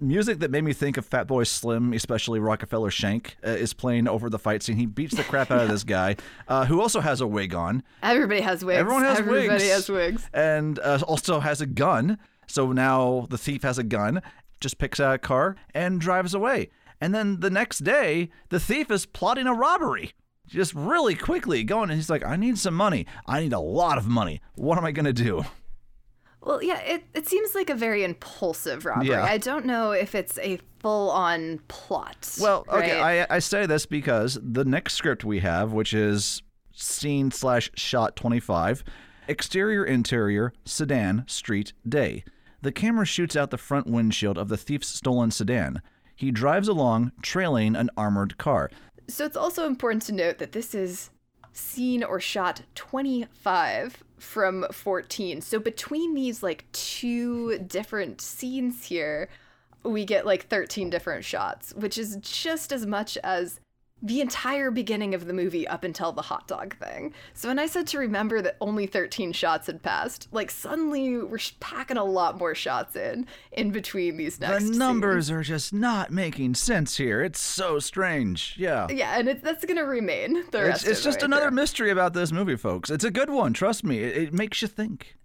[0.00, 4.28] music that made me think of Fatboy Slim, especially Rockafeller Skank, uh, is playing over
[4.30, 4.76] the fight scene.
[4.76, 6.16] He beats the crap out of this guy,
[6.48, 7.82] uh, who also has a wig on.
[8.02, 8.78] Everybody has wigs.
[8.78, 9.70] Everyone has Everybody wigs.
[9.70, 10.28] has wigs.
[10.32, 12.18] And uh, also has a gun.
[12.46, 14.20] So now the thief has a gun,
[14.60, 16.70] just picks out a car and drives away.
[17.04, 20.14] And then the next day, the thief is plotting a robbery.
[20.46, 23.04] Just really quickly going, and he's like, I need some money.
[23.26, 24.40] I need a lot of money.
[24.54, 25.44] What am I going to do?
[26.40, 29.08] Well, yeah, it, it seems like a very impulsive robbery.
[29.08, 29.22] Yeah.
[29.22, 32.38] I don't know if it's a full on plot.
[32.40, 33.26] Well, okay, right?
[33.30, 36.42] I, I say this because the next script we have, which is
[36.72, 38.82] scene slash shot 25,
[39.28, 42.24] exterior, interior, sedan, street, day.
[42.62, 45.82] The camera shoots out the front windshield of the thief's stolen sedan.
[46.14, 48.70] He drives along, trailing an armored car.
[49.08, 51.10] So it's also important to note that this is
[51.52, 55.40] scene or shot 25 from 14.
[55.40, 59.28] So between these like two different scenes here,
[59.82, 63.60] we get like 13 different shots, which is just as much as
[64.04, 67.14] the entire beginning of the movie up until the hot dog thing.
[67.32, 71.38] So when I said to remember that only 13 shots had passed, like suddenly we're
[71.58, 74.68] packing a lot more shots in in between these next.
[74.72, 75.30] The numbers scenes.
[75.38, 77.22] are just not making sense here.
[77.22, 78.56] It's so strange.
[78.58, 78.86] Yeah.
[78.90, 80.86] Yeah, and it, that's gonna remain the It's, rest.
[80.88, 82.90] it's just another mystery about this movie, folks.
[82.90, 83.54] It's a good one.
[83.54, 84.00] Trust me.
[84.00, 85.16] It, it makes you think.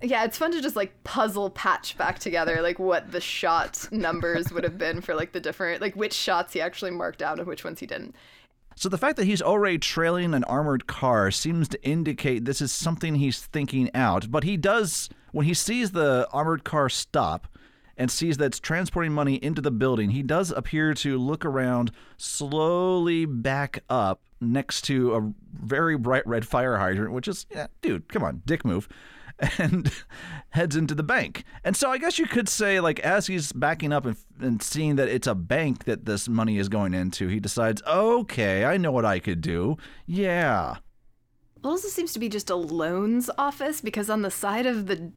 [0.00, 4.52] Yeah, it's fun to just like puzzle patch back together like what the shot numbers
[4.52, 7.48] would have been for like the different like which shots he actually marked out and
[7.48, 8.14] which ones he didn't.
[8.76, 12.72] So the fact that he's already trailing an armored car seems to indicate this is
[12.72, 14.30] something he's thinking out.
[14.30, 17.48] But he does, when he sees the armored car stop
[17.96, 21.92] and sees that it's transporting money into the building, he does appear to look around,
[22.16, 28.08] slowly back up next to a very bright red fire hydrant, which is, yeah, dude,
[28.08, 28.88] come on, dick move.
[29.58, 29.92] And
[30.50, 31.44] heads into the bank.
[31.64, 34.96] And so I guess you could say, like, as he's backing up and, and seeing
[34.96, 38.92] that it's a bank that this money is going into, he decides, okay, I know
[38.92, 39.76] what I could do.
[40.06, 40.76] Yeah.
[41.56, 45.12] It also seems to be just a loans office because on the side of the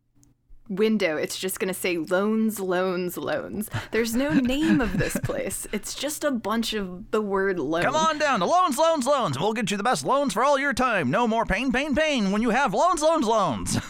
[0.69, 3.69] window it's just going to say loans loans loans.
[3.91, 5.67] There's no name of this place.
[5.71, 7.83] It's just a bunch of the word loan.
[7.83, 9.39] Come on down to loans, loans, loans.
[9.39, 11.11] We'll get you the best loans for all your time.
[11.11, 13.77] No more pain, pain, pain when you have loans, loans, loans.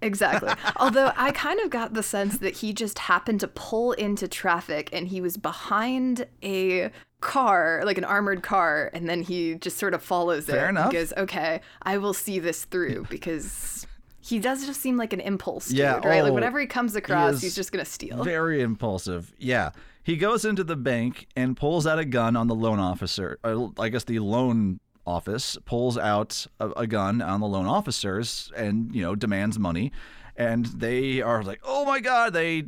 [0.00, 0.50] Exactly.
[0.76, 4.90] Although I kind of got the sense that he just happened to pull into traffic
[4.92, 6.90] and he was behind a
[7.20, 10.70] car, like an armored car, and then he just sort of follows Fair it.
[10.70, 10.92] enough.
[10.92, 13.86] He goes, okay, I will see this through because
[14.20, 16.22] he does just seem like an impulse dude, Yeah, right?
[16.22, 18.22] Like oh, whatever he comes across, is he's just going to steal.
[18.22, 19.32] Very impulsive.
[19.38, 19.70] Yeah.
[20.04, 23.38] He goes into the bank and pulls out a gun on the loan officer.
[23.44, 28.52] uh, I guess the loan office pulls out a, a gun on the loan officers
[28.56, 29.90] and, you know, demands money.
[30.36, 32.64] And they are like, oh my God, they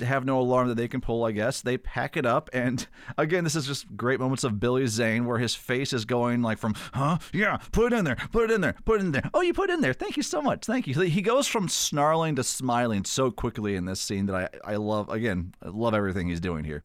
[0.00, 1.62] have no alarm that they can pull, I guess.
[1.62, 2.50] They pack it up.
[2.52, 2.86] And
[3.18, 6.58] again, this is just great moments of Billy Zane where his face is going like
[6.58, 7.18] from, huh?
[7.32, 9.30] Yeah, put it in there, put it in there, put it in there.
[9.32, 9.94] Oh, you put it in there.
[9.94, 10.66] Thank you so much.
[10.66, 11.00] Thank you.
[11.00, 15.08] He goes from snarling to smiling so quickly in this scene that I, I love,
[15.08, 16.84] again, I love everything he's doing here.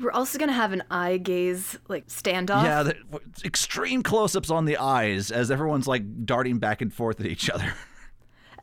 [0.00, 2.64] We're also going to have an eye gaze like standoff.
[2.64, 2.96] Yeah, the,
[3.44, 7.50] extreme close ups on the eyes as everyone's like darting back and forth at each
[7.50, 7.72] other.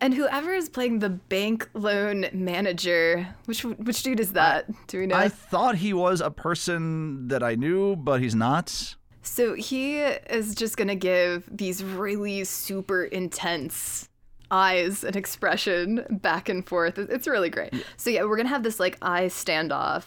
[0.02, 4.66] And whoever is playing the bank loan manager, which which dude is that?
[4.88, 5.16] Do we know?
[5.16, 8.96] I thought he was a person that I knew, but he's not.
[9.22, 14.10] So he is just gonna give these really super intense
[14.52, 16.98] eyes and expression back and forth.
[16.98, 17.74] It's really great.
[17.98, 20.04] So yeah, we're gonna have this like eye standoff,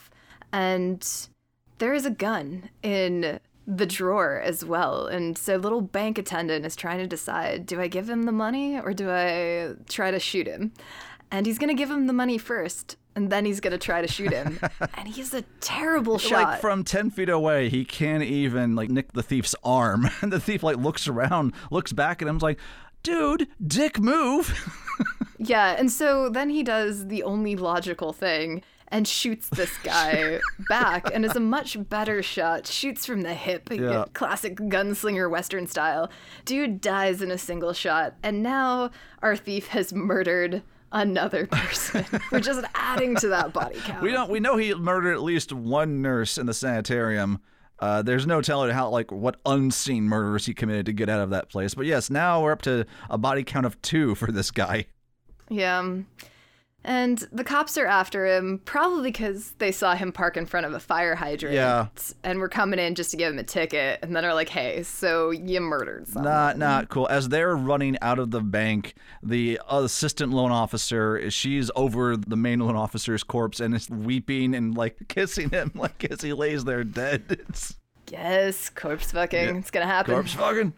[0.53, 1.29] and
[1.79, 5.07] there is a gun in the drawer as well.
[5.07, 8.81] And so little bank attendant is trying to decide: do I give him the money
[8.81, 10.73] or do I try to shoot him?
[11.31, 12.97] And he's gonna give him the money first.
[13.15, 14.61] and then he's gonna try to shoot him.
[14.95, 16.43] and he's a terrible shot.
[16.43, 20.41] Like from ten feet away, he can't even like nick the thief's arm, and the
[20.41, 22.59] thief like looks around, looks back at him, is like,
[23.03, 24.57] "Dude, dick move."
[25.39, 31.11] yeah, and so then he does the only logical thing and shoots this guy back
[31.13, 34.05] and is a much better shot shoots from the hip Yeah.
[34.15, 36.11] classic gunslinger western style
[36.45, 38.91] dude dies in a single shot and now
[39.23, 44.31] our thief has murdered another person we're just adding to that body count we don't.
[44.31, 47.41] We know he murdered at least one nurse in the sanitarium.
[47.81, 51.31] Uh, there's no telling how like what unseen murders he committed to get out of
[51.31, 51.75] that place.
[51.75, 54.87] But yes, now we're up to a body count of two for this guy.
[55.49, 55.99] Yeah.
[56.85, 60.73] And the cops are after him, probably because they saw him park in front of
[60.73, 61.55] a fire hydrant.
[61.55, 61.89] Yeah.
[62.23, 63.99] And were coming in just to give him a ticket.
[64.03, 66.33] And then are like, hey, so you murdered someone.
[66.33, 67.09] Not not cool.
[67.09, 72.61] As they're running out of the bank, the assistant loan officer, she's over the main
[72.61, 76.85] loan officer's corpse and is weeping and like kissing him like as he lays there
[76.85, 77.25] dead.
[77.29, 77.75] It's
[78.11, 79.57] Yes, corpse fucking.
[79.57, 80.15] It's going to happen.
[80.15, 80.73] corpse fucking.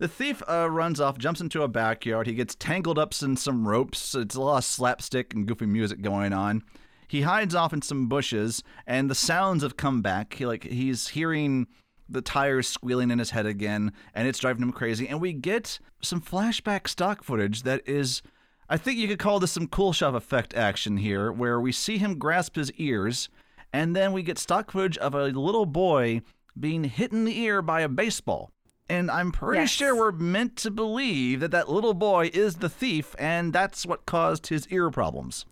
[0.00, 2.26] The thief uh, runs off, jumps into a backyard.
[2.26, 4.14] He gets tangled up in some ropes.
[4.14, 6.62] It's a lot of slapstick and goofy music going on.
[7.08, 10.34] He hides off in some bushes, and the sounds have come back.
[10.34, 11.66] He, like he's hearing
[12.08, 15.08] the tires squealing in his head again, and it's driving him crazy.
[15.08, 18.22] And we get some flashback stock footage that is,
[18.68, 21.98] I think you could call this some cool shot effect action here, where we see
[21.98, 23.28] him grasp his ears,
[23.72, 26.22] and then we get stock footage of a little boy
[26.58, 28.50] being hit in the ear by a baseball.
[28.88, 29.70] And I'm pretty Yes.
[29.70, 34.04] sure we're meant to believe that that little boy is the thief, and that's what
[34.04, 35.46] caused his ear problems.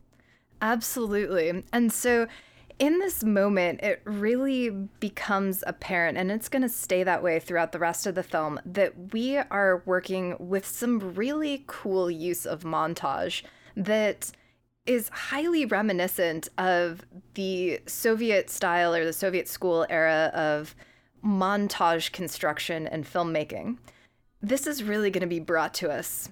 [0.60, 1.64] Absolutely.
[1.72, 2.26] And so
[2.78, 7.72] in this moment, it really becomes apparent, and it's going to stay that way throughout
[7.72, 12.62] the rest of the film, that we are working with some really cool use of
[12.64, 13.42] montage
[13.76, 14.30] that
[14.84, 17.02] is highly reminiscent of
[17.34, 20.74] the Soviet style or the Soviet school era of
[21.24, 23.78] montage construction and filmmaking.
[24.40, 26.28] This is really going to be brought to us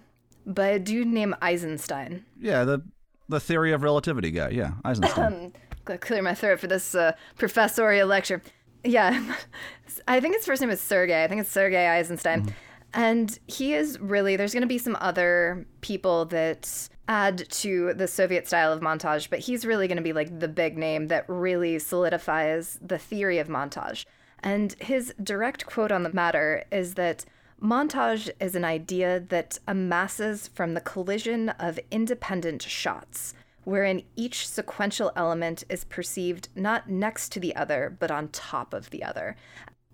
[0.46, 2.24] by a dude named Eisenstein.
[2.40, 2.82] Yeah, the
[3.28, 4.48] the theory of relativity guy.
[4.50, 5.52] Yeah, Eisenstein.
[5.84, 8.42] Gotta clear my throat for this uh, professorial lecture.
[8.84, 9.36] Yeah,
[10.08, 11.24] I think his first name is Sergei.
[11.24, 12.52] I think it's Sergei Eisenstein.
[12.92, 18.08] And he is really, there's going to be some other people that add to the
[18.08, 21.24] Soviet style of montage, but he's really going to be like the big name that
[21.28, 24.06] really solidifies the theory of montage.
[24.42, 27.24] And his direct quote on the matter is that
[27.62, 33.34] montage is an idea that amasses from the collision of independent shots
[33.64, 38.90] wherein each sequential element is perceived not next to the other, but on top of
[38.90, 39.36] the other.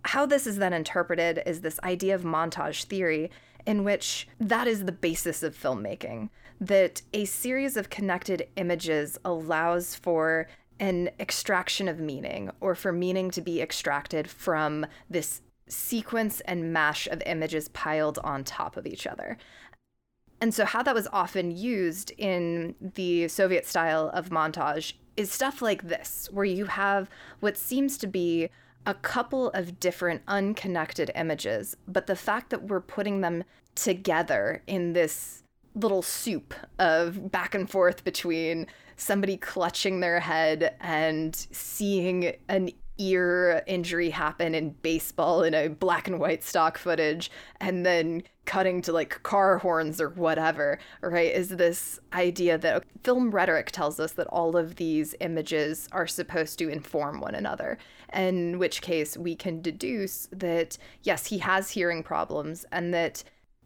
[0.05, 3.31] How this is then interpreted is this idea of montage theory,
[3.67, 6.31] in which that is the basis of filmmaking.
[6.61, 10.47] That a series of connected images allows for
[10.79, 17.07] an extraction of meaning, or for meaning to be extracted from this sequence and mash
[17.09, 19.37] of images piled on top of each other.
[20.41, 25.63] And so, how that was often used in the Soviet style of montage is stuff
[25.63, 27.09] like this, where you have
[27.41, 28.51] what seems to be
[28.85, 34.93] a couple of different unconnected images, but the fact that we're putting them together in
[34.93, 35.43] this
[35.75, 38.67] little soup of back and forth between
[38.97, 46.09] somebody clutching their head and seeing an ear injury happen in baseball in a black
[46.09, 47.31] and white stock footage
[47.61, 53.31] and then cutting to like car horns or whatever right is this idea that film
[53.31, 57.77] rhetoric tells us that all of these images are supposed to inform one another
[58.15, 63.23] in which case we can deduce that yes he has hearing problems and that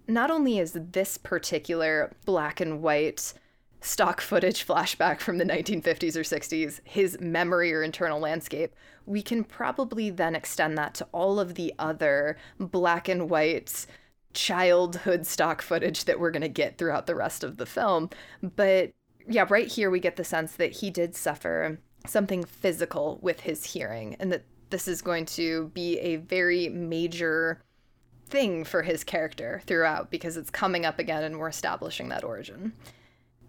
[0.08, 3.32] not only is this particular black and white
[3.80, 8.74] stock footage flashback from the 1950s or 60s his memory or internal landscape,
[9.06, 13.86] we can probably then extend that to all of the other black and white
[14.32, 18.10] childhood stock footage that we're going to get throughout the rest of the film.
[18.42, 18.92] But
[19.26, 23.64] yeah, right here we get the sense that he did suffer something physical with his
[23.64, 27.60] hearing and that this is going to be a very major
[28.26, 32.72] thing for his character throughout because it's coming up again and we're establishing that origin.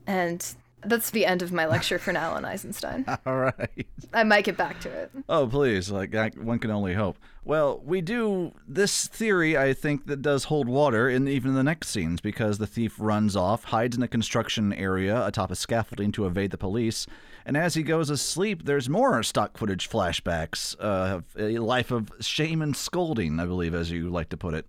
[0.07, 3.05] And that's the end of my lecture for now on Eisenstein.
[3.25, 3.87] All right.
[4.13, 5.11] I might get back to it.
[5.29, 5.91] Oh, please.
[5.91, 7.17] Like, I, one can only hope.
[7.43, 8.53] Well, we do.
[8.67, 12.67] This theory, I think, that does hold water in even the next scenes because the
[12.67, 17.07] thief runs off, hides in a construction area atop a scaffolding to evade the police.
[17.45, 20.75] And as he goes asleep, there's more stock footage flashbacks.
[20.79, 24.65] Uh, a life of shame and scolding, I believe, as you like to put it.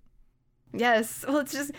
[0.73, 1.23] Yes.
[1.27, 1.71] Well, it's just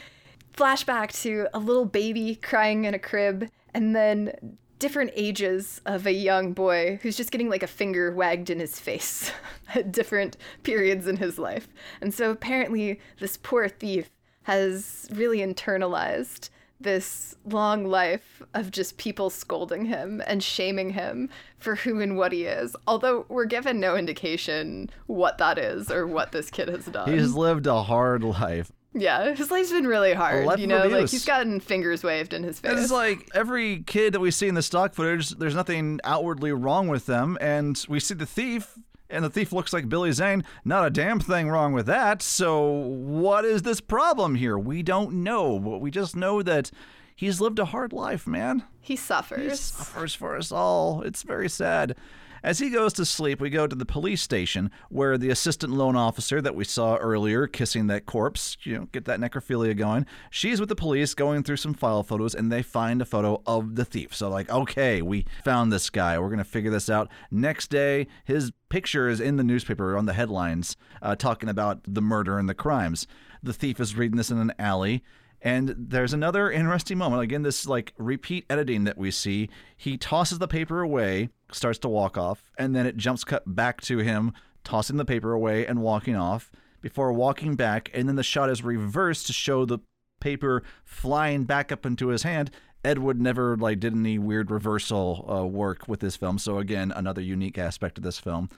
[0.56, 6.12] flashback to a little baby crying in a crib and then different ages of a
[6.12, 9.32] young boy who's just getting like a finger wagged in his face
[9.74, 11.68] at different periods in his life.
[12.00, 14.10] And so apparently, this poor thief
[14.42, 16.50] has really internalized
[16.80, 22.32] this long life of just people scolding him and shaming him for who and what
[22.32, 22.76] he is.
[22.86, 27.10] Although we're given no indication what that is or what this kid has done.
[27.10, 28.70] He's lived a hard life.
[28.94, 30.46] Yeah, his life's been really hard.
[30.46, 32.72] life You know, like he's gotten fingers waved in his face.
[32.78, 36.88] It's like every kid that we see in the stock footage, there's nothing outwardly wrong
[36.88, 37.36] with them.
[37.40, 38.78] And we see the thief,
[39.10, 40.44] and the thief looks like Billy Zane.
[40.64, 42.22] Not a damn thing wrong with that.
[42.22, 44.58] So, what is this problem here?
[44.58, 45.58] We don't know.
[45.58, 46.70] But we just know that
[47.14, 48.64] he's lived a hard life, man.
[48.80, 49.50] he suffers.
[49.50, 51.02] He suffers for us all.
[51.02, 51.96] It's very sad.
[52.44, 55.96] As he goes to sleep, we go to the police station where the assistant loan
[55.96, 60.04] officer that we saw earlier kissing that corpse, you know, get that necrophilia going.
[60.28, 63.76] She's with the police going through some file photos and they find a photo of
[63.76, 64.14] the thief.
[64.14, 66.18] So, like, okay, we found this guy.
[66.18, 67.08] We're going to figure this out.
[67.30, 72.02] Next day, his picture is in the newspaper on the headlines uh, talking about the
[72.02, 73.06] murder and the crimes.
[73.42, 75.02] The thief is reading this in an alley.
[75.44, 77.22] And there's another interesting moment.
[77.22, 79.50] Again, this like repeat editing that we see.
[79.76, 83.82] He tosses the paper away, starts to walk off, and then it jumps cut back
[83.82, 84.32] to him
[84.64, 87.90] tossing the paper away and walking off before walking back.
[87.92, 89.80] And then the shot is reversed to show the
[90.18, 92.50] paper flying back up into his hand.
[92.82, 96.38] Ed Wood never like did any weird reversal uh, work with this film.
[96.38, 98.48] So again, another unique aspect of this film.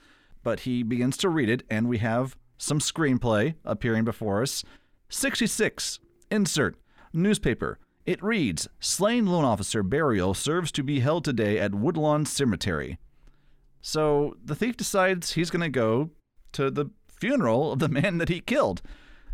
[0.41, 4.63] But he begins to read it, and we have some screenplay appearing before us.
[5.09, 5.99] 66.
[6.29, 6.75] Insert.
[7.13, 7.79] Newspaper.
[8.05, 12.97] It reads Slain loan officer burial serves to be held today at Woodlawn Cemetery.
[13.81, 16.11] So the thief decides he's going to go
[16.53, 18.81] to the funeral of the man that he killed.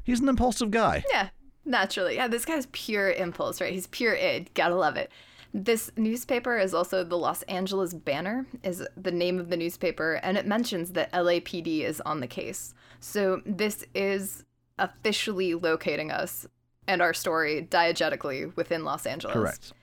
[0.04, 1.04] He's an impulsive guy.
[1.12, 1.30] Yeah,
[1.66, 2.16] naturally.
[2.16, 3.74] Yeah, this guy's pure impulse, right?
[3.74, 4.54] He's pure id.
[4.54, 5.12] Gotta love it.
[5.54, 10.36] This newspaper is also the Los Angeles Banner, is the name of the newspaper, and
[10.36, 12.74] it mentions that LAPD is on the case.
[13.00, 14.46] So this is
[14.80, 16.48] officially locating us
[16.88, 19.34] and our story diegetically within Los Angeles.
[19.34, 19.74] Correct.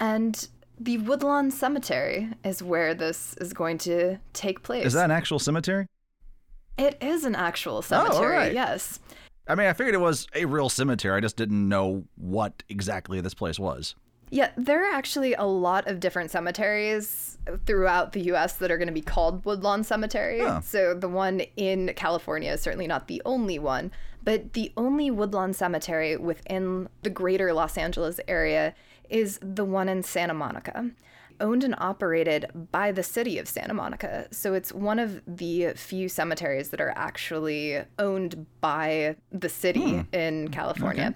[0.00, 0.48] And
[0.78, 4.86] the Woodlawn Cemetery is where this is going to take place.
[4.86, 5.86] Is that an actual cemetery?
[6.76, 8.52] It is an actual cemetery, oh, right.
[8.52, 8.98] yes.
[9.46, 11.16] I mean, I figured it was a real cemetery.
[11.16, 13.94] I just didn't know what exactly this place was.
[14.30, 18.88] Yeah, there are actually a lot of different cemeteries throughout the US that are going
[18.88, 20.40] to be called Woodlawn Cemetery.
[20.40, 20.60] Huh.
[20.60, 23.92] So the one in California is certainly not the only one,
[24.24, 28.74] but the only Woodlawn Cemetery within the greater Los Angeles area
[29.10, 30.90] is the one in Santa Monica.
[31.40, 34.28] Owned and operated by the city of Santa Monica.
[34.30, 40.14] So it's one of the few cemeteries that are actually owned by the city hmm.
[40.14, 41.14] in California.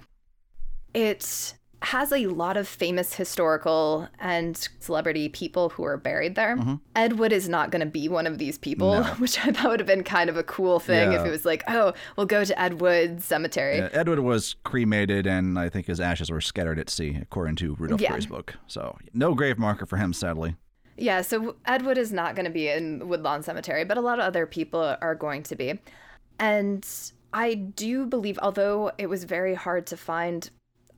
[0.92, 6.56] It has a lot of famous historical and celebrity people who are buried there.
[6.56, 6.74] Mm-hmm.
[6.96, 9.80] Ed Wood is not going to be one of these people, which I thought would
[9.80, 12.60] have been kind of a cool thing if it was like, oh, we'll go to
[12.60, 13.78] Ed Wood's cemetery.
[13.78, 17.76] Yeah, Edward was cremated, and I think his ashes were scattered at sea, according to
[17.76, 18.10] Rudolph Yeah.
[18.10, 18.54] Grey's book.
[18.66, 20.56] So, no grave marker for him, sadly.
[20.96, 24.18] Yeah, so Ed Wood is not going to be in Woodlawn Cemetery, but a lot
[24.18, 25.78] of other people are going to be.
[26.40, 26.84] And
[27.32, 30.50] I do believe, although it was very hard to find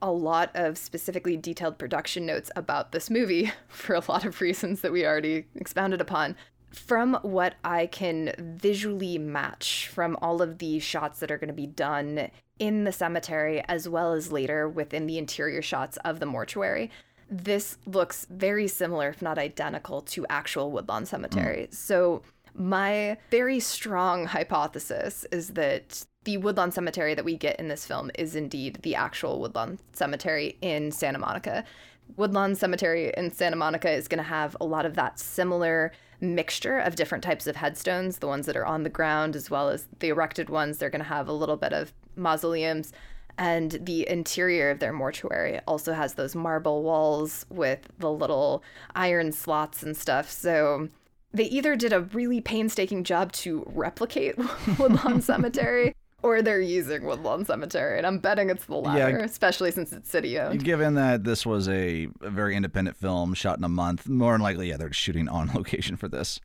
[0.03, 4.81] a lot of specifically detailed production notes about this movie for a lot of reasons
[4.81, 6.37] that we already expounded upon,
[6.71, 11.55] from what I can visually match from all of the shots that are going to
[11.55, 16.27] be done in the cemetery as well as later within the interior shots of the
[16.27, 16.91] mortuary,
[17.31, 21.67] this looks very similar, if not identical, to actual Woodlawn Cemetery.
[21.67, 21.73] Hmm.
[21.73, 22.23] So,
[22.55, 28.11] my very strong hypothesis is that the Woodlawn Cemetery that we get in this film
[28.19, 31.65] is indeed the actual Woodlawn Cemetery in Santa Monica.
[32.17, 36.79] Woodlawn Cemetery in Santa Monica is going to have a lot of that similar mixture
[36.79, 39.87] of different types of headstones, the ones that are on the ground as well as
[40.01, 40.79] the erected ones.
[40.79, 42.93] They're going to have a little bit of mausoleums.
[43.39, 48.63] And the interior of their mortuary also has those marble walls with the little
[48.95, 50.31] iron slots and stuff.
[50.31, 50.89] So
[51.33, 54.37] they either did a really painstaking job to replicate
[54.79, 57.99] Woodlawn Cemetery or they're using Woodlawn Cemetery.
[57.99, 60.65] And I'm betting it's the latter, especially since it's city owned.
[60.65, 64.43] Given that this was a, a very independent film shot in a month, more than
[64.43, 66.41] likely, yeah, they're shooting on location for this.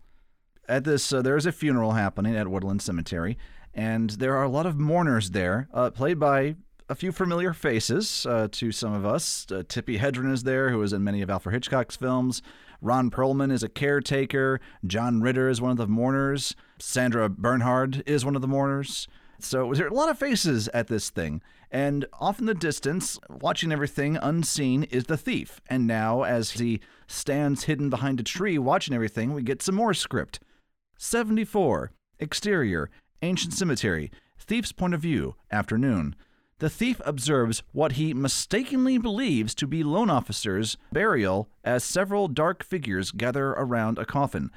[0.68, 3.38] At this, uh, there is a funeral happening at Woodlawn Cemetery,
[3.74, 6.56] and there are a lot of mourners there, uh, played by
[6.90, 9.46] a few familiar faces uh, to some of us.
[9.52, 12.42] Uh, Tippi Hedren is there, who is in many of Alfred Hitchcock's films.
[12.82, 14.60] Ron Perlman is a caretaker.
[14.86, 16.56] John Ritter is one of the mourners.
[16.80, 19.08] Sandra Bernhard is one of the mourners.
[19.40, 23.20] So there are a lot of faces at this thing, and off in the distance,
[23.30, 25.60] watching everything unseen, is the thief.
[25.68, 29.94] And now, as he stands hidden behind a tree watching everything, we get some more
[29.94, 30.40] script.
[30.98, 31.92] 74.
[32.20, 32.90] Exterior.
[33.22, 34.10] Ancient cemetery.
[34.40, 35.36] Thief's point of view.
[35.52, 36.16] Afternoon.
[36.60, 42.64] The thief observes what he mistakenly believes to be loan officers' burial as several dark
[42.64, 44.52] figures gather around a coffin.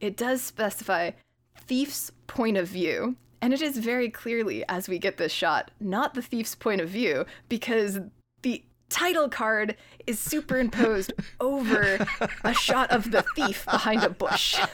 [0.00, 1.12] It does specify
[1.56, 6.14] thief's point of view, and it is very clearly, as we get this shot, not
[6.14, 8.00] the thief's point of view, because
[8.42, 9.76] the title card
[10.06, 11.98] is superimposed over
[12.44, 14.58] a shot of the thief behind a bush.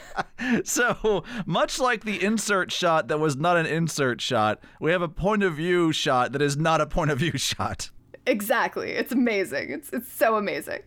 [0.64, 5.08] So, much like the insert shot that was not an insert shot, we have a
[5.08, 7.90] point of view shot that is not a point of view shot.
[8.26, 8.90] Exactly.
[8.90, 9.70] It's amazing.
[9.70, 10.80] It's it's so amazing.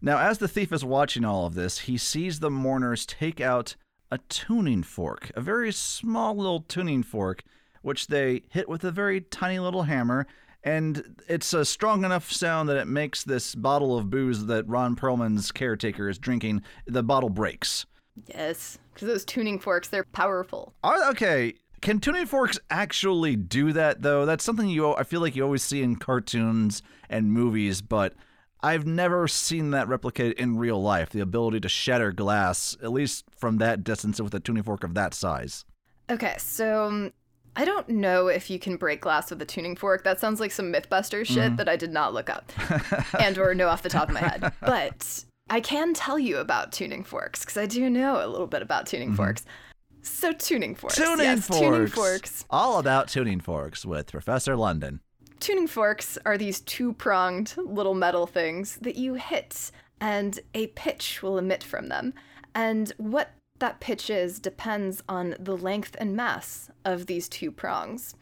[0.00, 3.74] Now, as the thief is watching all of this, he sees the mourners take out
[4.10, 7.42] a tuning fork, a very small little tuning fork,
[7.82, 10.26] which they hit with a very tiny little hammer.
[10.62, 14.94] And it's a strong enough sound that it makes this bottle of booze that Ron
[14.94, 17.86] Perlman's caretaker is drinking, the bottle breaks.
[18.26, 20.74] Yes, because those tuning forks, they're powerful.
[20.84, 24.26] Are, okay, can tuning forks actually do that though?
[24.26, 28.14] That's something you I feel like you always see in cartoons and movies, but
[28.62, 31.10] I've never seen that replicated in real life.
[31.10, 34.92] The ability to shatter glass, at least from that distance, with a tuning fork of
[34.94, 35.64] that size.
[36.10, 37.12] Okay, so um,
[37.60, 40.02] I don't know if you can break glass with a tuning fork.
[40.02, 41.56] That sounds like some MythBusters shit mm-hmm.
[41.56, 42.50] that I did not look up
[43.20, 44.50] and or know off the top of my head.
[44.62, 48.62] But I can tell you about tuning forks because I do know a little bit
[48.62, 49.16] about tuning mm-hmm.
[49.16, 49.44] forks.
[50.00, 50.96] So tuning forks.
[50.96, 51.60] Tuning yes, forks.
[51.60, 52.44] Tuning forks.
[52.48, 55.00] All about tuning forks with Professor London.
[55.38, 59.70] Tuning forks are these two pronged little metal things that you hit,
[60.00, 62.14] and a pitch will emit from them.
[62.54, 68.14] And what that pitch is depends on the length and mass of these two prongs.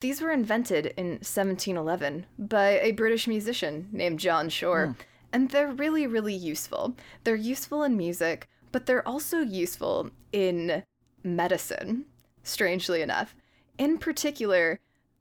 [0.00, 4.92] These were invented in 1711 by a British musician named John Shore, hmm.
[5.32, 6.94] and they're really, really useful.
[7.24, 10.84] They're useful in music, but they're also useful in
[11.22, 12.04] medicine,
[12.42, 13.34] strangely enough.
[13.78, 14.78] In particular,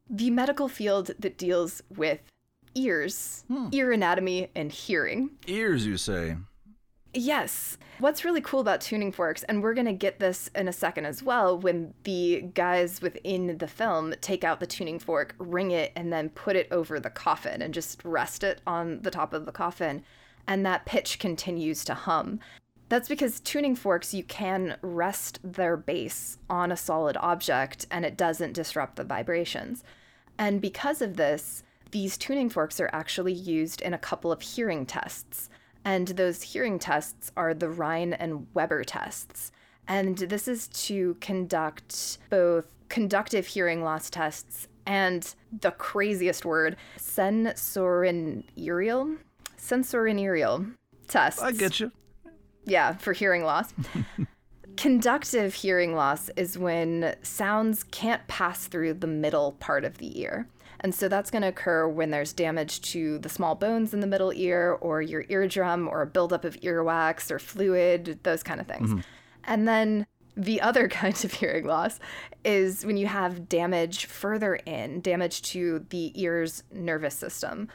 [0.10, 2.20] the medical field that deals with
[2.76, 3.70] ears, hmm.
[3.72, 5.30] ear anatomy, and hearing.
[5.48, 6.36] Ears, you say?
[7.14, 7.78] Yes.
[8.00, 11.06] What's really cool about tuning forks, and we're going to get this in a second
[11.06, 15.92] as well, when the guys within the film take out the tuning fork, ring it,
[15.96, 19.46] and then put it over the coffin and just rest it on the top of
[19.46, 20.04] the coffin,
[20.48, 22.40] and that pitch continues to hum.
[22.90, 28.18] That's because tuning forks, you can rest their base on a solid object and it
[28.18, 29.84] doesn't disrupt the vibrations.
[30.38, 34.86] And because of this, these tuning forks are actually used in a couple of hearing
[34.86, 35.50] tests.
[35.86, 39.52] And those hearing tests are the Rinne and Weber tests.
[39.88, 49.18] And this is to conduct both conductive hearing loss tests and the craziest word, sensorineural,
[49.58, 50.74] sensorineural
[51.08, 51.42] tests.
[51.42, 51.92] I get you.
[52.66, 53.74] Yeah, for hearing loss.
[54.78, 60.48] Conductive hearing loss is when sounds can't pass through the middle part of the ear.
[60.80, 64.08] And so that's going to occur when there's damage to the small bones in the
[64.08, 68.68] middle ear, or your eardrum, or a buildup of earwax or fluid, those kind of
[68.68, 68.90] things.
[68.90, 69.02] Mm-hmm.
[69.46, 72.00] And then the other kind of hearing loss
[72.44, 77.70] is when you have damage further in, damage to the ear's nervous system.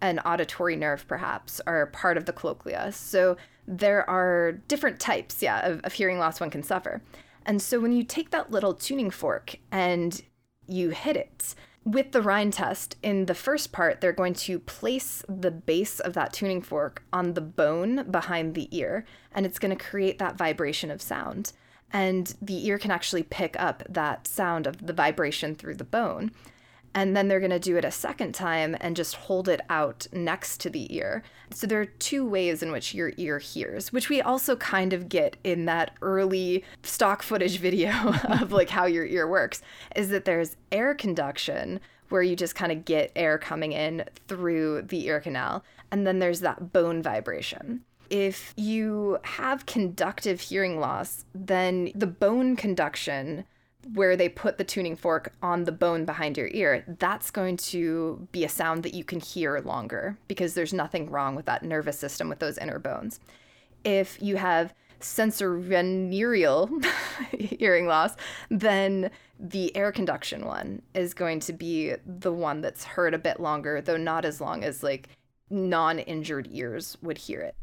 [0.00, 2.92] An auditory nerve, perhaps, are part of the cochlea.
[2.92, 3.36] So
[3.66, 7.00] there are different types, yeah, of, of hearing loss one can suffer.
[7.46, 10.20] And so when you take that little tuning fork and
[10.66, 11.54] you hit it,
[11.84, 16.14] with the Rinne test, in the first part, they're going to place the base of
[16.14, 20.36] that tuning fork on the bone behind the ear, and it's going to create that
[20.36, 21.52] vibration of sound.
[21.92, 26.32] And the ear can actually pick up that sound of the vibration through the bone.
[26.94, 30.06] And then they're going to do it a second time and just hold it out
[30.12, 31.22] next to the ear.
[31.50, 35.08] So there are two ways in which your ear hears, which we also kind of
[35.08, 37.92] get in that early stock footage video
[38.28, 39.62] of like how your ear works,
[39.96, 41.80] is that there's air conduction
[42.10, 46.18] where you just kind of get air coming in through the ear canal, and then
[46.18, 53.44] there's that bone vibration if you have conductive hearing loss, then the bone conduction,
[53.92, 58.26] where they put the tuning fork on the bone behind your ear, that's going to
[58.32, 61.98] be a sound that you can hear longer because there's nothing wrong with that nervous
[61.98, 63.20] system with those inner bones.
[63.84, 66.84] If you have sensorineural
[67.38, 68.16] hearing loss,
[68.50, 73.40] then the air conduction one is going to be the one that's heard a bit
[73.40, 75.08] longer, though not as long as like
[75.50, 77.54] non injured ears would hear it.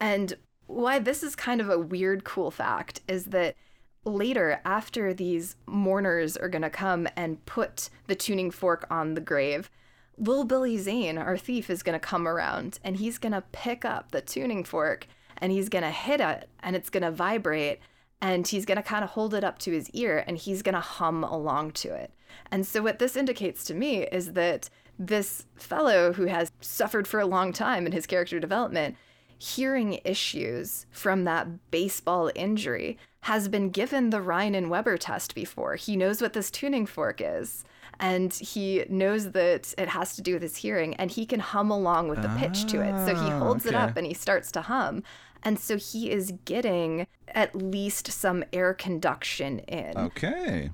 [0.00, 0.34] And
[0.66, 3.56] why this is kind of a weird, cool fact is that
[4.04, 9.20] later, after these mourners are going to come and put the tuning fork on the
[9.20, 9.70] grave,
[10.16, 13.84] Lil Billy Zane, our thief, is going to come around and he's going to pick
[13.84, 15.06] up the tuning fork
[15.38, 17.80] and he's going to hit it and it's going to vibrate
[18.20, 20.74] and he's going to kind of hold it up to his ear and he's going
[20.74, 22.12] to hum along to it.
[22.50, 27.20] And so, what this indicates to me is that this fellow who has suffered for
[27.20, 28.96] a long time in his character development,
[29.36, 35.76] hearing issues from that baseball injury, has been given the Rinne and Weber test before.
[35.76, 37.64] He knows what this tuning fork is.
[38.00, 41.70] And he knows that it has to do with his hearing, and he can hum
[41.70, 42.92] along with the pitch to it.
[43.06, 45.02] So he Ah, holds it up and he starts to hum.
[45.44, 50.70] And so he is getting at least some air conduction in Okay.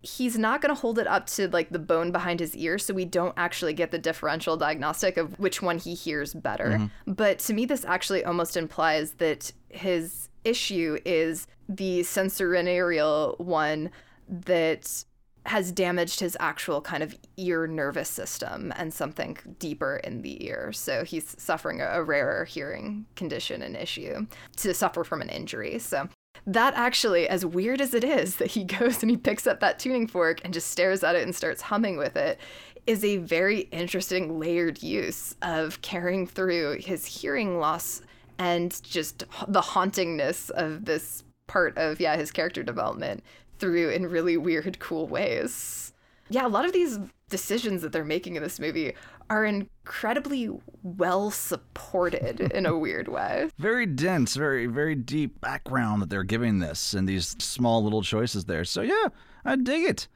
[0.00, 2.92] he's not going to hold it up to like the bone behind his ear so
[2.94, 7.54] we don't actually get the differential diagnostic of which one he hears better but to
[7.54, 13.90] me this actually almost implies that his issue is the sensorineural one
[14.28, 15.04] that
[15.46, 20.72] has damaged his actual kind of ear nervous system and something deeper in the ear.
[20.72, 24.26] So he's suffering a, rarer hearing condition and issue
[24.56, 25.78] to suffer from an injury.
[25.78, 26.08] So
[26.46, 29.78] that actually, as weird as it is that he goes and he picks up that
[29.78, 32.38] tuning fork and just stares at it and starts humming with it,
[32.86, 38.02] is a very interesting layered use of carrying through his hearing loss
[38.38, 43.22] and just the hauntingness of this part of yeah his character development
[43.58, 45.92] through in really weird cool ways
[46.30, 46.98] yeah a lot of these
[47.28, 48.94] decisions that they're making in this movie
[49.30, 50.50] are incredibly
[50.82, 56.58] well supported in a weird way Very dense, very, very deep background that they're giving
[56.58, 58.64] this and these small little choices there.
[58.64, 59.08] So, yeah,
[59.44, 60.08] I dig it.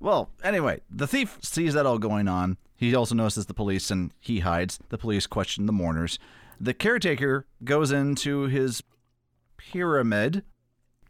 [0.00, 2.56] Well, anyway, the thief sees that all going on.
[2.76, 4.78] He also notices the police and he hides.
[4.88, 6.18] The police question the mourners.
[6.60, 8.82] The caretaker goes into his
[9.56, 10.44] pyramid.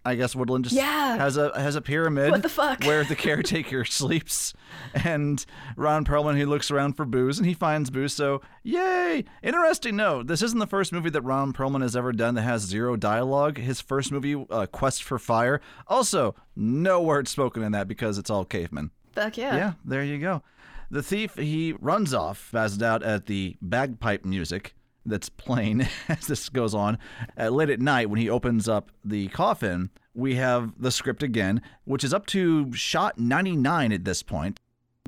[0.05, 1.16] I guess Woodlawn just Yeah.
[1.19, 2.83] has a has a pyramid What the fuck?
[2.85, 4.55] where the caretaker sleeps,
[4.95, 5.45] and
[5.77, 8.15] Ron Perlman he looks around for booze and he finds booze.
[8.15, 9.25] So yay!
[9.43, 12.62] Interesting note: this isn't the first movie that Ron Perlman has ever done that has
[12.62, 13.59] zero dialogue.
[13.59, 18.31] His first movie, uh, Quest for Fire, also no words spoken in that because it's
[18.31, 18.93] all cavemen.
[19.12, 20.43] fuck yeah Yeah, there you go.
[20.91, 24.75] The thief he runs off, spazzed out at the bagpipe music
[25.09, 26.98] that's playing as this goes on.
[27.39, 31.62] Uh, late at night, when he opens up the coffin, we have the script again,
[31.85, 34.59] which is up to shot 99 at this point.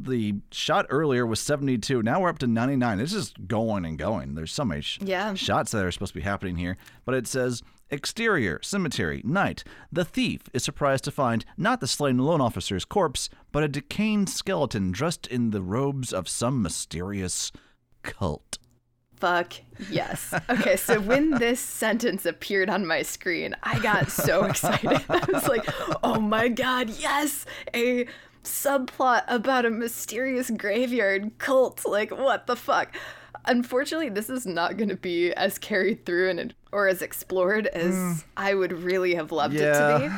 [0.00, 2.02] The shot earlier was 72.
[2.02, 3.00] Now we're up to 99.
[3.00, 4.34] It's just going and going.
[4.34, 5.34] There's so many sh- Yeah.
[5.34, 6.78] shots that are supposed to be happening here.
[7.04, 9.62] But it says exterior, cemetery, night.
[9.92, 14.28] The thief is surprised to find not the slain loan officer's corpse, but a decaying
[14.28, 17.52] skeleton dressed in the robes of some mysterious
[18.02, 18.56] cult.
[19.20, 19.52] Fuck
[19.90, 20.34] yes.
[20.48, 25.02] Okay, so when this sentence appeared on my screen, I got so excited.
[25.08, 25.68] I was like,
[26.02, 27.44] oh my god, yes!
[27.74, 28.06] A
[28.42, 31.86] subplot about a mysterious graveyard cult.
[31.86, 32.96] Like, what the fuck?
[33.44, 37.94] Unfortunately, this is not going to be as carried through and or as explored as
[37.94, 38.12] hmm.
[38.36, 40.14] I would really have loved it to be.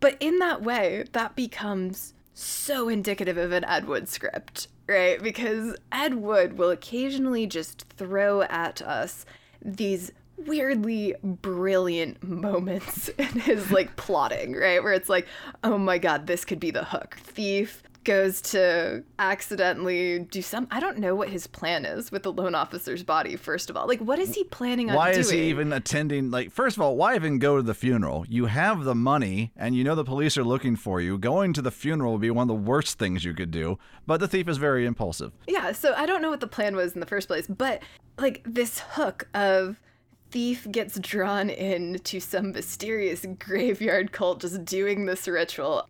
[0.00, 5.22] But in that way, that becomes so indicative of an Ed Wood script, right?
[5.22, 9.26] Because Ed Wood will occasionally just throw at us
[9.62, 14.82] these weirdly brilliant moments in his like plotting, right?
[14.82, 15.26] Where it's like,
[15.62, 17.18] oh my god, this could be the hook.
[17.22, 22.32] Thief goes to accidentally do some I don't know what his plan is with the
[22.32, 23.86] loan officer's body first of all.
[23.86, 25.20] Like what is he planning on Why doing?
[25.20, 26.30] is he even attending?
[26.30, 28.24] Like, first of all, why even go to the funeral?
[28.26, 31.18] You have the money, and you know the police are looking for you.
[31.18, 33.78] Going to the funeral would be one of the worst things you could do.
[34.06, 35.32] But the thief is very impulsive.
[35.46, 37.82] Yeah, so I don't know what the plan was in the first place, but
[38.16, 39.82] like this hook of
[40.30, 45.86] thief gets drawn into some mysterious graveyard cult just doing this ritual.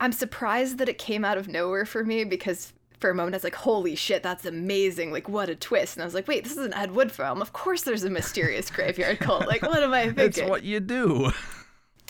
[0.00, 3.38] I'm surprised that it came out of nowhere for me because for a moment I
[3.38, 5.12] was like, holy shit, that's amazing.
[5.12, 5.96] Like, what a twist.
[5.96, 7.40] And I was like, wait, this is an Ed Wood film.
[7.40, 9.46] Of course there's a mysterious graveyard cult.
[9.46, 10.48] Like, what am I It's thinking?
[10.48, 11.30] what you do.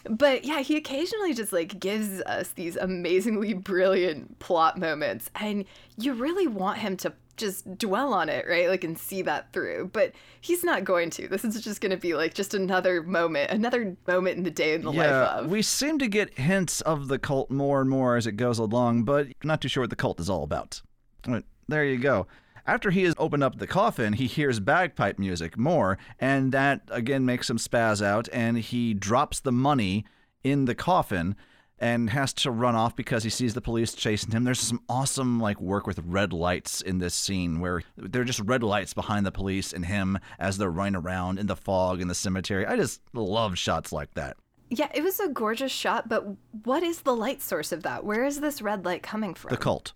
[0.08, 5.66] But yeah, he occasionally just like gives us these amazingly brilliant plot moments, and
[5.98, 8.68] you really want him to just dwell on it, right?
[8.68, 9.90] Like and see that through.
[9.92, 11.26] But he's not going to.
[11.26, 14.74] This is just going to be like just another moment, another moment in the day
[14.74, 15.50] in the life of.
[15.50, 19.04] we seem to get hints of the cult more and more as it goes along,
[19.04, 20.82] but not too sure what the cult is all about.
[21.22, 22.26] But there you go.
[22.66, 27.24] After he has opened up the coffin, he hears bagpipe music more, and that again
[27.24, 30.04] makes him spaz out, and he drops the money
[30.44, 31.36] in the coffin
[31.80, 34.44] and has to run off because he sees the police chasing him.
[34.44, 38.62] There's some awesome like work with red lights in this scene where they're just red
[38.62, 42.14] lights behind the police and him as they're running around in the fog in the
[42.14, 42.66] cemetery.
[42.66, 44.36] I just love shots like that.
[44.68, 46.24] Yeah, it was a gorgeous shot, but
[46.64, 48.04] what is the light source of that?
[48.04, 49.48] Where is this red light coming from?
[49.48, 49.92] The cult.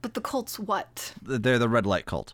[0.00, 1.12] But the cult's what?
[1.20, 2.32] They're the red light cult.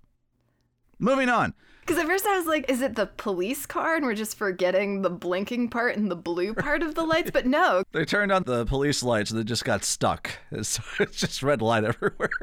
[0.98, 1.54] Moving on.
[1.84, 5.02] Because at first I was like, is it the police car and we're just forgetting
[5.02, 7.30] the blinking part and the blue part of the lights?
[7.30, 7.82] But no.
[7.92, 10.30] They turned on the police lights and they just got stuck.
[10.62, 12.30] So it's just red light everywhere.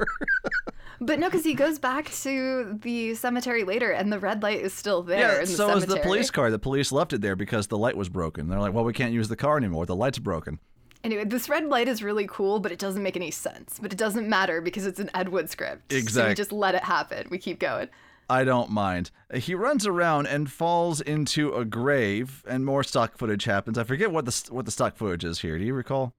[1.03, 4.71] But no, because he goes back to the cemetery later and the red light is
[4.71, 5.19] still there.
[5.19, 6.51] yeah, in the so is the police car.
[6.51, 8.47] The police left it there because the light was broken.
[8.49, 9.87] They're like, well, we can't use the car anymore.
[9.87, 10.59] The light's broken.
[11.03, 13.79] Anyway, this red light is really cool, but it doesn't make any sense.
[13.81, 15.91] But it doesn't matter because it's an Ed Wood script.
[15.91, 16.21] Exactly.
[16.21, 17.27] So we just let it happen.
[17.31, 17.89] We keep going.
[18.31, 19.11] I don't mind.
[19.33, 23.77] He runs around and falls into a grave, and more stock footage happens.
[23.77, 25.57] I forget what the what the stock footage is here.
[25.57, 26.13] Do you recall?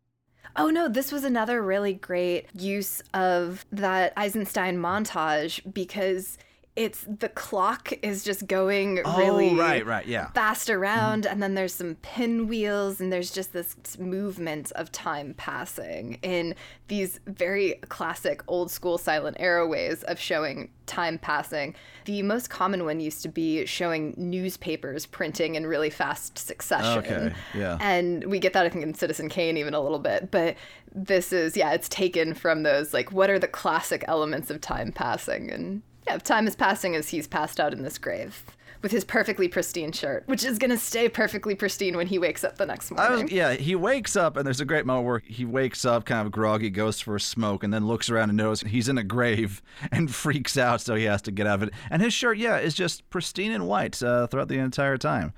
[0.55, 6.36] Oh no, this was another really great use of that Eisenstein montage because
[6.74, 10.31] it's the clock is just going oh, really Oh, right, right, yeah.
[10.31, 10.81] fast mm-hmm.
[10.81, 16.55] around and then there's some pinwheels and there's just this movement of time passing in
[16.89, 21.74] these very classic old school silent era ways of showing time passing.
[22.07, 26.99] The most common one used to be showing newspapers printing in really fast succession.
[26.99, 27.78] Okay, yeah.
[27.81, 30.57] And we get that I think in Citizen Kane even a little bit, but
[30.94, 34.90] this is yeah, it's taken from those like what are the classic elements of time
[34.90, 38.45] passing and yeah, time is passing as he's passed out in this grave
[38.83, 42.59] with his perfectly pristine shirt, which is gonna stay perfectly pristine when he wakes up
[42.59, 43.24] the next I morning.
[43.24, 46.27] was, yeah, he wakes up, and there's a great moment where he wakes up kind
[46.27, 49.05] of groggy, goes for a smoke, and then looks around and knows he's in a
[49.05, 49.62] grave
[49.93, 51.74] and freaks out, so he has to get out of it.
[51.91, 55.33] And his shirt, yeah, is just pristine and white uh, throughout the entire time.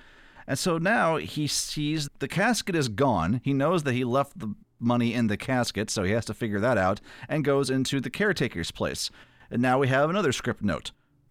[0.47, 3.41] And so now he sees the casket is gone.
[3.45, 6.61] He knows that he left the money in the casket, so he has to figure
[6.61, 9.11] that out, and goes into the caretaker's place.
[9.55, 10.91] And now we have another script note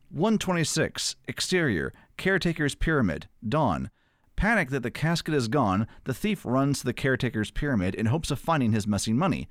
[0.09, 3.89] 126, exterior, caretaker's pyramid, dawn.
[4.37, 8.31] Panicked that the casket is gone, the thief runs to the caretaker's pyramid in hopes
[8.31, 9.49] of finding his missing money.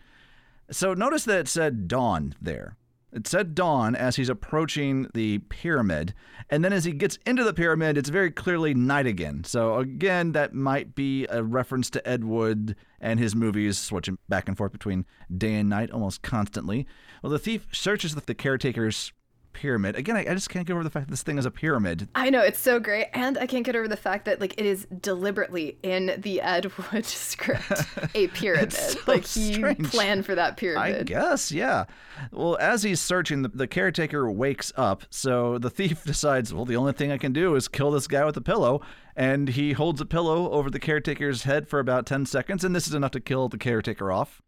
[0.70, 2.78] So notice that it said dawn there.
[3.12, 6.14] It said dawn as he's approaching the pyramid,
[6.48, 9.44] and then as he gets into the pyramid, it's very clearly night again.
[9.44, 14.48] So again, that might be a reference to Ed Wood and his movies switching back
[14.48, 15.04] and forth between
[15.36, 16.86] day and night almost constantly.
[17.22, 19.12] Well, the thief searches the caretaker's
[19.52, 19.96] pyramid.
[19.96, 22.08] Again, I, I just can't get over the fact that this thing is a pyramid.
[22.14, 24.66] I know it's so great, and I can't get over the fact that like it
[24.66, 27.70] is deliberately in the Ed Wood script
[28.14, 28.72] a pyramid.
[28.72, 29.90] so like he strange.
[29.90, 31.00] planned for that pyramid.
[31.00, 31.84] I guess, yeah.
[32.30, 35.04] Well, as he's searching, the, the caretaker wakes up.
[35.10, 38.24] So the thief decides, well, the only thing I can do is kill this guy
[38.24, 38.80] with a pillow.
[39.14, 42.64] And he holds a pillow over the caretaker's head for about 10 seconds.
[42.64, 44.40] And this is enough to kill the caretaker off.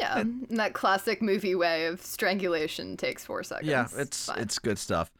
[0.00, 3.68] Yeah, in that classic movie way of strangulation takes four seconds.
[3.68, 4.38] Yeah, it's fine.
[4.38, 5.10] it's good stuff.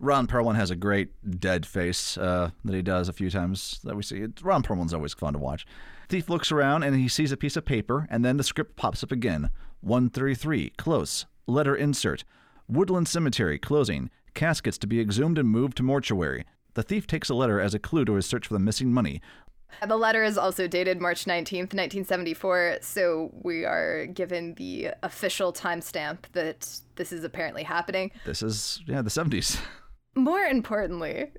[0.00, 3.94] Ron Perlman has a great dead face uh, that he does a few times that
[3.96, 4.26] we see.
[4.42, 5.66] Ron Perlman's always fun to watch.
[6.08, 9.02] Thief looks around and he sees a piece of paper, and then the script pops
[9.02, 9.50] up again.
[9.80, 11.26] 133, close.
[11.46, 12.24] Letter insert.
[12.68, 14.10] Woodlawn Cemetery, closing.
[14.34, 16.44] Caskets to be exhumed and moved to mortuary.
[16.74, 19.20] The thief takes a letter as a clue to his search for the missing money.
[19.86, 26.20] The letter is also dated March 19th, 1974, so we are given the official timestamp
[26.32, 28.10] that this is apparently happening.
[28.24, 29.60] This is, yeah, the 70s.
[30.14, 31.32] More importantly,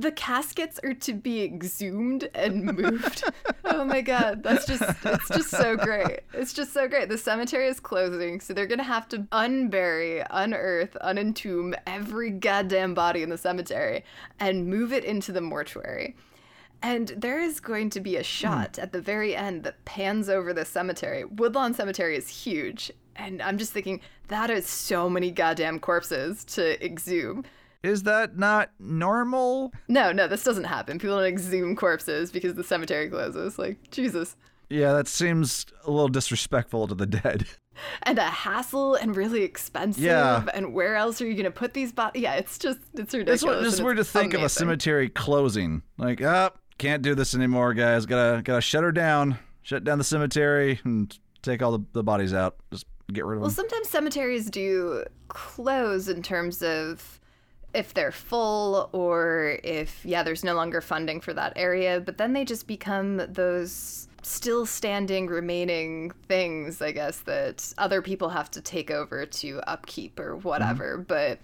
[0.00, 3.22] the caskets are to be exhumed and moved.
[3.66, 6.20] oh my god, that's just it's just so great.
[6.32, 7.10] It's just so great.
[7.10, 12.94] The cemetery is closing, so they're going to have to unbury, unearth, unentomb every goddamn
[12.94, 14.04] body in the cemetery
[14.38, 16.16] and move it into the mortuary.
[16.82, 20.52] And there is going to be a shot at the very end that pans over
[20.52, 21.24] the cemetery.
[21.24, 22.90] Woodlawn Cemetery is huge.
[23.16, 27.44] And I'm just thinking, that is so many goddamn corpses to exhume.
[27.82, 29.72] Is that not normal?
[29.88, 30.98] No, no, this doesn't happen.
[30.98, 33.58] People don't exhume corpses because the cemetery closes.
[33.58, 34.36] Like, Jesus.
[34.70, 37.46] Yeah, that seems a little disrespectful to the dead.
[38.02, 40.02] And a hassle and really expensive.
[40.02, 40.44] Yeah.
[40.52, 42.22] And where else are you going to put these bodies?
[42.22, 43.64] Yeah, it's just, it's ridiculous.
[43.64, 45.80] It's, it's weird to think of a cemetery closing.
[45.96, 46.50] Like, ah,
[46.80, 48.06] can't do this anymore, guys.
[48.06, 49.38] Gotta gotta shut her down.
[49.62, 52.56] Shut down the cemetery and take all the, the bodies out.
[52.72, 53.56] Just get rid of Well, them.
[53.56, 57.20] Well, sometimes cemeteries do close in terms of
[57.74, 62.32] if they're full or if, yeah, there's no longer funding for that area, but then
[62.32, 68.60] they just become those still standing remaining things, I guess, that other people have to
[68.62, 70.48] take over to upkeep or mm-hmm.
[70.48, 70.96] whatever.
[70.96, 71.40] But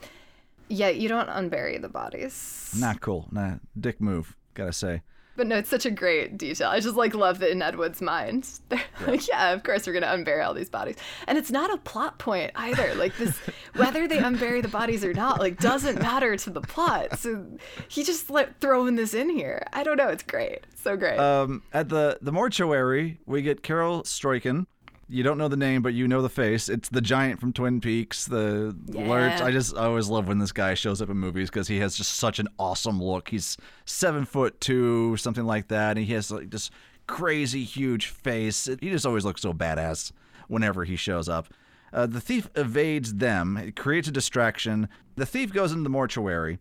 [0.69, 2.75] yeah, you don't unbury the bodies.
[2.77, 3.29] Not cool.
[3.31, 4.35] Nah, dick move.
[4.55, 5.03] Gotta say.
[5.37, 6.69] But no, it's such a great detail.
[6.69, 8.49] I just like love that in Ed Wood's mind.
[8.69, 10.97] They're like, yeah, of course we're gonna unbury all these bodies.
[11.27, 12.95] And it's not a plot point either.
[12.95, 13.37] Like this
[13.75, 17.19] whether they unbury the bodies or not, like doesn't matter to the plot.
[17.19, 17.47] So
[17.89, 19.67] he just like throwing this in here.
[19.73, 20.65] I don't know, it's great.
[20.73, 21.19] It's so great.
[21.19, 24.67] Um, at the the mortuary, we get Carel Struycken.
[25.09, 26.69] You don't know the name, but you know the face.
[26.69, 29.41] It's the giant from Twin Peaks, the Lurch.
[29.41, 31.97] I just I always love when this guy shows up in movies because he has
[31.97, 33.29] just such an awesome look.
[33.29, 36.71] He's seven foot two, something like that, and he has like this
[37.07, 38.67] crazy huge face.
[38.67, 40.11] He just always looks so badass
[40.49, 41.49] whenever he shows up.
[41.93, 44.89] Uh, the thief evades them, it creates a distraction.
[45.15, 46.59] The thief goes into the mortuary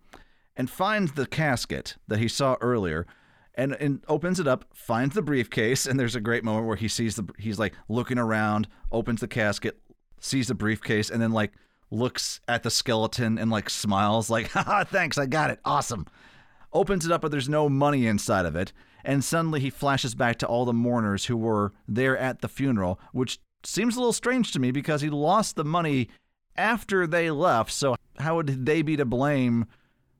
[0.55, 3.07] and finds the casket that he saw earlier
[3.55, 6.87] and, and opens it up, finds the briefcase, and there's a great moment where he
[6.87, 9.79] sees the he's like looking around, opens the casket,
[10.19, 11.51] sees the briefcase, and then like
[11.91, 15.59] looks at the skeleton and like smiles like, haha, thanks, I got it.
[15.65, 16.05] Awesome.
[16.73, 18.73] Opens it up, but there's no money inside of it.
[19.03, 22.99] And suddenly he flashes back to all the mourners who were there at the funeral,
[23.13, 26.09] which seems a little strange to me because he lost the money
[26.57, 27.71] after they left.
[27.71, 29.67] So how would they be to blame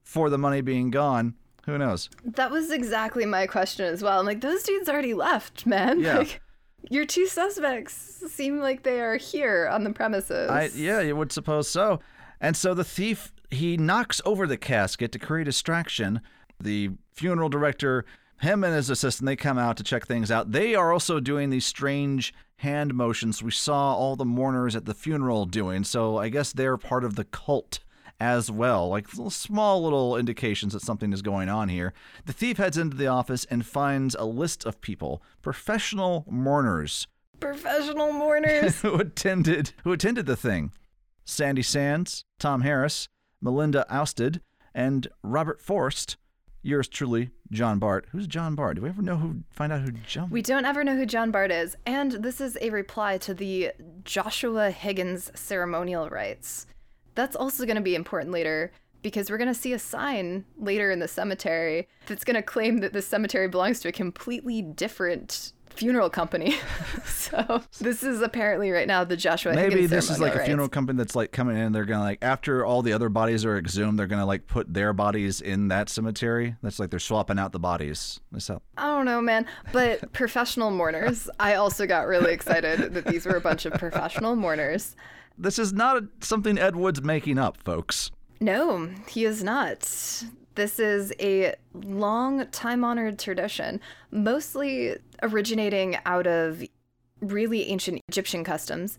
[0.03, 1.35] for the money being gone?
[1.65, 2.09] Who knows?
[2.23, 4.19] that was exactly my question as well.
[4.19, 5.99] I'm like, those dudes already left, man.
[5.99, 6.19] Yeah.
[6.19, 6.41] Like
[6.89, 7.95] your two suspects
[8.29, 10.49] seem like they are here on the premises.
[10.49, 11.99] I yeah, you would suppose so.
[12.39, 16.21] And so the thief he knocks over the casket to create a distraction.
[16.59, 18.05] The funeral director,
[18.41, 20.51] him and his assistant, they come out to check things out.
[20.51, 24.93] They are also doing these strange hand motions we saw all the mourners at the
[24.93, 25.83] funeral doing.
[25.83, 27.79] So I guess they're part of the cult
[28.19, 31.93] as well, like little- small little indications that something is going on here.
[32.25, 37.07] The thief heads into the office and finds a list of people, professional mourners
[37.39, 38.81] Professional mourners.
[38.81, 40.71] who attended who attended the thing.
[41.25, 43.09] Sandy Sands, Tom Harris,
[43.41, 44.41] Melinda Ousted,
[44.73, 46.17] and Robert Forst.
[46.61, 48.07] Yours truly, John Bart.
[48.11, 48.77] Who's John Bart?
[48.77, 51.29] Do we ever know who find out who John We don't ever know who John
[51.29, 53.71] Bart is, and this is a reply to the
[54.03, 56.65] Joshua Higgins ceremonial rites.
[57.15, 58.71] That's also going to be important later
[59.01, 62.79] because we're going to see a sign later in the cemetery that's going to claim
[62.79, 66.55] that this cemetery belongs to a completely different funeral company.
[67.05, 70.45] so this is apparently right now the Joshua Maybe Higgins this is like a ceremonial
[70.45, 71.71] funeral company that's like coming in.
[71.71, 74.93] They're gonna like after all the other bodies are exhumed, they're gonna like put their
[74.93, 76.55] bodies in that cemetery.
[76.61, 78.19] That's like they're swapping out the bodies.
[78.31, 78.61] That's how.
[78.77, 79.45] I don't know, man.
[79.71, 84.35] But professional mourners, I also got really excited that these were a bunch of professional
[84.35, 84.95] mourners.
[85.37, 88.11] This is not something Ed Wood's making up, folks.
[88.39, 89.81] No, he is not.
[90.55, 93.81] This is a long time honored tradition,
[94.11, 96.63] mostly originating out of
[97.19, 98.97] really ancient Egyptian customs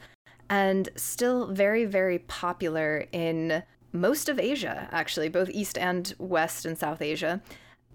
[0.50, 6.76] and still very, very popular in most of Asia, actually, both East and West and
[6.76, 7.40] South Asia.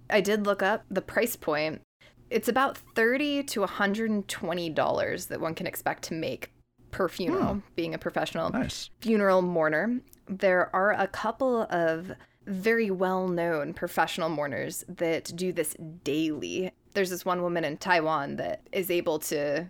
[0.09, 1.81] I did look up the price point.
[2.30, 6.51] It's about 30 to $120 that one can expect to make
[6.91, 7.59] per funeral, hmm.
[7.76, 8.89] being a professional Nice.
[9.01, 9.99] funeral mourner.
[10.27, 12.11] There are a couple of
[12.45, 16.72] very well known professional mourners that do this daily.
[16.93, 19.68] There's this one woman in Taiwan that is able to,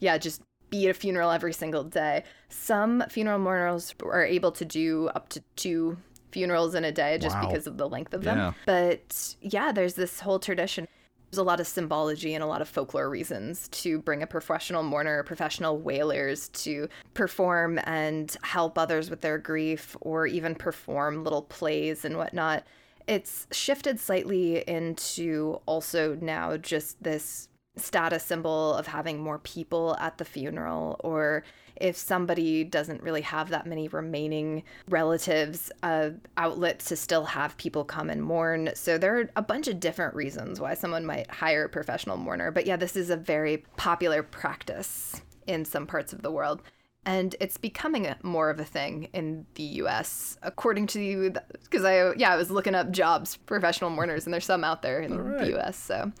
[0.00, 2.24] yeah, just be at a funeral every single day.
[2.48, 5.96] Some funeral mourners are able to do up to two
[6.32, 7.46] funerals in a day just Wow.
[7.46, 8.34] because of the length of Yeah.
[8.34, 8.54] them.
[8.66, 10.88] But yeah, there's this whole tradition.
[11.34, 14.84] There's a lot of symbology and a lot of folklore reasons to bring a professional
[14.84, 21.42] mourner, professional wailers to perform and help others with their grief or even perform little
[21.42, 22.62] plays and whatnot.
[23.08, 30.18] It's shifted slightly into also now just this status symbol of having more people at
[30.18, 31.42] the funeral or
[31.76, 37.84] if somebody doesn't really have that many remaining relatives uh, outlets to still have people
[37.84, 41.64] come and mourn so there are a bunch of different reasons why someone might hire
[41.64, 46.22] a professional mourner but yeah this is a very popular practice in some parts of
[46.22, 46.62] the world
[47.06, 50.38] and it's becoming a, more of a thing in the U.S.
[50.42, 51.32] according to you,
[51.64, 55.00] because I yeah I was looking up jobs professional mourners, and there's some out there
[55.00, 55.40] in right.
[55.40, 55.76] the U.S.
[55.76, 56.12] So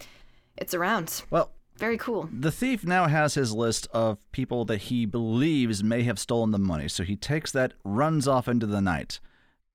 [0.56, 1.22] it's around.
[1.30, 2.28] Well, Very cool.
[2.32, 6.58] The thief now has his list of people that he believes may have stolen the
[6.58, 9.18] money, so he takes that, runs off into the night.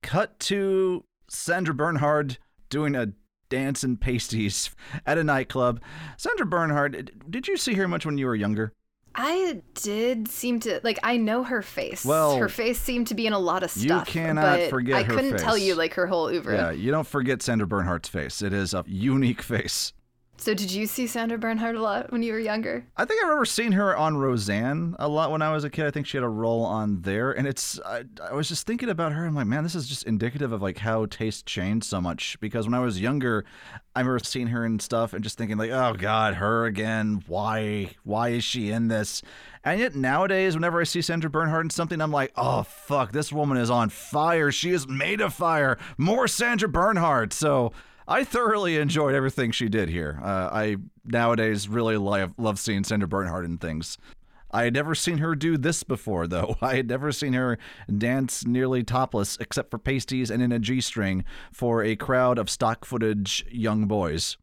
[0.01, 2.37] Cut to Sandra Bernhard
[2.69, 3.11] doing a
[3.49, 4.69] dance and pasties
[5.05, 5.81] at a nightclub.
[6.17, 8.73] Sandra Bernhard, did you see her much when you were younger?
[9.15, 12.05] I did seem to like I know her face.
[12.05, 14.07] Well, her face seemed to be in a lot of stuff.
[14.07, 16.55] you cannot forget I her couldn't tell you like her whole oeuvre.
[16.55, 18.41] Yeah, you don't forget Sandra Bernhard's face.
[18.41, 19.93] It is a unique face.
[20.39, 22.85] So, did you see Sandra Bernhard a lot when you were younger?
[22.95, 25.85] I think I remember seeing her on Roseanne a lot when I was a kid.
[25.85, 28.87] I think she had a role on there, and it's I, I was just thinking
[28.87, 29.25] about her.
[29.25, 32.39] I'm like, man, this is just indicative of like how taste changed so much.
[32.39, 33.43] Because when I was younger,
[33.93, 37.21] I remember seeing her and stuff, and just thinking like, oh god, her again.
[37.27, 37.91] Why?
[38.03, 39.21] Why is she in this?
[39.65, 43.33] And yet nowadays, whenever I see Sandra Bernhard in something, I'm like, oh fuck, this
[43.33, 44.53] woman is on fire.
[44.53, 45.77] She is made of fire.
[45.97, 47.33] More Sandra Bernhard.
[47.33, 47.73] So.
[48.09, 50.19] I thoroughly enjoyed everything she did here.
[50.23, 53.99] Uh, I nowadays really love, love seeing Sandra Bernhard in things.
[54.49, 56.57] I had never seen her do this before, though.
[56.61, 57.59] I had never seen her
[57.95, 61.23] dance nearly topless, except for pasties and in a G string,
[61.53, 64.37] for a crowd of stock footage young boys.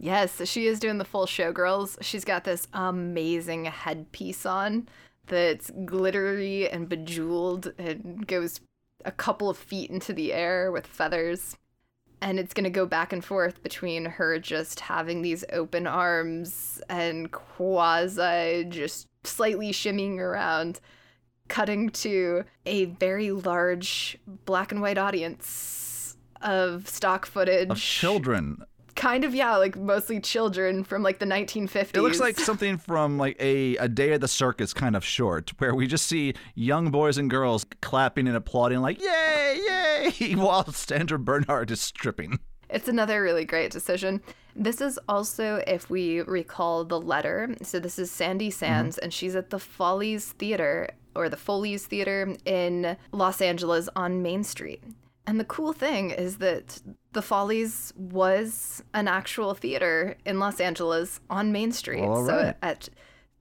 [0.00, 1.96] Yes, she is doing the full showgirls.
[2.00, 4.88] She's got this amazing headpiece on
[5.28, 8.60] that's glittery and bejeweled and goes
[9.04, 11.56] a couple of feet into the air with feathers
[12.22, 16.80] and it's going to go back and forth between her just having these open arms
[16.88, 20.80] and quasi just slightly shimmying around
[21.48, 28.62] cutting to a very large black and white audience of stock footage Of children.
[28.94, 33.18] Kind of yeah like mostly children from like the 1950s It looks like something from
[33.18, 36.90] like a, a day at the circus kind of short, where we just see young
[36.90, 42.38] boys and girls clapping and applauding like "Yay, yay!" while Sandra Bernhard is stripping.
[42.68, 44.22] It's another really great decision.
[44.56, 48.58] This is also, if we recall the letter, so this is Sandy mm-hmm.
[48.58, 54.22] Sands, and she's at the Follies Theater or the Follies Theater in Los Angeles on
[54.22, 54.82] Main Street.
[55.26, 56.80] And the cool thing is that
[57.12, 62.02] the Follies was an actual theater in Los Angeles on Main Street.
[62.02, 62.56] All so right.
[62.62, 62.88] at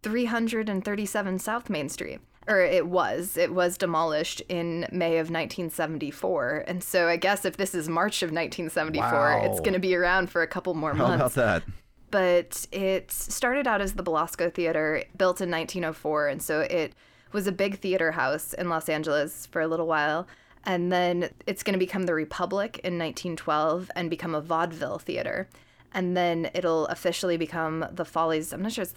[0.03, 2.19] 337 South Main Street.
[2.47, 3.37] Or it was.
[3.37, 6.65] It was demolished in May of 1974.
[6.67, 10.29] And so I guess if this is March of 1974, it's going to be around
[10.31, 11.73] for a couple more How months about that?
[12.09, 16.93] but it started out as the Belasco Theater, built in 1904, and so it
[17.31, 20.27] was a big theater house in Los Angeles for a little while.
[20.65, 25.49] And then it's going to become the Republic in 1912 and become a vaudeville theater.
[25.93, 28.53] And then it'll officially become the Follies.
[28.53, 28.93] I'm not sure it's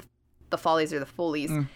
[0.51, 1.67] the Follies or the Follies mm.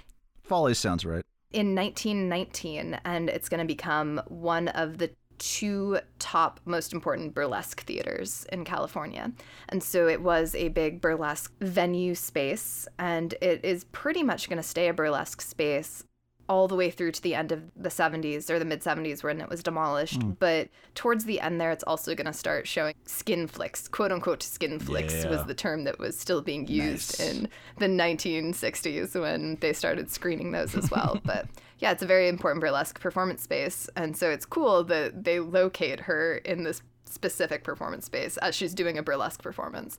[0.48, 1.24] Follies sounds right.
[1.52, 7.82] in 1919, and it's going to become one of the two top most important burlesque
[7.82, 9.30] theaters in California.
[9.68, 14.56] And so it was a big burlesque venue space, and it is pretty much going
[14.56, 16.02] to stay a burlesque space
[16.48, 19.40] all the way through to the end of the 70s or the mid 70s when
[19.40, 20.22] it was demolished.
[20.22, 20.30] Hmm.
[20.38, 24.42] But towards the end there, it's also going to start showing skin flicks, quote unquote
[24.42, 27.28] skin flicks was the term that was still being used Nice.
[27.28, 27.48] in
[27.78, 31.18] the 1960s when they started screening those as well.
[31.24, 31.46] but
[31.78, 33.88] yeah, it's a very important burlesque performance space.
[33.94, 38.74] And so it's cool that they locate her in this specific performance space as she's
[38.74, 39.98] doing a burlesque performance.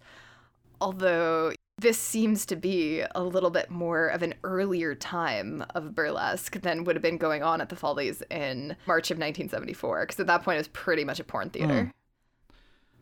[0.82, 6.60] Although this seems to be a little bit more of an earlier time of burlesque
[6.62, 10.28] than would have been going on at the Follies in March of 1974, because at
[10.28, 11.94] that point it was pretty much a porn theater.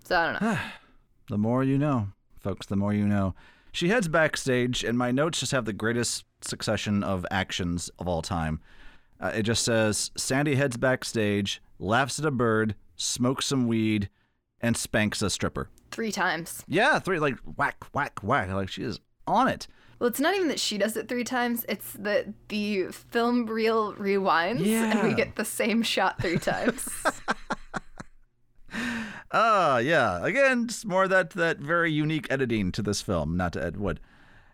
[0.03, 0.57] So I don't know.
[1.29, 2.07] The more you know,
[2.39, 3.35] folks, the more you know.
[3.73, 8.21] She heads backstage, and my notes just have the greatest succession of actions of all
[8.21, 8.61] time.
[9.19, 14.07] Uh, it just says Sandy heads backstage, laughs at a bird, smokes some weed,
[14.61, 15.69] and spanks a stripper.
[15.91, 16.63] Three times.
[16.67, 18.49] Yeah, three, like whack, whack, whack.
[18.49, 19.67] Like she is on it.
[19.99, 23.93] Well, it's not even that she does it three times, it's that the film reel
[23.95, 26.87] rewinds and we get the same shot three times.
[29.31, 30.23] Ah, yeah.
[30.25, 33.99] Again, just more that that very unique editing to this film, not to Ed Wood.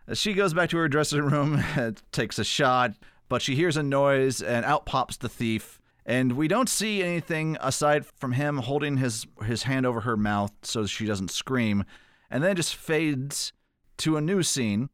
[0.08, 1.64] Uh, She goes back to her dressing room,
[2.12, 2.94] takes a shot,
[3.30, 5.80] but she hears a noise, and out pops the thief.
[6.06, 10.52] And we don't see anything aside from him holding his his hand over her mouth
[10.64, 11.86] so she doesn't scream.
[12.30, 13.54] And then just fades
[13.98, 14.90] to a new scene,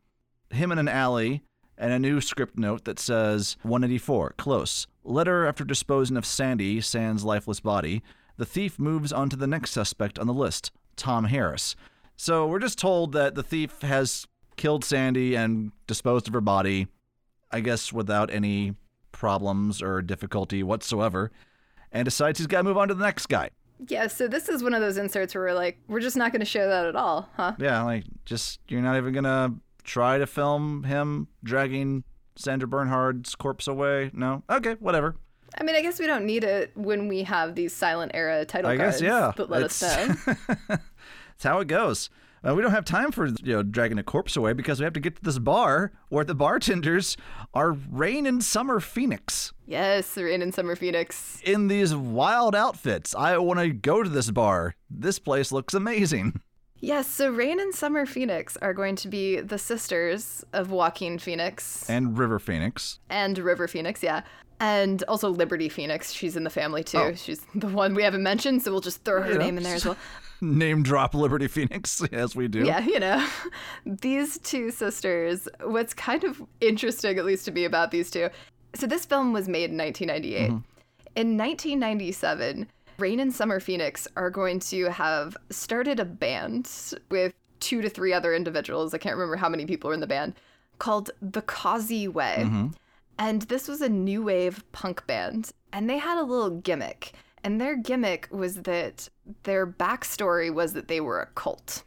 [0.51, 1.41] him in an alley,
[1.77, 4.85] and a new script note that says 184, close.
[5.03, 8.03] Letter after disposing of Sandy, Sand's lifeless body,
[8.37, 11.75] the thief moves on to the next suspect on the list, Tom Harris.
[12.17, 14.27] So we're just told that the thief has
[14.57, 16.87] killed Sandy and disposed of her body,
[17.49, 18.75] I guess without any
[19.19, 21.29] problems or difficulty whatsoever,
[21.91, 23.49] and decides he's got to move on to the next guy.
[23.87, 26.39] yeah, so this is one of those inserts where we're like, we're just not going
[26.39, 27.53] to show that at all, huh?
[27.59, 32.03] Yeah, like just you're not even gonna try to film him dragging
[32.35, 34.09] Sandra Bernhard's corpse away.
[34.13, 35.15] No, okay, whatever.
[35.59, 38.69] I mean, I guess we don't need it when we have these silent era title
[38.71, 39.31] I cards guess yeah.
[39.35, 40.35] But let us It's- know.
[40.67, 42.09] That's how it goes.
[42.47, 44.93] Uh, we don't have time for you know dragging a corpse away because we have
[44.93, 47.17] to get to this bar where the bartenders
[47.53, 51.39] are Rain and Summer Phoenix yes, Rain and Summer Phoenix.
[51.43, 53.13] in these wild outfits.
[53.13, 54.75] I want to go to this bar.
[54.89, 56.41] This place looks amazing.
[56.81, 61.89] Yes, so Rain and Summer Phoenix are going to be the sisters of Joaquin Phoenix
[61.89, 62.99] And River Phoenix.
[63.09, 64.21] and River Phoenix, yeah.
[64.61, 66.11] And also Liberty Phoenix.
[66.13, 67.15] She's in the family too.
[67.15, 69.37] She's the one we haven't mentioned, so we'll just throw her Yeah.
[69.39, 69.97] name in there as well.
[70.41, 72.65] Name drop Liberty Phoenix, as we do.
[72.65, 73.27] Yeah, you know,
[73.85, 78.29] these two sisters, what's kind of interesting, at least to me, about these two.
[78.75, 80.49] So, this film was made in 1998.
[80.49, 80.57] Mm-hmm.
[81.15, 82.67] In 1997,
[82.99, 86.69] Rain and Summer Phoenix are going to have started a band
[87.09, 88.93] with two to three other individuals.
[88.93, 90.35] I can't remember how many people were in the band,
[90.77, 92.37] called The Causey Way.
[92.39, 92.67] Mm-hmm.
[93.17, 95.51] And this was a new wave punk band.
[95.73, 97.13] And they had a little gimmick.
[97.43, 99.09] And their gimmick was that
[99.43, 101.83] their backstory was that they were a cult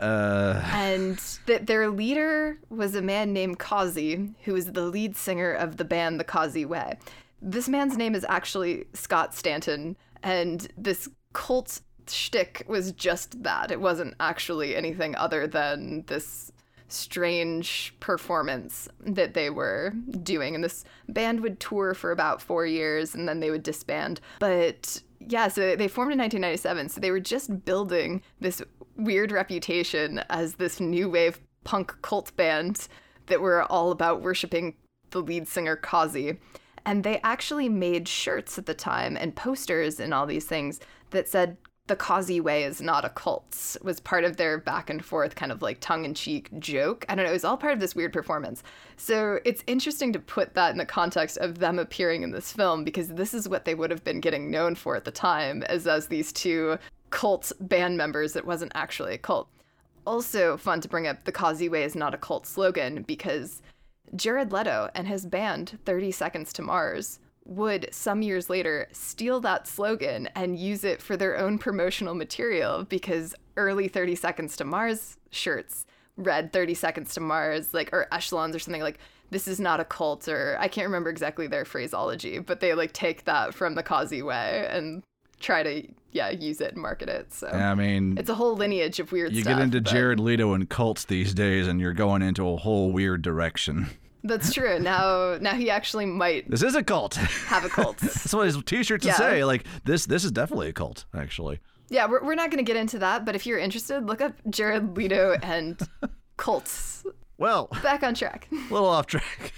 [0.00, 5.52] Uh, and that their leader was a man named Causey, who is the lead singer
[5.52, 6.98] of the band The Causey Way.
[7.40, 13.70] This man's name is actually Scott Stanton, and this cult shtick was just that.
[13.70, 16.52] It wasn't actually anything other than this
[16.88, 19.92] strange performance that they were
[20.22, 20.54] doing.
[20.54, 24.20] And this band would tour for about four years and then they would disband.
[24.38, 26.88] But yeah, so they formed in 1997.
[26.88, 28.62] So they were just building this
[28.96, 32.88] weird reputation as this new wave punk cult band
[33.26, 34.74] that were all about worshiping
[35.10, 36.38] the lead singer Causey.
[36.86, 40.80] And they actually made shirts at the time and posters and all these things
[41.10, 41.56] that said
[41.86, 45.52] the Causey way is not a cult was part of their back and forth kind
[45.52, 47.04] of like tongue-in-cheek joke.
[47.10, 48.62] I don't know, it was all part of this weird performance.
[48.96, 52.84] So it's interesting to put that in the context of them appearing in this film
[52.84, 55.86] because this is what they would have been getting known for at the time as
[55.86, 56.78] as these two
[57.10, 58.34] cult band members.
[58.34, 59.48] It wasn't actually a cult.
[60.06, 63.60] Also fun to bring up the Causey way is not a cult slogan because
[64.16, 69.66] Jared Leto and his band 30 Seconds to Mars would some years later steal that
[69.66, 75.18] slogan and use it for their own promotional material because early 30 Seconds to Mars
[75.30, 75.84] shirts
[76.16, 78.98] read 30 Seconds to Mars, like, or echelons or something like,
[79.30, 82.92] this is not a cult, or I can't remember exactly their phraseology, but they like
[82.92, 85.02] take that from the Causey way and
[85.40, 87.32] try to, yeah, use it and market it.
[87.32, 89.56] So I mean, it's a whole lineage of weird you stuff.
[89.56, 92.92] get into but- Jared Leto and cults these days, and you're going into a whole
[92.92, 93.88] weird direction.
[94.26, 94.78] That's true.
[94.80, 97.14] Now, now he actually might This is a cult.
[97.14, 97.96] have a cult.
[98.00, 99.16] That's what his T-shirts would Yeah.
[99.16, 99.44] say.
[99.44, 101.04] Like this, this is definitely a cult.
[101.14, 101.60] Actually,
[101.90, 104.32] Yeah, we're, we're not going to get into that, but if you're interested, look up
[104.48, 105.78] Jared Leto and
[106.38, 107.04] cults.
[107.38, 108.48] well, Back on track.
[108.50, 109.52] a little off track.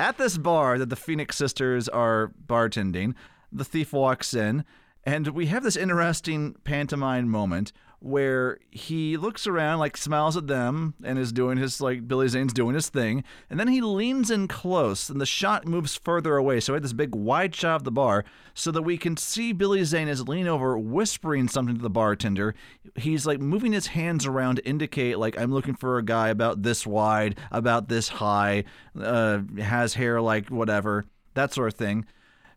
[0.00, 3.14] At this bar that the Phoenix sisters are bartending,
[3.52, 4.64] the thief walks in,
[5.04, 10.94] and we have this interesting pantomime moment where he looks around, like smiles at them,
[11.02, 14.46] and is doing his like Billy Zane's doing his thing, and then he leans in
[14.46, 16.60] close, and the shot moves further away.
[16.60, 19.52] So we have this big wide shot of the bar, so that we can see
[19.52, 22.54] Billy Zane is leaning over, whispering something to the bartender.
[22.96, 26.62] He's like moving his hands around to indicate like I'm looking for a guy about
[26.62, 28.64] this wide, about this high,
[29.00, 32.06] uh, has hair like whatever, that sort of thing.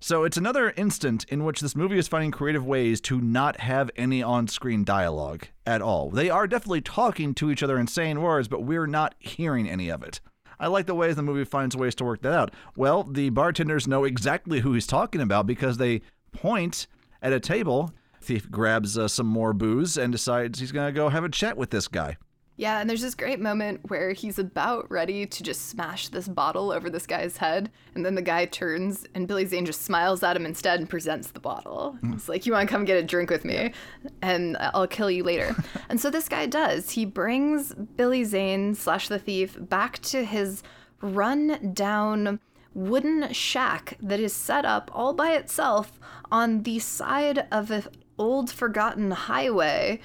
[0.04, 3.92] So it's another instant in which this movie is finding creative ways to not have
[3.96, 6.10] any on-screen dialogue at all.
[6.10, 9.90] They are definitely talking to each other and saying words, but we're not hearing any
[9.90, 10.20] of it.
[10.60, 12.52] I like the ways the movie finds ways to work that out.
[12.76, 16.02] Well, the bartenders know exactly who he's talking about because they
[16.32, 16.88] point
[17.22, 17.94] at a table.
[18.20, 21.58] Thief grabs uh, some more booze and decides he's going to go have a chat
[21.58, 22.18] with this guy.
[22.62, 26.72] Yeah, and there's this great moment where he's about ready to just smash this bottle
[26.72, 30.36] over this guy's head, and then the guy turns and Billy Zane just smiles at
[30.36, 31.98] him instead and presents the bottle.
[32.04, 32.14] Mm.
[32.14, 33.74] It's like, you want to come get a drink with me,
[34.22, 35.56] and I'll kill you later.
[35.90, 36.92] and so this guy does.
[36.92, 40.62] He brings Billy Zane slash the thief back to his
[41.02, 42.40] run down
[42.76, 46.00] wooden shack that is set up all by itself
[46.32, 47.86] on the side of an
[48.20, 50.00] old forgotten highway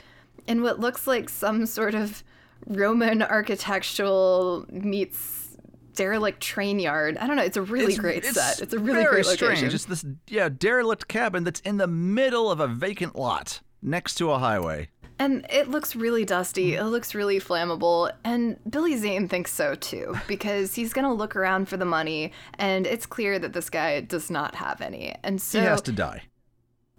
[0.47, 2.25] in what looks like some sort of
[2.67, 5.57] Roman architectural meets
[5.95, 7.17] derelict train yard.
[7.19, 7.43] I don't know.
[7.43, 8.61] It's a really great set.
[8.61, 9.57] It's a really very great location.
[9.57, 9.75] strange.
[9.75, 14.31] It's this yeah derelict cabin that's in the middle of a vacant lot next to
[14.31, 14.89] a highway.
[15.19, 16.75] And it looks really dusty.
[16.75, 18.13] It looks really flammable.
[18.23, 22.33] And Billy Zane thinks so too, because he's going to look around for the money,
[22.59, 25.15] and it's clear that this guy does not have any.
[25.23, 26.25] And so he has to die.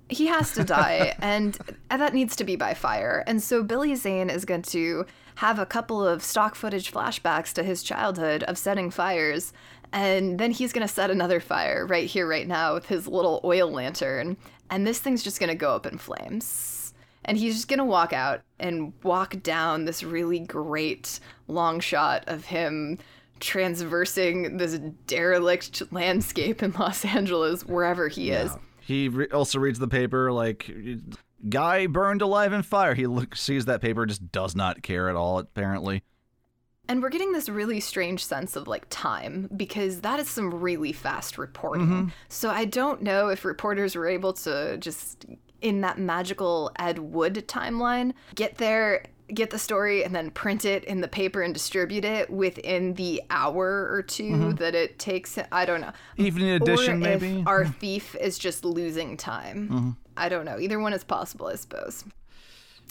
[0.10, 1.60] he has to die, and
[1.92, 3.24] that needs to be by fire.
[3.28, 5.06] And so Billy Zane is going to
[5.38, 9.54] have a couple of stock footage flashbacks to his childhood of setting fires,
[9.94, 13.70] and then he's to set another fire right here, right now, with his little oil
[13.70, 14.36] lantern,
[14.72, 16.92] and this thing's just to go up in flames.
[17.24, 22.46] And he's just to walk out and walk down this really great long shot of
[22.46, 22.98] him
[23.40, 28.52] transversing this derelict landscape in Los Angeles, wherever he is.
[28.80, 30.72] He re- also reads the paper like
[31.50, 32.96] guy burned alive in fire.
[32.96, 36.04] He look, sees that paper, just does not care at all, apparently.
[36.90, 40.94] And we're getting this really strange sense of like time because that is some really
[40.94, 41.88] fast reporting.
[41.88, 42.08] Mm-hmm.
[42.30, 45.26] So I don't know if reporters were able to just
[45.62, 49.04] in that magical Ed Wood timeline get there,
[49.34, 53.22] get the story, and then print it in the paper and distribute it within the
[53.30, 54.52] hour or 2 mm-hmm.
[54.52, 55.38] that it takes.
[55.52, 55.92] I don't know.
[56.16, 57.44] Evening edition, or if maybe?
[57.46, 59.70] our thief is just losing time.
[59.70, 59.90] Mm-hmm.
[60.18, 60.60] I don't know.
[60.60, 62.04] Either one is possible, I suppose.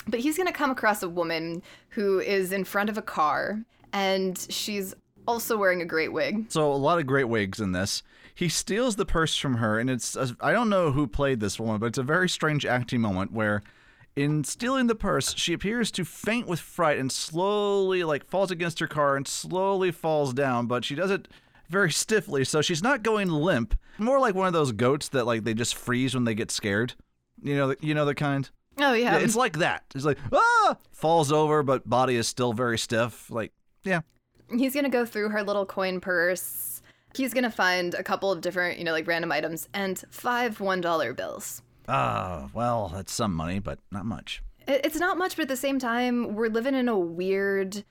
[0.06, 3.60] But he's going to come across a woman who is in front of a car
[3.92, 4.94] and she's
[5.26, 6.46] also wearing a great wig.
[6.50, 8.02] So a lot of great wigs in this.
[8.34, 11.78] He steals the purse from her, and it's I don't know who played this woman,
[11.78, 13.62] but it's a very strange acting moment where,
[14.14, 18.78] in stealing the purse, she appears to faint with fright and slowly like falls against
[18.80, 21.28] her car and slowly falls down, but she does it
[21.70, 23.74] very stiffly, so she's not going limp.
[23.96, 26.92] More like one of those goats that like they just freeze when they get scared.
[27.42, 28.48] You know, you know the kind.
[28.78, 29.16] Oh, yeah.
[29.16, 29.84] Yeah, it's like that.
[29.94, 33.30] It's like ah, falls over, but body is still very stiff.
[33.30, 33.52] Like
[33.84, 34.00] yeah,
[34.50, 36.82] he's going to go through her little coin purse.
[37.14, 40.58] He's going to find a couple of different, you know, like random items and five
[40.58, 41.62] $1 bills.
[41.88, 44.42] ah, well, that's some money, but not much.
[44.68, 47.84] It's not much, but at the same time, we're living in a weird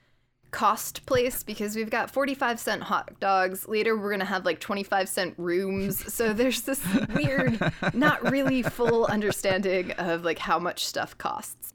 [0.52, 3.68] cost place because we've got 45 cent hot dogs.
[3.68, 6.14] Later, we're going to have like 25 cent rooms.
[6.14, 6.82] So there's this
[7.14, 7.60] weird,
[7.94, 11.74] not really full understanding of like how much stuff costs.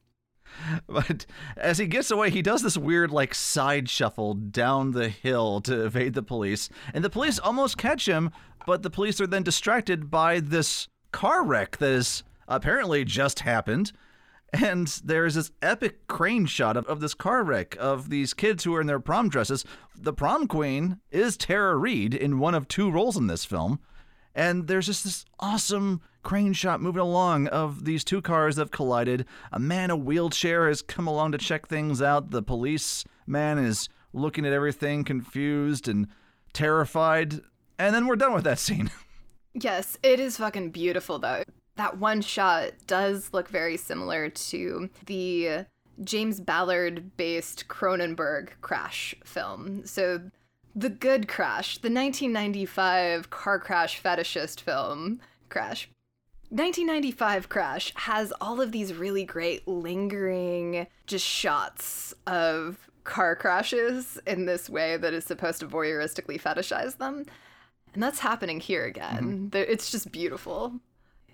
[0.86, 1.26] But
[1.56, 5.84] as he gets away, he does this weird like side shuffle down the hill to
[5.84, 8.30] evade the police, and the police almost catch him,
[8.66, 13.92] but the police are then distracted by this car wreck that has apparently just happened.
[14.52, 18.74] And there's this epic crane shot of, of this car wreck of these kids who
[18.74, 19.64] are in their prom dresses.
[19.96, 23.78] The prom queen is Tara Reid in one of two roles in this film.
[24.34, 28.70] And there's just this awesome crane shot moving along of these two cars that have
[28.70, 29.24] collided.
[29.52, 32.30] A man in a wheelchair has come along to check things out.
[32.30, 36.08] The police man is looking at everything confused and
[36.52, 37.40] terrified.
[37.78, 38.90] And then we're done with that scene.
[39.52, 41.42] Yes, it is fucking beautiful though.
[41.80, 45.64] That one shot does look very similar to the
[46.04, 49.86] James Ballard based Cronenberg crash film.
[49.86, 50.20] So,
[50.76, 55.88] The Good Crash, the 1995 car crash fetishist film, Crash.
[56.50, 64.44] 1995 Crash has all of these really great lingering just shots of car crashes in
[64.44, 67.24] this way that is supposed to voyeuristically fetishize them.
[67.94, 69.22] And that's happening here again.
[69.22, 69.48] Mm-hmm.
[69.48, 70.74] There- It's just beautiful.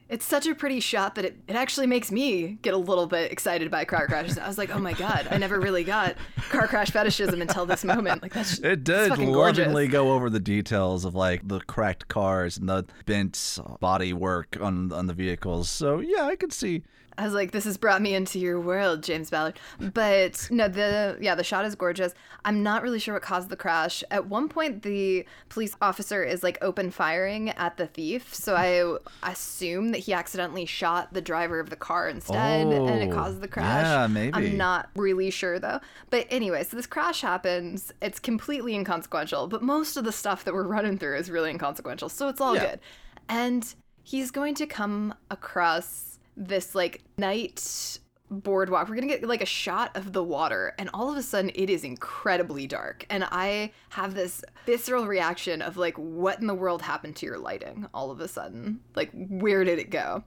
[0.09, 3.33] It's such a pretty shot that it, it actually makes me get a little bit
[3.33, 4.39] excited by car crashes.
[4.39, 6.15] I was like, oh my god, I never really got
[6.49, 8.23] car crash fetishism until this moment.
[8.23, 9.59] Like that's It did gorgeous.
[9.59, 14.57] lovingly go over the details of like the cracked cars and the bent body work
[14.61, 15.69] on on the vehicles.
[15.69, 16.83] So yeah, I could see.
[17.19, 19.59] I was like, this has brought me into your world, James Ballard.
[19.81, 22.13] But no, the yeah, the shot is gorgeous.
[22.45, 24.05] I'm not really sure what caused the crash.
[24.11, 29.31] At one point, the police officer is like open firing at the thief, so I
[29.31, 33.41] assume that he accidentally shot the driver of the car instead, and it Oh, caused
[33.41, 33.85] the crash.
[33.87, 34.33] yeah, maybe.
[34.35, 35.81] I'm not really sure though.
[36.11, 37.93] But anyway, so this crash happens.
[38.03, 42.09] It's completely inconsequential, but most of the stuff that we're running through is really inconsequential,
[42.11, 42.71] so it's all Yeah.
[42.73, 42.81] good.
[43.29, 43.75] And
[44.05, 46.06] he's going to come across
[46.37, 47.99] this like night
[48.31, 48.89] boardwalk.
[48.89, 51.71] We're gonna get like a shot of the water, and all of a sudden it
[51.71, 53.07] is incredibly dark.
[53.11, 57.39] And I have this visceral reaction of like, what in the world happened to your
[57.39, 58.81] lighting all of a sudden?
[58.95, 60.25] Like, where did it go?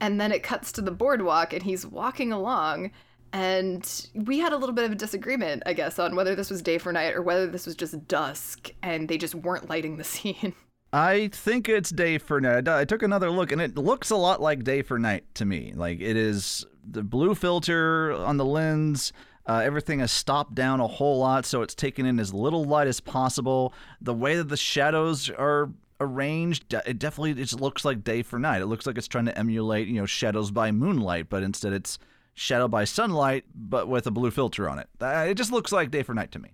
[0.00, 2.90] And then it cuts to the boardwalk, and he's walking along.
[3.32, 6.62] And we had a little bit of a disagreement, I guess, on whether this was
[6.62, 10.04] day for night or whether this was just dusk and they just weren't lighting the
[10.14, 10.54] scene.
[10.92, 12.68] I think it's day for night.
[12.68, 15.72] I took another look, and it looks a lot like day for night to me.
[15.74, 19.12] Like it is the blue filter on the lens.
[19.46, 22.88] Uh, everything is stopped down a whole lot, so it's taken in as little light
[22.88, 23.72] as possible.
[24.00, 28.38] The way that the shadows are arranged, it definitely it just looks like day for
[28.38, 28.62] night.
[28.62, 31.98] It looks like it's trying to emulate, you know, shadows by moonlight, but instead it's
[32.34, 34.88] shadow by sunlight, but with a blue filter on it.
[35.00, 36.50] Uh, it just looks like day for night to me.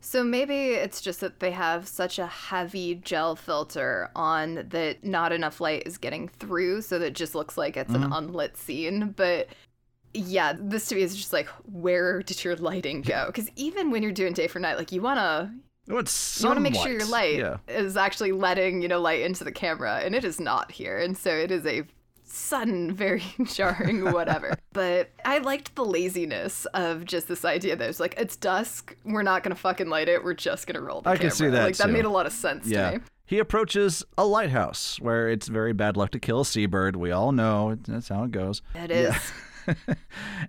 [0.00, 5.32] So maybe it's just that they have such a heavy gel filter on that not
[5.32, 9.10] enough light is getting through, so that it just looks like it's an unlit scene.
[9.16, 9.48] But
[10.14, 13.26] yeah, this to me is just like, where did your lighting go?
[13.26, 15.52] Because even when you're doing day for night, like you wanna
[15.90, 17.56] it's you wanna make sure your light Yeah.
[17.66, 21.16] is actually letting you know light into the camera, and it is not here, and
[21.18, 21.82] so it is a
[22.30, 23.22] sudden, very
[23.54, 24.56] jarring whatever.
[24.72, 29.22] but I liked the laziness of just this idea that it's like it's dusk, we're
[29.22, 31.30] not gonna fucking light it, we're just gonna roll the I camera.
[31.30, 31.92] can see that, Like that too.
[31.92, 32.90] made a lot of sense Yeah.
[32.92, 33.04] to me.
[33.26, 36.96] he approaches a lighthouse where it's very bad luck to kill a seabird.
[36.96, 38.62] We all know that's how it goes.
[38.74, 39.14] It is.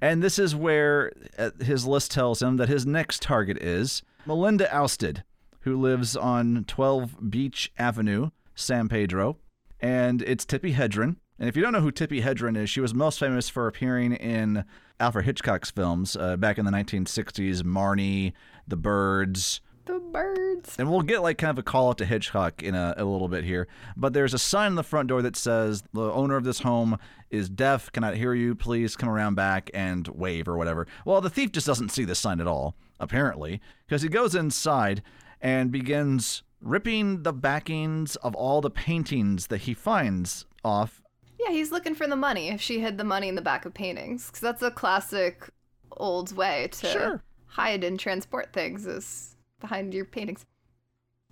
[0.01, 4.67] and this is where uh, his list tells him that his next target is Melinda
[4.73, 5.23] Ousted,
[5.61, 9.37] who lives on 12 Beach Avenue, San Pedro.
[9.81, 11.17] And it's Tippi Hedren.
[11.39, 14.13] And if you don't know who Tippi Hedren is, she was most famous for appearing
[14.13, 14.65] in
[14.99, 18.33] Alfred Hitchcock's films uh, back in the 1960s Marnie,
[18.67, 19.61] The Birds.
[19.85, 20.75] the birds.
[20.77, 23.29] And we'll get like kind of a call out to Hitchcock in a, a little
[23.29, 23.69] bit here.
[23.95, 26.97] But there's a sign on the front door that says, The owner of this home
[27.29, 28.53] is deaf, cannot hear you.
[28.53, 30.87] Please come around back and wave or whatever.
[31.05, 35.01] Well, the thief just doesn't see this sign at all, apparently, because he goes inside
[35.39, 41.01] and begins ripping the backings of all the paintings that he finds off.
[41.39, 42.49] Yeah, he's looking for the money.
[42.49, 45.49] If she hid the money in the back of paintings, because that's a classic
[45.91, 47.23] old way to Sure.
[47.47, 50.45] hide and transport things is behind your paintings.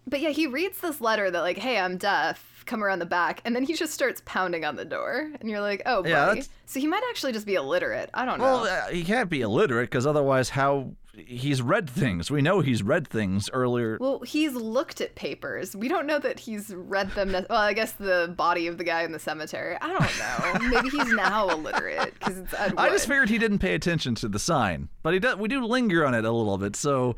[0.05, 2.56] But yeah, he reads this letter that like, "Hey, I'm deaf.
[2.67, 5.61] Come around the back," and then he just starts pounding on the door, and you're
[5.61, 8.09] like, "Oh, buddy." Yeah, that's- So he might actually just be illiterate.
[8.13, 8.43] I don't know.
[8.43, 10.91] Well, uh, he can't be illiterate because otherwise, how.
[11.25, 12.29] He's read things.
[12.29, 13.97] We know he's read things earlier.
[13.99, 15.75] Well, he's looked at papers.
[15.75, 17.31] We don't know that he's read them.
[17.31, 19.77] Ne- well, I guess the body of the guy in the cemetery.
[19.81, 20.69] I don't know.
[20.69, 24.27] Maybe he's now illiterate because it's Ed I just figured he didn't pay attention to
[24.27, 25.37] the sign, but he does.
[25.37, 27.15] We do linger on it a little bit, so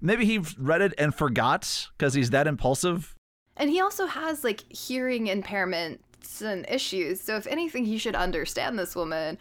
[0.00, 3.14] maybe he read it and forgot because he's that impulsive.
[3.62, 5.98] And he also has like hearing impairments
[6.40, 7.20] and issues.
[7.20, 9.38] So if anything, he should understand this woman.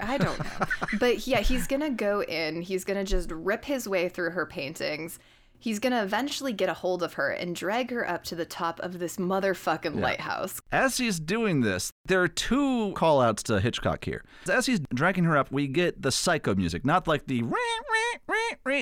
[0.00, 0.66] I don't know.
[1.00, 2.62] but yeah, he's gonna go in.
[2.62, 5.18] He's gonna just rip his way through her paintings.
[5.66, 8.78] He's gonna eventually get a hold of her and drag her up to the top
[8.78, 10.60] of this motherfucking lighthouse.
[10.70, 14.24] As he's doing this, there are two call outs to Hitchcock here.
[14.48, 17.42] As he's dragging her up, we get the psycho music, not like the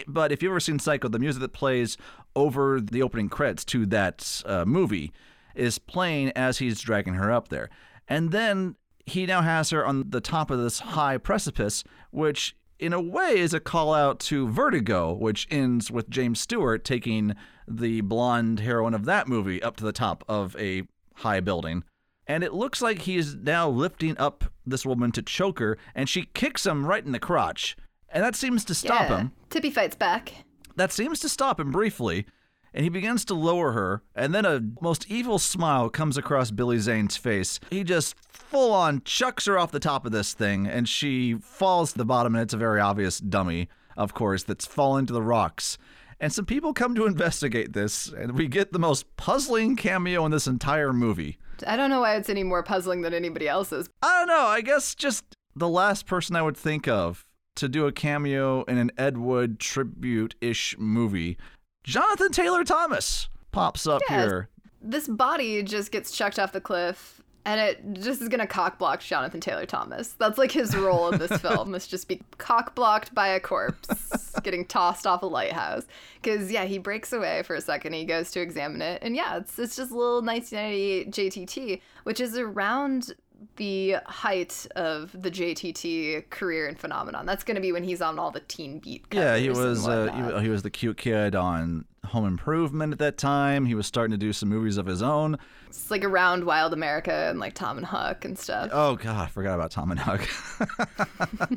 [0.07, 1.97] but if you've ever seen Psycho, the music that plays
[2.37, 5.11] over the opening credits to that uh, movie
[5.55, 7.71] is playing as he's dragging her up there.
[8.09, 12.93] And then he now has her on the top of this high precipice, which in
[12.93, 17.35] a way is a call out to Vertigo, which ends with James Stewart taking
[17.69, 20.83] the blonde heroine of that movie up to the top of a
[21.17, 21.85] high building.
[22.27, 26.09] And it looks like he is now lifting up this woman to choke her, and
[26.09, 27.77] she kicks him right in the crotch.
[28.09, 29.19] And that seems to stop Yeah.
[29.19, 29.33] him.
[29.51, 30.33] Tippi fights back.
[30.77, 32.27] That seems to stop him briefly,
[32.75, 36.79] and he begins to lower her, and then a most evil smile comes across Billy
[36.79, 37.61] Zane's face.
[37.71, 41.93] He just full on chucks her off the top of this thing, and she falls
[41.93, 45.23] to the bottom, and it's a very obvious dummy, of course, that's fallen to the
[45.23, 45.79] rocks.
[46.19, 50.33] And some people come to investigate this, and we get the most puzzling cameo in
[50.33, 51.39] this entire movie.
[51.67, 53.89] I don't know why it's any more puzzling than anybody else's.
[54.03, 54.47] I don't know.
[54.47, 55.25] I guess just
[55.55, 57.25] the last person I would think of
[57.57, 61.39] to do a cameo in an Ed Wood tribute ish movie.
[61.85, 64.23] Jonathan Taylor Thomas pops up Yeah.
[64.23, 64.49] here.
[64.83, 67.21] This body just gets chucked off the cliff.
[67.47, 70.15] And it just is gonna cockblock Jonathan Taylor Thomas.
[70.19, 71.75] That's like his role in this film.
[71.75, 75.87] Is just be cockblocked by a corpse getting tossed off a lighthouse.
[76.23, 77.93] Because yeah, he breaks away for a second.
[77.93, 82.19] He goes to examine it, and yeah, it's it's just a little 1998 JTT, which
[82.19, 83.13] is around
[83.57, 87.27] the height of the JTT career and phenomenon.
[87.27, 89.05] That's gonna be when he's on all the Teen Beat.
[89.13, 93.19] Yeah, he was uh, he, he was the cute kid on Home Improvement at that
[93.19, 93.67] time.
[93.67, 95.39] He was starting to do some movies of his own.
[95.67, 98.71] It's like around Wild America and like Tom and Huck and stuff.
[98.73, 100.29] Oh god, I forgot about Tom and Huck.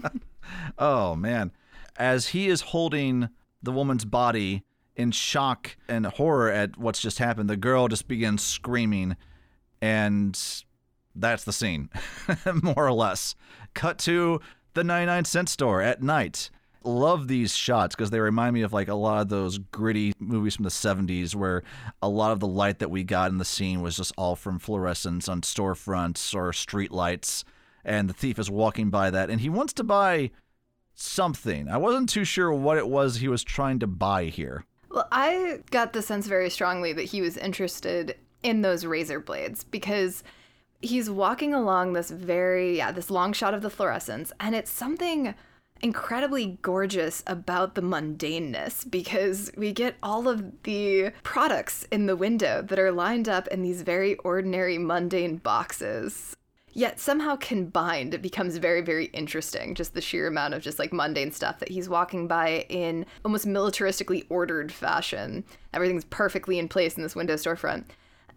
[0.78, 1.52] oh man.
[1.98, 3.30] As he is holding
[3.64, 4.64] the woman's body
[4.96, 9.16] in shock and horror at what's just happened, the girl just begins screaming
[9.82, 10.64] and
[11.20, 11.90] that's the scene.
[12.62, 13.36] More or less.
[13.74, 14.40] Cut to
[14.74, 16.50] the 99 cent store at night.
[16.84, 20.56] Love these shots because they remind me of like a lot of those gritty movies
[20.56, 21.64] from the 70s where
[22.02, 24.60] a lot of the light that we got in the scene was just all from
[24.60, 27.44] fluorescence on storefronts or street lights.
[27.84, 30.32] And the thief is walking by that and he wants to buy
[30.94, 31.68] something.
[31.68, 34.66] I wasn't too sure what it was he was trying to buy here.
[34.90, 39.64] Well, I got the sense very strongly that he was interested in those razor blades
[39.64, 40.24] because
[40.82, 45.34] he's walking along this very, yeah, this long shot of the fluorescence, and it's something
[45.82, 52.62] incredibly gorgeous about the mundaneness because we get all of the products in the window
[52.64, 56.36] that are lined up in these very ordinary, mundane boxes.
[56.74, 59.74] Yet somehow combined, it becomes very, very interesting.
[59.74, 63.48] Just the sheer amount of just like mundane stuff that he's walking by in almost
[63.48, 65.44] militaristically ordered fashion.
[65.74, 67.86] Everything's perfectly in place in this window storefront.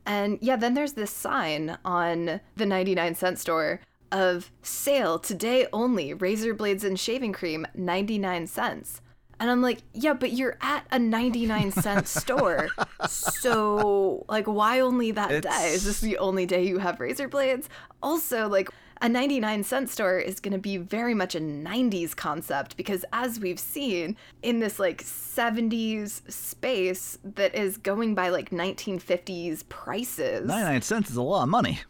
[0.06, 3.80] And yeah, then there's this sign on the 99 cent store
[4.12, 9.00] of sale today only razor blades and shaving cream 99 cents.
[9.38, 12.68] And I'm like, yeah, but you're at a 99 cent store.
[13.08, 15.68] So, like, why only that It's- day?
[15.70, 17.68] Is this the only day you have razor blades?
[18.02, 18.68] Also, like,
[19.02, 23.40] a 99 cent store is going to be very much a 90s concept because, as
[23.40, 30.82] we've seen in this like 70s space that is going by like 1950s prices, 99
[30.82, 31.80] cents is a lot of money.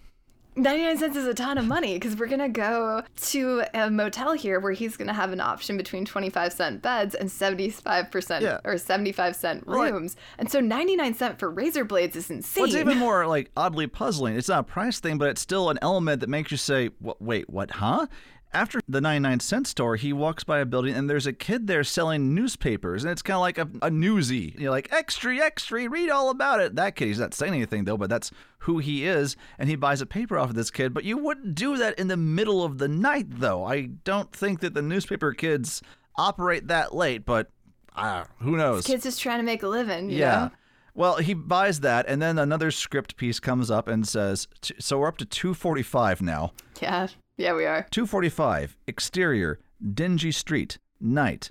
[0.57, 4.33] 99 cents is a ton of money because we're going to go to a motel
[4.33, 8.59] here where he's going to have an option between 25 cent beds and 75% Yeah.
[8.65, 9.93] or 75 cent Right.
[9.93, 10.17] rooms.
[10.39, 12.63] And so 99 cent for razor blades is insane.
[12.63, 15.79] What's even more like oddly puzzling, it's not a price thing, but it's still an
[15.83, 18.07] element that makes you say, "Wha- wait, what, huh?
[18.53, 21.85] After the 99 cent store, he walks by a building and there's a kid there
[21.85, 24.59] selling newspapers, and it's kind of like a, a newsie.
[24.59, 26.75] You're like, extra, extra, read all about it.
[26.75, 30.01] That kid, he's not saying anything though, but that's who he is, and he buys
[30.01, 30.93] a paper off of this kid.
[30.93, 33.65] But you wouldn't do that in the middle of the night, though.
[33.65, 35.81] I don't think that the newspaper kids
[36.17, 37.51] operate that late, but
[37.95, 38.85] uh, who knows?
[38.85, 40.31] Kids just trying to make a living, you Yeah.
[40.37, 40.51] know?
[40.93, 44.49] Well, he buys that, and then another script piece comes up and says,
[44.81, 46.53] "So we're up to 245 now.
[46.83, 47.07] Yeah.
[47.37, 47.87] Yeah, we are.
[47.91, 48.77] 245.
[48.87, 49.59] Exterior,
[49.95, 51.51] dingy street, night.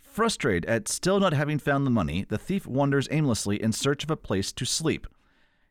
[0.00, 4.10] Frustrated at still not having found the money, the thief wanders aimlessly in search of
[4.10, 5.06] a place to sleep.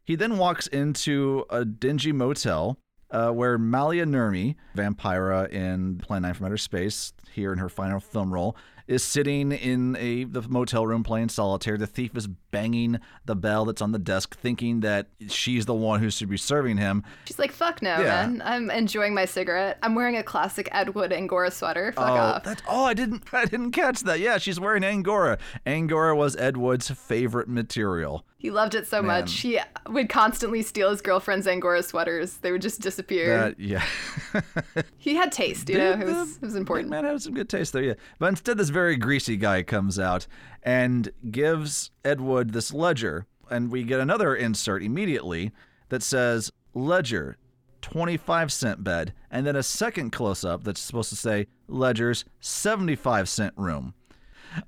[0.04, 2.80] He then walks into a dingy motel
[3.12, 8.00] uh, where Maila Nurmi, Vampira in Plan 9 from Outer Space, here in her final
[8.00, 8.56] film role,
[8.88, 11.78] is sitting in a the motel room playing solitaire.
[11.78, 16.00] The thief is banging the bell that's on the desk, thinking that she's the one
[16.00, 17.04] who should be serving him.
[17.26, 18.28] She's like, fuck no, Yeah.
[18.28, 18.42] man.
[18.46, 19.78] I'm enjoying my cigarette.
[19.82, 21.92] I'm wearing a classic Ed Wood Angora sweater.
[21.92, 22.44] Fuck oh, off.
[22.44, 24.20] That's, oh, I didn't I didn't catch that.
[24.20, 25.38] Yeah, she's wearing Angora.
[25.66, 28.26] Angora was Ed Wood's favorite material.
[28.40, 29.22] He loved it so Man.
[29.22, 29.34] much.
[29.40, 29.60] He
[29.90, 32.38] would constantly steal his girlfriend's Angora sweaters.
[32.38, 33.38] They would just disappear.
[33.38, 33.86] That yeah.
[34.98, 35.92] he had taste, you know.
[35.92, 36.90] It was, it was important.
[36.90, 37.94] Man had some good taste there, yeah.
[38.18, 40.26] But instead, this very greasy guy comes out
[40.64, 45.52] and gives Ed Wood this ledger, and we get another insert immediately
[45.90, 47.38] that says ledger.
[47.82, 53.30] 25 cent bed, and then a second close up that's supposed to say Ledger's 75
[53.30, 53.94] cent room.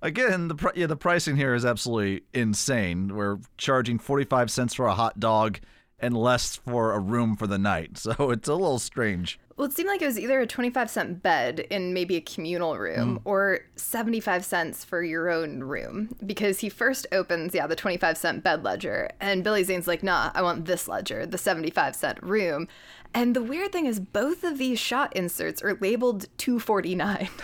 [0.02, 3.16] Again, the yeah, the pricing here is absolutely insane.
[3.16, 5.60] We're charging 45 cents for a hot dog
[6.02, 7.98] and less for a room for the night.
[7.98, 9.40] So it's a little strange.
[9.58, 12.78] Well, it seemed like it was either a 25 cent bed in maybe a communal
[12.78, 13.28] room Hmm.
[13.30, 18.44] or 75 cents for your own room because he first opens, yeah, the 25 cent
[18.44, 19.10] bed ledger.
[19.20, 22.68] And Billy Zane's like, nah, I want this ledger, the 75 cent room.
[23.14, 27.30] And the weird thing is, both of these shot inserts are labeled 249.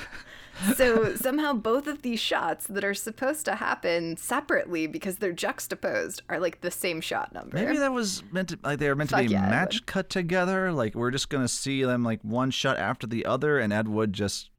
[0.75, 6.21] so somehow both of these shots that are supposed to happen separately because they're juxtaposed
[6.29, 7.55] are like the same shot number.
[7.55, 10.71] Maybe that was meant to like they were meant to be yeah, match cut together.
[10.71, 14.13] Like we're just gonna see them like one shot after the other, and Ed Wood
[14.13, 14.49] just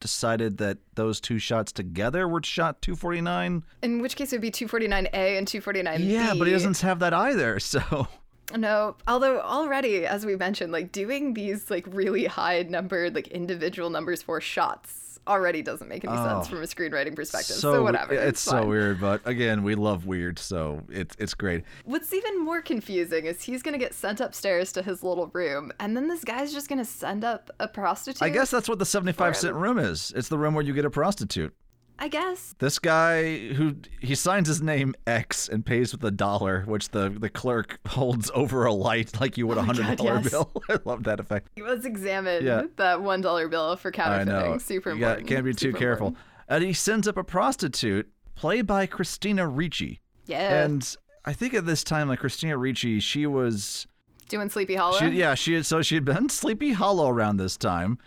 [0.00, 3.64] decided that those two shots together were shot 249.
[3.82, 6.08] In which case it would be 249A and 249B.
[6.08, 7.58] Yeah, but he doesn't have that either.
[7.68, 8.08] So
[8.56, 13.90] No, although already, as we mentioned, like doing these like really high numbered, like individual
[13.90, 16.50] numbers for shots already doesn't make any sense Oh.
[16.50, 17.56] from a screenwriting perspective.
[17.56, 18.14] So, so whatever.
[18.14, 18.68] It's, it's so fine.
[18.68, 21.62] weird, but again, we love weird, so it's it's great.
[21.84, 25.96] What's even more confusing is he's gonna get sent upstairs to his little room, and
[25.96, 28.22] then this guy's just gonna send up a prostitute.
[28.22, 30.12] I guess that's what the 75 cent room is.
[30.16, 31.54] It's the room where you get a prostitute.
[32.00, 32.54] I guess.
[32.58, 37.08] This guy who he signs his name X and pays with a dollar, which the,
[37.10, 40.14] the clerk holds over a light like you would oh a Oh my hundred dollar
[40.20, 40.30] yes.
[40.30, 40.52] bill.
[40.68, 41.48] I love that effect.
[41.58, 42.62] Let's examine Yeah.
[42.76, 44.52] that one dollar bill for I counterfeiting.
[44.52, 44.58] know.
[44.58, 45.28] Super you got- important.
[45.28, 46.06] can't be too Super careful.
[46.08, 46.26] important.
[46.48, 50.00] And he sends up a prostitute, played by Christina Ricci.
[50.26, 50.62] Yeah.
[50.64, 53.86] And I think at this time, like Christina Ricci, she was
[54.28, 54.98] Doing Sleepy Hollow.
[54.98, 57.98] She, yeah, she had, so she had been Sleepy Hollow around this time.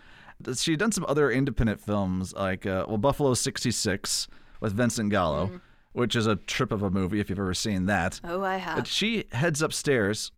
[0.56, 4.28] She had done some other independent films like uh, well Buffalo '66
[4.60, 5.60] with Vincent Gallo, Mm.
[5.92, 8.20] which is a trip of a movie if you've ever seen that.
[8.24, 8.76] Oh, I have.
[8.76, 10.32] But she heads upstairs,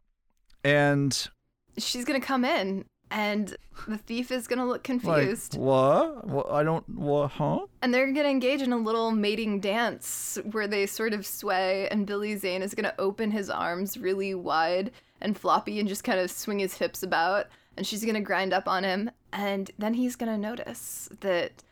[0.63, 1.29] and
[1.77, 3.57] She's gonna come in, and
[3.89, 5.57] the thief is gonna look like confused.
[5.59, 6.27] what?
[6.27, 6.51] what?
[6.51, 7.33] I don't what?
[7.33, 7.67] Huh?
[7.83, 12.07] And they're gonna engage in a little mating dance where they sort of sway, and
[12.07, 16.31] Billy Zane is gonna open his arms really wide and floppy and just kind of
[16.31, 20.39] swing his hips about, and she's gonna grind up on him, and then he's gonna
[20.39, 21.63] notice that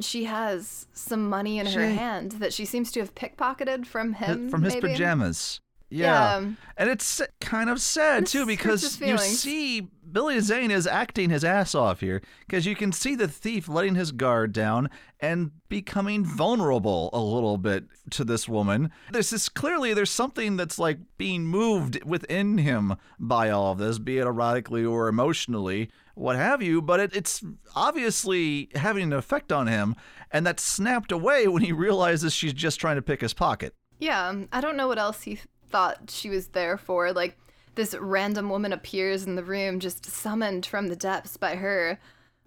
[0.00, 4.50] she has some money in her hand that she seems to have pickpocketed from him.
[4.50, 4.88] From his maybe?
[4.88, 5.60] pajamas.
[5.90, 6.40] Yeah.
[6.40, 6.50] Yeah.
[6.76, 11.74] And it's kind of sad too because you see Billy Zane is acting his ass
[11.74, 14.88] off here because you can see the thief letting his guard down
[15.18, 18.92] and becoming vulnerable a little bit to this woman.
[19.10, 23.98] This is clearly there's something that's like being moved within him by all of this,
[23.98, 27.42] be it erotically or emotionally, what have you, but it, it's
[27.74, 29.96] obviously having an effect on him,
[30.30, 33.74] and that's snapped away when he realizes she's just trying to pick his pocket.
[33.98, 37.12] Yeah, I don't know what else he thought she was there for.
[37.12, 37.36] Like,
[37.74, 41.98] this random woman appears in the room, just summoned from the depths by her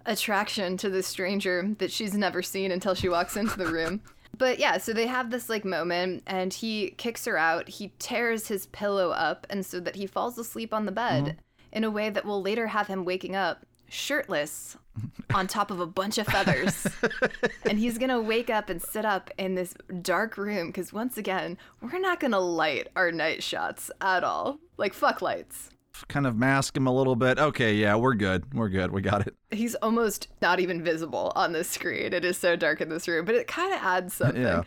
[0.05, 4.01] attraction to this stranger that she's never seen until she walks into the room.
[4.37, 7.67] But yeah, so they have this like moment, and he kicks her out.
[7.69, 11.39] He tears his pillow up, and so that he falls asleep on the bed mm-hmm.
[11.71, 14.77] in a way that will later have him waking up shirtless
[15.33, 16.87] on top of a bunch of feathers.
[17.65, 21.57] and he's gonna wake up and sit up in this dark room because once again,
[21.81, 24.59] we're not gonna light our night shots at all.
[24.77, 25.69] Like fuck lights.
[26.07, 27.39] Kind of mask him a little bit.
[27.39, 28.53] Okay, yeah, we're good.
[28.53, 28.91] We're good.
[28.91, 29.35] We got it.
[29.49, 32.13] He's almost not even visible on the screen.
[32.13, 34.41] It is so dark in this room, but it kind of adds something.
[34.41, 34.61] Yeah.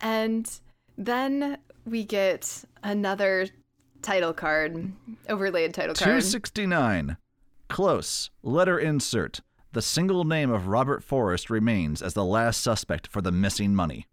[0.00, 0.48] And
[0.96, 3.48] then we get another
[4.02, 4.92] title card,
[5.28, 6.06] overlaid title card.
[6.06, 7.16] 269.
[7.68, 8.30] Close.
[8.42, 9.40] Letter insert.
[9.72, 14.06] The single name of Robert Forrest remains as the last suspect for the missing money.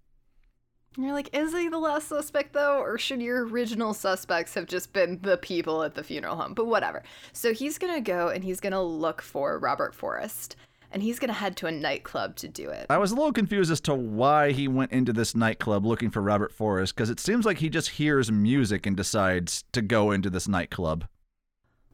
[0.95, 4.67] And You're like, is he the last suspect though, or should your original suspects have
[4.67, 6.53] just been the people at the funeral home?
[6.53, 7.03] But whatever.
[7.31, 10.55] So he's gonna go and he's gonna look for Robert Forrest,
[10.91, 12.85] and he's gonna head to a nightclub to do it.
[12.89, 16.21] I was a little confused as to why he went into this nightclub looking for
[16.21, 20.29] Robert Forrest because it seems like he just hears music and decides to go into
[20.29, 21.05] this nightclub.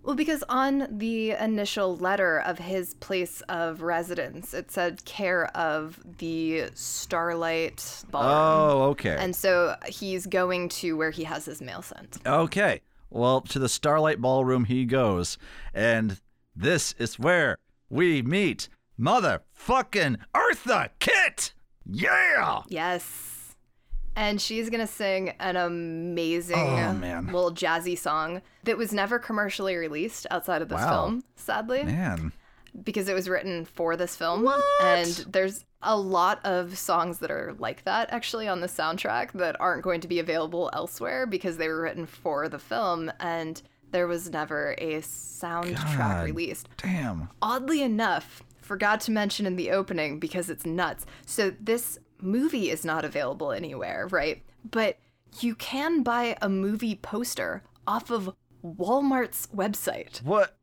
[0.09, 5.99] Well, because on the initial letter of his place of residence, it said care of
[6.17, 8.31] the Starlight Ballroom.
[8.31, 9.15] Oh, okay.
[9.19, 12.17] And so he's going to where he has his mail sent.
[12.25, 12.81] Okay.
[13.11, 15.37] Well, to the Starlight Ballroom he goes.
[15.75, 16.19] And
[16.55, 18.67] this is where we meet
[18.99, 21.53] motherfucking Eartha Kitt!
[21.85, 22.63] Yeah!
[22.67, 23.38] Yes.
[24.15, 29.75] And she's going to sing an amazing Oh, little jazzy song that was never commercially
[29.75, 30.89] released outside of this Wow.
[31.05, 32.33] film, sadly, Man.
[32.83, 34.43] because it was written for this film.
[34.43, 34.61] What?
[34.81, 39.55] And there's a lot of songs that are like that actually on the soundtrack that
[39.61, 43.61] aren't going to be available elsewhere because they were written for the film and
[43.91, 46.25] there was never a soundtrack God.
[46.25, 47.29] released Damn.
[47.41, 51.05] oddly enough, forgot to mention in the opening because it's nuts.
[51.25, 54.43] So this movie is not available anywhere, right?
[54.69, 54.97] But
[55.39, 58.33] you can buy a movie poster off of
[58.63, 60.55] Walmart's website, What?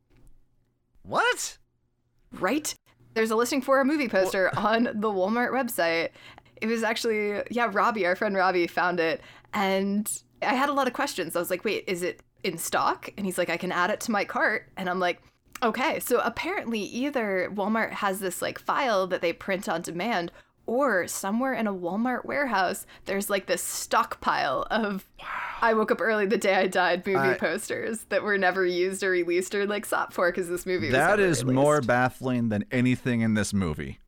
[1.02, 1.58] What?
[2.32, 2.74] right?
[3.14, 6.10] There's a listing for a movie poster on the Walmart website.
[6.60, 9.20] It was actually, yeah, Robbie, our friend Robbie, found it.
[9.54, 10.10] And
[10.42, 11.34] I had a lot of questions.
[11.36, 13.08] I was like, wait, is it in stock?
[13.16, 14.70] And he's like, I can add it to my cart.
[14.76, 15.22] And I'm like,
[15.62, 16.00] okay.
[16.00, 20.32] So apparently, either Walmart has this like file that they print on demand,
[20.66, 25.06] or somewhere in a Walmart warehouse, there's like this stockpile of
[25.62, 29.02] I woke up early the day I died movie I- posters that were never used
[29.02, 32.64] or released or like sought for because this movie was That never more baffling than
[32.70, 34.00] anything in this movie.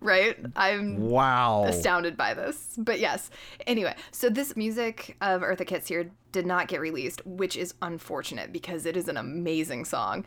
[0.00, 0.36] right?
[0.56, 1.64] I'm Wow.
[1.66, 2.74] astounded by this.
[2.76, 3.30] But yes.
[3.68, 8.52] Anyway, so this music of Eartha Kitt's here did not get released, which is unfortunate
[8.52, 10.24] because it is an amazing song.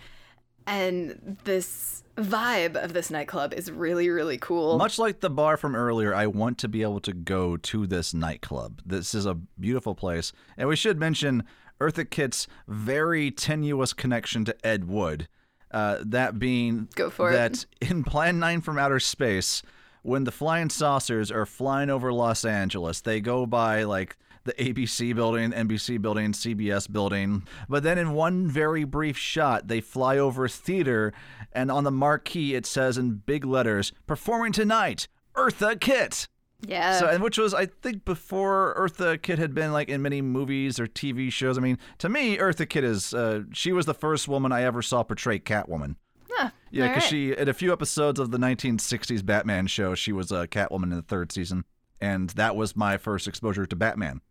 [0.68, 4.78] And this vibe of this nightclub is really, really cool.
[4.78, 8.14] Much like the bar from earlier, I want to be able to go to this
[8.14, 8.82] nightclub.
[8.86, 10.32] This is a beautiful place.
[10.58, 11.44] And we should mention
[11.80, 15.28] Eartha Kitt's very tenuous connection to Ed Wood.
[15.72, 17.34] Uh, that being Go for it.
[17.34, 19.62] that in Plan 9 from Outer Space,
[20.04, 24.16] when the flying saucers are flying over Los Angeles, they go by like
[24.46, 27.46] the ABC building, NBC building, CBS building.
[27.68, 31.14] But then in one very brief shot, they fly over a theater,
[31.52, 36.28] and on the marquee it says in big letters, "Performing tonight, Eartha Kitt."
[36.68, 37.00] yeah.
[37.00, 40.80] So, and which was, I think, before Eartha Kitt had been like in many movies
[40.80, 41.58] or TV shows.
[41.58, 44.82] I mean, to me, Eartha Kitt is, uh, she was the first woman I ever
[44.82, 45.96] saw portray Catwoman.
[46.32, 47.10] Huh, Yeah, because right.
[47.10, 50.96] she, in a few episodes of the 1960s Batman show, she was a Catwoman in
[50.98, 51.66] the third season.
[52.02, 54.22] And that was my first exposure to Batman.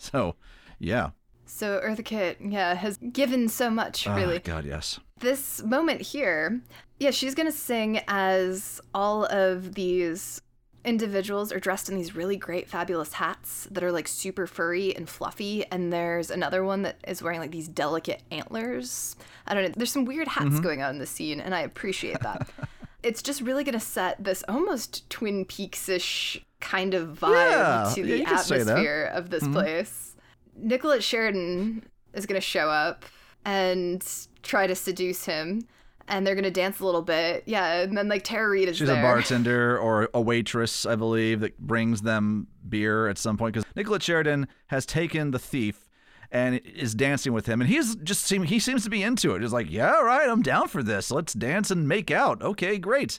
[0.12, 0.36] So,
[0.78, 1.10] yeah.
[1.44, 4.36] So Eartha Kitt, yeah, has given so much, really.
[4.36, 4.98] Oh, God, yes.
[5.18, 6.60] this moment here,
[6.98, 10.40] yeah, she's gonna sing as all of these
[10.84, 15.06] individuals are dressed in these really great, fabulous hats that are like super furry and
[15.08, 15.64] fluffy.
[15.66, 19.16] And there's another one that is wearing like these delicate antlers.
[19.46, 19.72] I don't know.
[19.76, 20.62] There's some weird hats Mm-hmm.
[20.62, 22.48] going on in the scene, and I appreciate that.
[23.02, 28.02] it's just really gonna set this almost Twin Peaks ish kind of vibe Yeah, to
[28.02, 28.62] the you could say that.
[28.62, 28.70] Mm-hmm.
[28.70, 30.16] atmosphere of this place.
[30.56, 31.82] Nicolette Sheridan
[32.12, 33.04] is going to show up
[33.46, 34.06] and
[34.42, 35.62] try to seduce him.
[36.08, 37.44] and they're gonna dance a little bit.
[37.46, 38.98] Yeah, and then like Tara Reid is She's there.
[38.98, 43.64] a bartender or a waitress, I believe, that brings them beer at some point because
[43.76, 45.88] Nicolette Sheridan has taken the thief
[46.30, 49.42] and is dancing with him, and he's just seem he seems to be into it.
[49.42, 51.10] He's like, "Yeah, all right, I'm down for this.
[51.10, 52.42] Let's dance and make out.
[52.42, 53.18] Okay, great."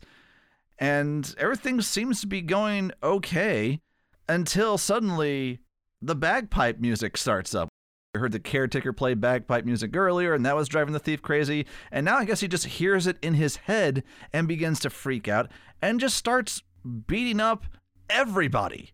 [0.79, 3.81] And everything seems to be going okay
[4.27, 5.59] until suddenly
[6.01, 7.69] the bagpipe music starts up.
[8.15, 11.65] I heard the caretaker play bagpipe music earlier, and that was driving the thief crazy.
[11.91, 15.27] And now I guess he just hears it in his head and begins to freak
[15.27, 15.49] out
[15.81, 16.61] and just starts
[17.07, 17.65] beating up
[18.09, 18.91] everybody.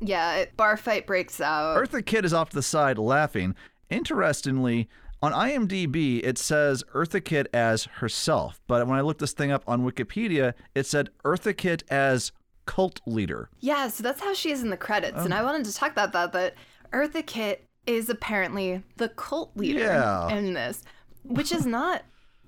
[0.00, 1.76] Yeah, bar fight breaks out.
[1.76, 3.54] Eartha Kitt is off to the side laughing.
[3.90, 4.88] Interestingly,
[5.22, 9.62] on IMDb, it says Eartha Kitt as herself, but when I looked this thing up
[9.66, 12.32] on Wikipedia, it said Eartha Kitt as
[12.66, 13.50] cult leader.
[13.60, 15.18] Yeah, so that's how she is in the credits.
[15.24, 15.36] And Oh.
[15.36, 16.54] I wanted to talk about that, that
[16.92, 20.28] Eartha Kitt is apparently the cult leader Yeah.
[20.30, 20.82] in this,
[21.24, 22.02] which is not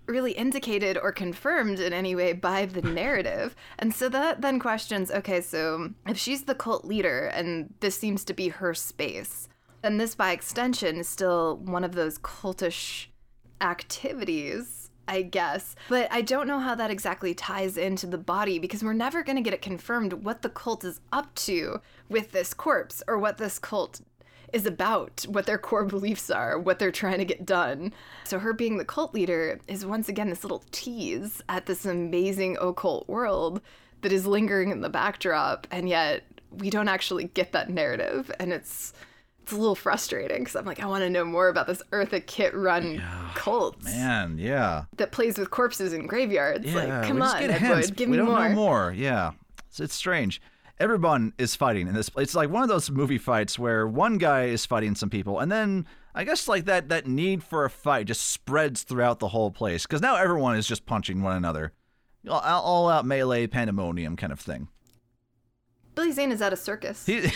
[0.07, 3.55] really indicated or confirmed in any way by the narrative.
[3.79, 8.25] And so that then questions okay, so if she's the cult leader and this seems
[8.25, 9.49] to be her space,
[9.83, 13.07] then this by extension is still one of those cultish
[13.61, 15.75] activities, I guess.
[15.89, 19.37] But I don't know how that exactly ties into the body because we're never going
[19.37, 23.39] to get it confirmed what the cult is up to with this corpse or what
[23.39, 24.01] this cult
[24.53, 27.93] is about, what their core beliefs are, what they're trying to get done.
[28.25, 32.57] So her being the cult leader is once again this little tease at this amazing
[32.61, 33.61] occult world
[34.03, 38.53] that is lingering in the backdrop and yet we don't actually get that narrative and
[38.53, 38.93] it's
[39.43, 42.25] it's a little frustrating because I'm like, I want to know more about this Eartha
[42.25, 43.03] Kitt run
[43.35, 44.85] cult Man, yeah.
[44.99, 46.65] that plays with corpses in graveyards.
[46.65, 48.49] Yeah, like, come on, Edward, give we me don't more.
[48.49, 48.95] know more.
[48.97, 49.33] Yeah,
[49.69, 50.41] it's, it's strange.
[50.83, 52.09] Everyone is fighting in this.
[52.09, 52.25] Place.
[52.25, 55.51] It's like one of those movie fights where one guy is fighting some people, and
[55.51, 59.53] then I guess like that that need for a fight just spreads throughout the whole
[59.53, 61.73] place because now everyone is just punching one another,
[62.29, 64.67] all, all out melee pandemonium kind of thing.
[65.95, 67.07] Billy Zane is at a circus.
[67.07, 67.31] He,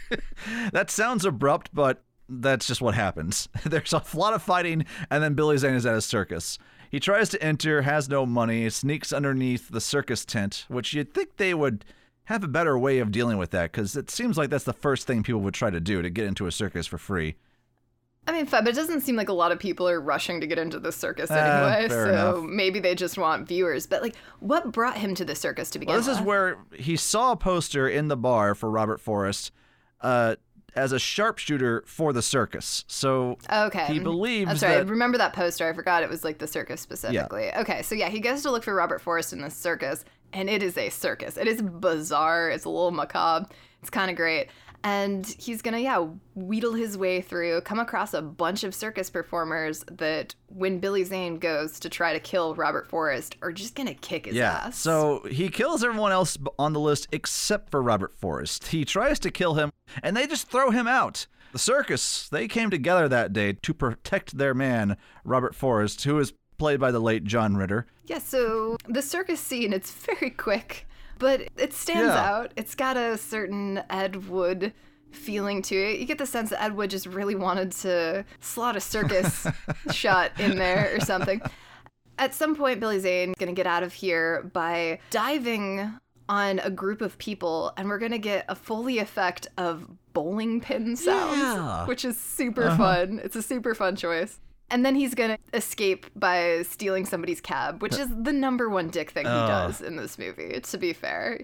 [0.72, 3.50] that sounds abrupt, but that's just what happens.
[3.66, 6.58] There's a lot of fighting, and then Billy Zane is at a circus.
[6.90, 11.36] He tries to enter, has no money, sneaks underneath the circus tent, which you'd think
[11.36, 11.84] they would
[12.26, 15.06] have a better way of dealing with that, because it seems like that's the first
[15.06, 17.34] thing people would try to do to get into a circus for free.
[18.28, 20.58] I mean, but it doesn't seem like a lot of people are rushing to get
[20.58, 21.88] into the circus Ah, anyway.
[21.88, 22.44] fair so enough.
[22.50, 23.86] maybe they just want viewers.
[23.86, 26.96] But like, what brought him to the circus to begin Well, this is where he
[26.96, 29.52] saw a poster in the bar for Robert Forrest
[30.00, 30.34] uh,
[30.74, 32.84] as a sharpshooter for the circus.
[32.88, 33.86] So Okay.
[33.86, 34.70] he believes That's right.
[34.72, 35.68] I that remember that poster.
[35.68, 37.52] I forgot it was like the circus specifically.
[37.54, 40.62] Okay, so yeah, he goes to look for Robert Forrest in the circus, and it
[40.62, 41.36] is a circus.
[41.36, 42.50] It is bizarre.
[42.50, 43.48] It's a little macabre.
[43.80, 44.48] It's kind of great.
[44.84, 49.84] And he's gonna, yeah, wheedle his way through, come across a bunch of circus performers
[49.90, 54.26] that, when Billy Zane goes to try to kill Robert Forrest, are just gonna kick
[54.26, 54.52] his Yeah.
[54.66, 54.78] ass.
[54.78, 58.68] So he kills everyone else on the list except for Robert Forrest.
[58.68, 59.72] He tries to kill him,
[60.04, 61.26] and they just throw him out.
[61.52, 66.32] The circus, they came together that day to protect their man, Robert Forrest, who is
[66.58, 67.86] played by the late John Ritter.
[68.06, 70.86] Yeah, so the circus scene, it's very quick,
[71.18, 72.30] but it stands Yeah.
[72.36, 72.52] out.
[72.56, 74.72] It's got a certain Ed Wood
[75.10, 75.98] feeling to it.
[75.98, 79.46] You get the sense that Ed Wood just really wanted to slot a circus
[79.92, 81.40] shot in there or something.
[82.18, 86.70] At some point, Billy Zane going to get out of here by diving on a
[86.70, 91.38] group of people, and we're going to get a Foley effect of bowling pin sounds,
[91.38, 91.86] Yeah.
[91.86, 92.76] which is super uh-huh.
[92.76, 93.20] fun.
[93.22, 94.40] It's a super fun choice.
[94.70, 99.10] And then he's gonna escape by stealing somebody's cab, which is the number one dick
[99.12, 99.46] thing he Oh.
[99.46, 101.40] does in this movie, to be fair.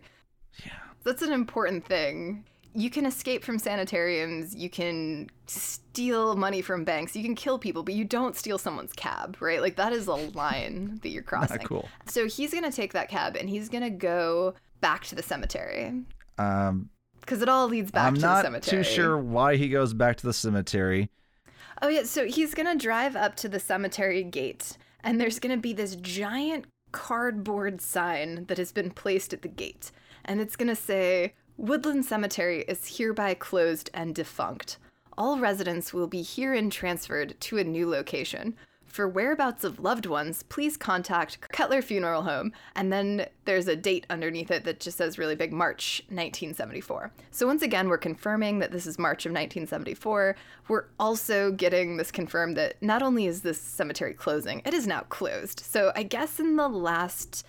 [0.64, 0.72] Yeah.
[1.04, 2.44] That's an important thing.
[2.74, 7.82] You can escape from sanitariums, you can steal money from banks, you can kill people,
[7.82, 9.60] but you don't steal someone's cab, right?
[9.60, 11.58] Like that is a line that you're crossing.
[11.58, 11.88] cool.
[12.06, 15.92] So he's gonna take that cab and he's gonna go back to the cemetery.
[16.38, 16.88] Um,
[17.20, 18.82] Because it all leads back I'm to not the cemetery.
[18.84, 21.08] too sure why he goes back to the cemetery.
[21.84, 25.72] Oh yeah, so he's gonna drive up to the cemetery gate, and there's gonna be
[25.72, 29.90] this giant cardboard sign that has been placed at the gate,
[30.24, 34.78] and it's gonna say, "Woodlawn Cemetery is hereby closed and defunct.
[35.18, 38.56] All residents will be herein transferred to a new location."
[38.92, 42.52] For whereabouts of loved ones, please contact Cutler Funeral Home.
[42.76, 47.10] And then there's a date underneath it that just says really big March 1974.
[47.30, 50.36] So once again, we're confirming that this is March of 1974.
[50.68, 55.06] We're also getting this confirmed that not only is this cemetery closing, it is now
[55.08, 55.60] closed.
[55.60, 57.46] So I guess in the last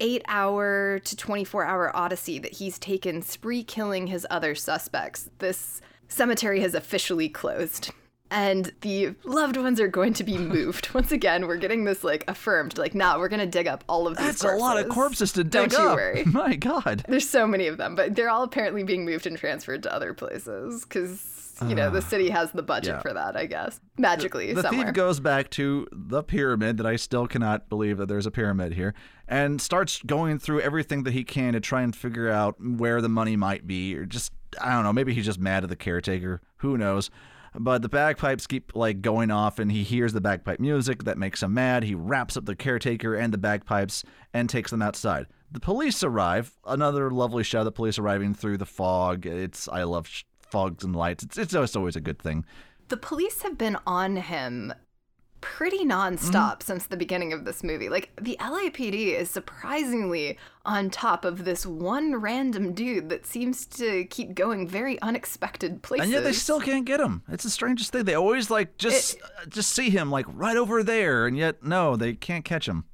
[0.00, 5.82] eight hour to 24 hour odyssey that he's taken spree killing his other suspects, this
[6.08, 7.90] cemetery has officially closed.
[8.30, 10.88] And the loved ones are going to be moved.
[10.94, 14.16] Once again, we're getting this like affirmed, like, nah, we're gonna dig up all of
[14.16, 14.26] these.
[14.26, 15.96] That's a lot of corpses to Don't dig you up.
[15.96, 16.24] worry.
[16.26, 17.04] My God.
[17.08, 20.14] There's so many of them, but they're all apparently being moved and transferred to other
[20.14, 21.34] places because
[21.66, 23.00] you know the ah, city has the budget yeah.
[23.00, 23.36] for that.
[23.36, 24.86] I guess magically The somewhere.
[24.86, 28.74] thief goes back to the pyramid that I still cannot believe that there's a pyramid
[28.74, 28.94] here
[29.26, 33.08] and starts going through everything that he can to try and figure out where the
[33.08, 36.40] money might be or just I don't know, maybe he's just mad at the caretaker,
[36.58, 37.10] who knows.
[37.54, 41.42] But the bagpipes keep like going off and he hears the bagpipe music that makes
[41.42, 41.82] him mad.
[41.84, 45.26] He wraps up the caretaker and the bagpipes and takes them outside.
[45.50, 46.52] The police arrive.
[46.66, 49.24] Another lovely shot of the police arriving through the fog.
[49.26, 51.24] It's I love sh- fogs and lights.
[51.24, 52.44] It's it's just always a good thing.
[52.88, 54.72] the police have been on him
[55.40, 56.28] pretty nonstop
[56.58, 56.60] Mm-hmm.
[56.66, 57.88] since the beginning of this movie.
[57.88, 64.04] Like the LAPD is surprisingly on top of this one random dude that seems to
[64.06, 66.04] keep going very unexpected places.
[66.04, 67.22] And yet they still can't get him.
[67.28, 68.04] It's the strangest thing.
[68.04, 71.96] They always like just uh, just see him like right over there, and yet no,
[71.96, 72.84] they can't catch him.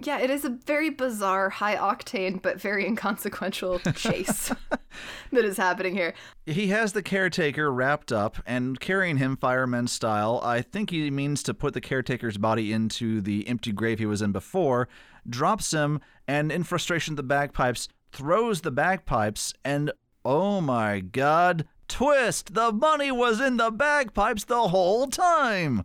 [0.00, 4.52] Yeah, it is a very bizarre, high octane, but very inconsequential chase
[5.32, 6.14] that is happening here.
[6.46, 10.40] He has the caretaker wrapped up and carrying him fireman style.
[10.44, 14.22] I think he means to put the caretaker's body into the empty grave he was
[14.22, 14.88] in before,
[15.28, 19.90] drops him, and in frustration, the bagpipes throws the bagpipes, and
[20.24, 22.54] oh my god, twist!
[22.54, 25.84] The money was in the bagpipes the whole time!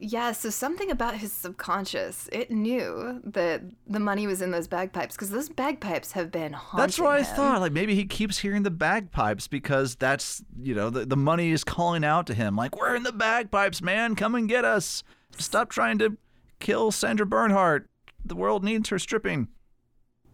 [0.00, 5.16] Yeah, so something about his subconscious, it knew that the money was in those bagpipes
[5.16, 7.36] because those bagpipes have been haunting That's what I him.
[7.36, 7.60] thought.
[7.60, 11.64] Like maybe he keeps hearing the bagpipes because that's you know the, the money is
[11.64, 12.54] calling out to him.
[12.54, 14.14] Like we're in the bagpipes, man.
[14.14, 15.02] Come and get us.
[15.36, 16.16] Stop trying to
[16.60, 17.88] kill Sandra Bernhard.
[18.24, 19.48] The world needs her stripping.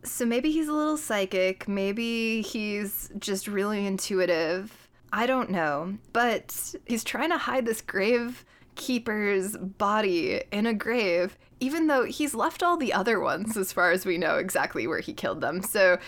[0.02, 1.66] So maybe he's a little psychic.
[1.66, 4.88] Maybe he's just really intuitive.
[5.12, 5.96] I don't know.
[6.12, 8.44] But he's trying to hide this grave
[8.76, 13.90] keeper's body in a grave, even though he's left all the other ones, as far
[13.90, 15.62] as we know, exactly where he killed them.
[15.62, 15.98] So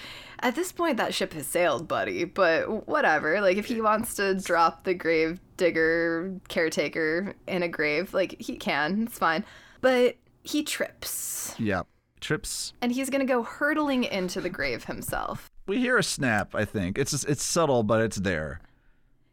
[0.40, 2.24] at this point, that ship has sailed, buddy.
[2.24, 3.40] But whatever.
[3.40, 8.56] Like, if he wants to drop the grave digger caretaker in a grave, like, he
[8.56, 9.04] can.
[9.04, 9.44] It's fine.
[9.80, 11.54] But he trips.
[11.58, 11.82] Yeah.
[12.20, 12.72] Trips.
[12.80, 15.50] And he's gonna go hurtling into the grave himself.
[15.66, 16.54] We hear a snap.
[16.54, 18.60] I think it's it's subtle, but it's there.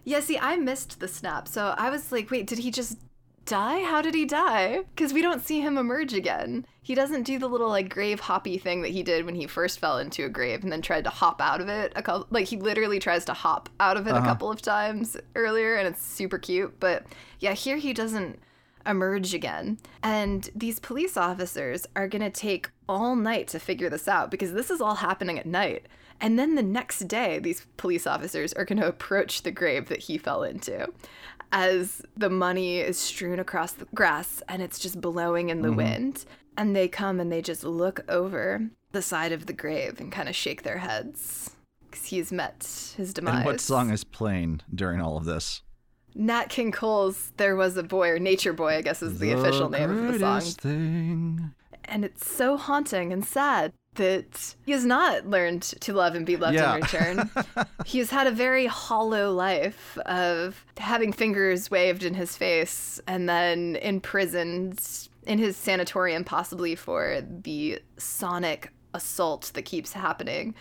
[0.04, 1.48] Yeah, see, I missed the snap.
[1.48, 2.98] So I was like, wait, did he just
[3.46, 3.84] die?
[3.84, 4.84] How did he die?
[4.96, 6.66] Because we don't see him emerge again.
[6.82, 9.80] He doesn't do the little like grave hoppy thing that he did when he first
[9.80, 11.94] fell into a grave and then tried to hop out of it.
[11.96, 14.26] A couple, like he literally tries to hop out of it a uh-huh.
[14.26, 16.80] couple of times earlier, and it's super cute.
[16.80, 17.06] But
[17.40, 18.40] yeah, here he doesn't
[18.86, 19.78] emerge again.
[20.02, 24.54] And these police officers are going to take all night to figure this out because
[24.54, 25.88] this is all happening at night.
[26.20, 30.00] And then the next day, these police officers are going to approach the grave that
[30.00, 30.88] he fell into
[31.54, 35.78] as the money is strewn across the grass and it's just blowing in the mm-hmm.
[35.78, 36.26] wind.
[36.58, 40.28] And they come and they just look over the side of the grave and kind
[40.28, 41.52] of shake their heads
[41.86, 43.38] because he's met his demise.
[43.38, 45.62] And what song is playing during all of this?
[46.16, 49.70] Nat King Cole's There Was a Boy, or Nature Boy, I guess is the, official
[49.70, 50.42] name of the song.
[50.42, 51.52] Thing.
[51.86, 56.36] And it's so haunting and sad that he has not learned to love and be
[56.38, 56.76] loved Yeah.
[56.76, 57.30] in return.
[57.86, 63.28] he has had a very hollow life of having fingers waved in his face and
[63.30, 64.82] then imprisoned
[65.26, 70.54] in his sanatorium, possibly for the sonic assault that keeps happening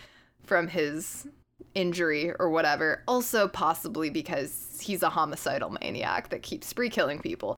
[0.43, 1.27] from his
[1.75, 3.03] injury or whatever.
[3.07, 7.55] Also, possibly because he's a homicidal maniac that keeps spree killing people.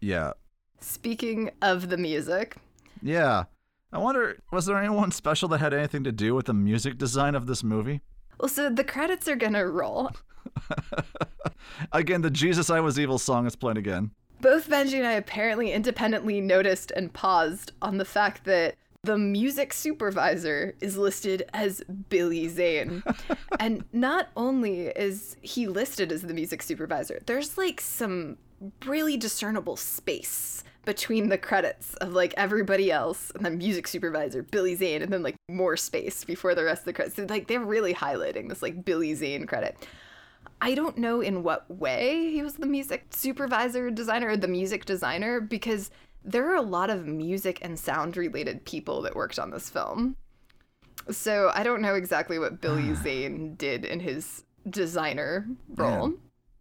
[0.00, 0.32] Yeah.
[0.80, 2.56] Speaking of the music,
[3.02, 3.44] Yeah.
[3.92, 7.34] I wonder, was there anyone special that had anything to do with the music design
[7.34, 8.00] of this movie?
[8.38, 10.10] well, so the credits are gonna roll.
[11.92, 14.10] Again, the Jesus I Was Evil song is playing again.
[14.40, 18.74] Both Benji and I apparently independently noticed and paused on the fact that
[19.04, 23.02] the music supervisor is listed as Billy Zane.
[23.60, 28.38] and not only is he listed as the music supervisor, there's like some
[28.84, 34.74] really discernible space between the credits of like everybody else and then music supervisor Billy
[34.74, 37.16] Zane and then like more space before the rest of the credits.
[37.16, 39.76] So, like they're really highlighting this like Billy Zane credit.
[40.60, 44.84] I don't know in what way he was the music supervisor designer or the music
[44.84, 45.90] designer because
[46.24, 50.16] there are a lot of music and sound related people that worked on this film.
[51.10, 56.08] So I don't know exactly what Billy Zane did in his designer role.
[56.08, 56.18] Man.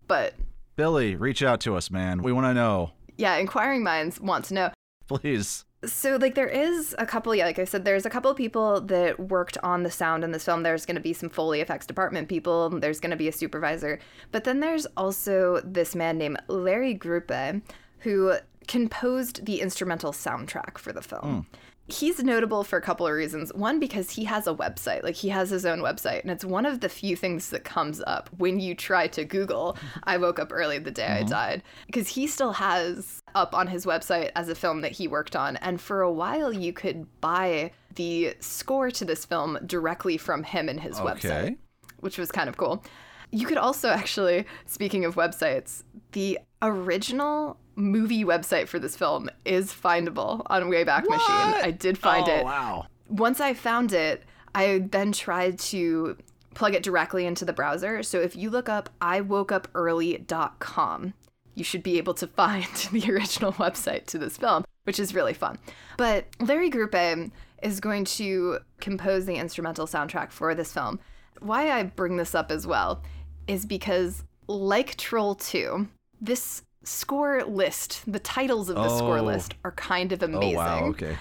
[0.08, 0.34] But
[0.76, 2.24] Billy, reach out to us, man.
[2.24, 2.92] We want to know.
[3.22, 4.72] Yeah, inquiring minds want to know.
[5.08, 5.66] Please.
[5.84, 8.82] So, like, there is a couple, yeah, like I said, there's a couple of people
[8.82, 10.64] that worked on the sound in this film.
[10.64, 14.00] There's going to be some Foley effects department people, there's going to be a supervisor.
[14.32, 17.62] But then there's also this man named Larry Groupé,
[18.00, 18.34] who
[18.68, 21.46] composed the instrumental soundtrack for the film.
[21.52, 21.58] Hmm.
[21.92, 23.54] He's notable for a couple of reasons.
[23.54, 26.66] One, because he has a website, like he has his own website, and it's one
[26.66, 30.52] of the few things that comes up when you try to Google, I woke up
[30.52, 31.30] early the day I uh-huh.
[31.30, 31.64] died.
[31.86, 35.58] Because he still has up on his website as a film that he worked on.
[35.58, 40.70] And for a while, you could buy the score to this film directly from him
[40.70, 41.58] and his website
[42.02, 42.84] which was kind of cool.
[43.32, 49.74] You could also actually, speaking of websites, the original movie website for this film is
[49.74, 51.64] findable on Wayback Machine.
[51.64, 52.46] I did find oh, it.
[52.46, 52.88] wow.
[53.10, 56.18] Once I found it, I then tried to
[56.54, 58.04] plug it directly into the browser.
[58.04, 61.14] So if you look up iwokeupearly.com,
[61.56, 65.34] you should be able to find the original website to this film, which is really
[65.34, 65.58] fun.
[65.98, 67.32] But Larry Groupé
[67.62, 71.00] is going to compose the instrumental soundtrack for this film.
[71.40, 73.02] Why I bring this up as well
[73.48, 75.88] is because, like Troll 2,
[76.20, 79.24] this score list, the titles of the score Oh.
[79.24, 80.86] list are kind of Oh, amazing wow.
[80.88, 81.18] Okay.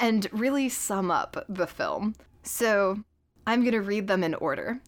[0.00, 2.14] and really sum up the film.
[2.42, 3.02] So
[3.46, 4.80] I'm going to read them in order.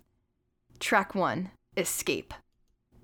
[0.80, 2.34] Track one Escape.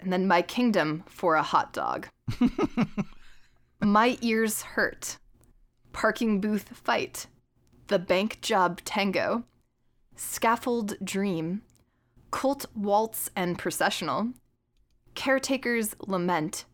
[0.01, 2.09] And then My Kingdom for a Hot Dog.
[3.83, 5.19] My Ears Hurt.
[5.93, 7.27] Parking Booth Fight.
[7.89, 9.45] The Bank Job Tango.
[10.17, 11.63] Scaffold Dream.
[12.31, 14.33] Cult Waltz and Processional.
[15.15, 16.65] Caretaker's Lament.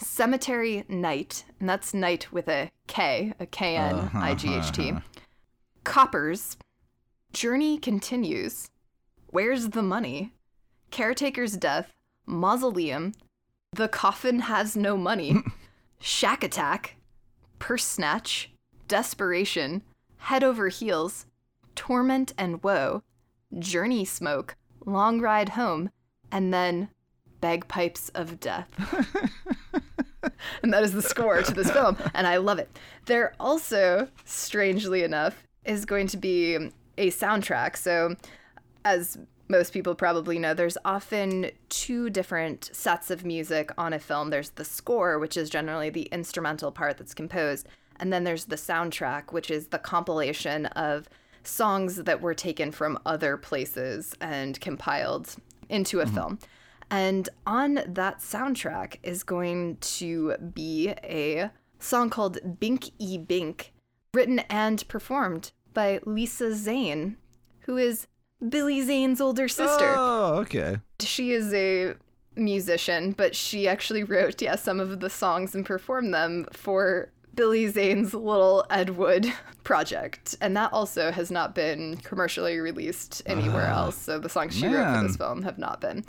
[0.00, 4.72] Cemetery Night, and that's night with a K, a K N uh-huh, I G H
[4.72, 4.82] T.
[4.82, 5.20] Uh-huh, uh-huh.
[5.84, 6.56] Coppers.
[7.32, 8.70] Journey Continues.
[9.28, 10.32] Where's the Money?
[10.90, 11.92] Caretaker's Death.
[12.26, 13.12] Mausoleum.
[13.72, 15.36] The Coffin Has No Money.
[16.00, 16.96] Shack Attack.
[17.58, 18.50] Purse Snatch.
[18.88, 19.82] Desperation.
[20.16, 21.26] Head Over Heels.
[21.76, 23.02] Torment and Woe.
[23.58, 24.56] Journey Smoke.
[24.84, 25.90] Long Ride Home.
[26.32, 26.88] And then
[27.40, 28.68] Bagpipes of Death
[30.62, 32.70] and that is the score to this film, and I love it.
[33.06, 37.76] There also, strangely enough, is going to be a soundtrack.
[37.76, 38.16] So,
[38.84, 39.18] as
[39.48, 44.30] most people probably know, there's often two different sets of music on a film.
[44.30, 47.68] There's the score, which is generally the instrumental part that's composed,
[47.98, 51.08] and then there's the soundtrack, which is the compilation of
[51.42, 55.34] songs that were taken from other places and compiled
[55.68, 56.14] into a mm-hmm.
[56.14, 56.38] film.
[56.90, 63.72] And on that soundtrack is going to be a song called Bink E Bink,
[64.12, 67.16] written and performed by Lisa Zane,
[67.60, 68.06] who is
[68.46, 69.94] Billy Zane's older sister.
[69.96, 70.78] Oh, okay.
[71.00, 71.94] She is a
[72.36, 77.68] musician, but she actually wrote, yeah, some of the songs and performed them for Billy
[77.68, 79.32] Zane's little Ed Wood
[79.64, 80.36] project.
[80.40, 83.84] And that also has not been commercially released anywhere ah.
[83.84, 83.96] else.
[83.96, 86.04] So the songs she wrote for this film have not been.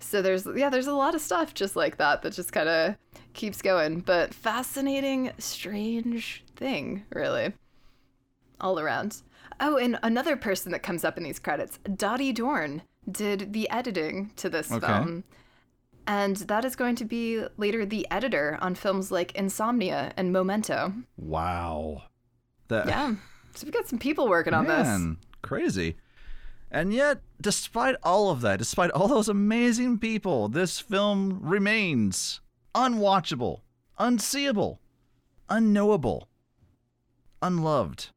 [0.00, 2.96] So there's yeah, there's a lot of stuff just like that that just kind of
[3.34, 4.00] keeps going.
[4.00, 7.52] But fascinating, strange thing, really.
[8.60, 9.22] All around.
[9.60, 14.30] Oh, and another person that comes up in these credits, Dody Dorn, did the editing
[14.36, 14.86] to this Okay.
[14.86, 15.24] film.
[16.06, 20.92] And that is going to be later the editor on films like Insomnia and Memento.
[21.16, 22.02] Wow.
[22.68, 23.14] That, Yeah.
[23.54, 24.86] So we've got some people working on this.
[24.86, 25.96] Man, crazy.
[26.70, 32.40] And yet, despite all of that, despite all those amazing people, this film remains
[32.74, 33.60] unwatchable,
[33.98, 34.80] unseeable,
[35.48, 36.28] unknowable,
[37.42, 38.08] unloved.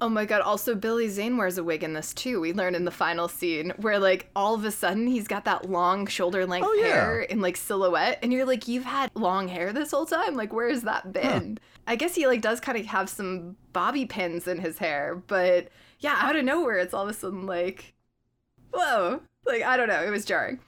[0.00, 2.40] Oh my god, also Billy Zane wears a wig in this too.
[2.40, 5.70] We learn in the final scene where like all of a sudden he's got that
[5.70, 6.86] long shoulder length Oh, yeah.
[6.86, 10.34] hair in like silhouette and you're like you've had long hair this whole time?
[10.34, 11.58] Like where has that been?
[11.86, 15.68] I guess he like does kind of have some bobby pins in his hair, but
[16.04, 17.94] yeah, out of nowhere it's all of a sudden like
[18.72, 19.22] whoa.
[19.46, 20.60] Like I don't know, it was jarring.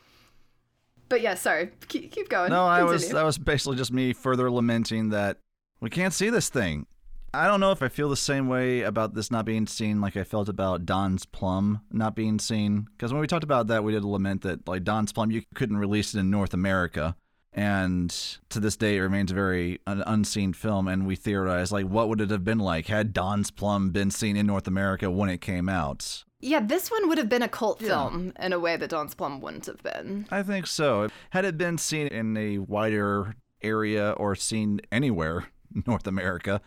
[1.08, 1.70] But yeah, sorry.
[1.88, 2.50] Keep, keep going.
[2.50, 3.20] No, I was Continue.
[3.20, 5.38] that was basically just me further lamenting that
[5.80, 6.86] we can't see this thing.
[7.34, 10.16] I don't know if I feel the same way about this not being seen like
[10.16, 12.88] I felt about Don's Plum not being seen.
[12.96, 15.76] Because when we talked about that, we did lament that like Don's Plum, you couldn't
[15.76, 17.14] release it in North America,
[17.56, 18.10] and
[18.50, 20.86] to this day it remains a very an unseen film.
[20.86, 24.36] And we theorize like what would it have been like had Don's Plum been seen
[24.36, 26.24] in North America when it came out.
[26.38, 29.40] Yeah, this one would have been a cult film in a way that don's Plum
[29.40, 30.26] wouldn't have been.
[30.30, 31.08] I think so.
[31.30, 36.60] Had it been seen in a wider area or seen anywhere in North America,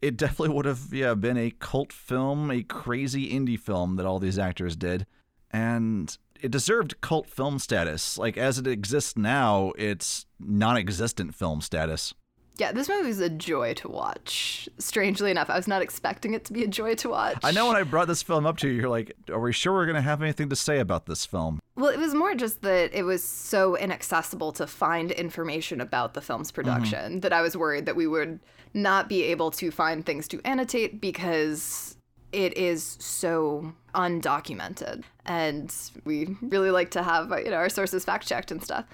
[0.00, 4.18] it definitely would have yeah been a cult film, a crazy indie film that all
[4.18, 5.06] these actors did,
[5.50, 8.18] and it deserved cult film status.
[8.18, 12.14] Like as it exists now, it's non-existent film status.
[12.58, 14.68] Yeah, this movie was a joy to watch.
[14.78, 17.38] Strangely enough, I was not expecting it to be a joy to watch.
[17.42, 19.72] I know when I brought this film up to you, you're like, "Are we sure
[19.72, 22.92] we're gonna have anything to say about this film?" Well, it was more just that
[22.92, 26.56] it was so inaccessible to find information about the film's mm-hmm.
[26.56, 28.38] production that I was worried that we would
[28.74, 31.96] not be able to find things to annotate because
[32.32, 35.04] it is so undocumented.
[35.24, 38.86] And we really like to have uh, you know our sources fact checked and stuff.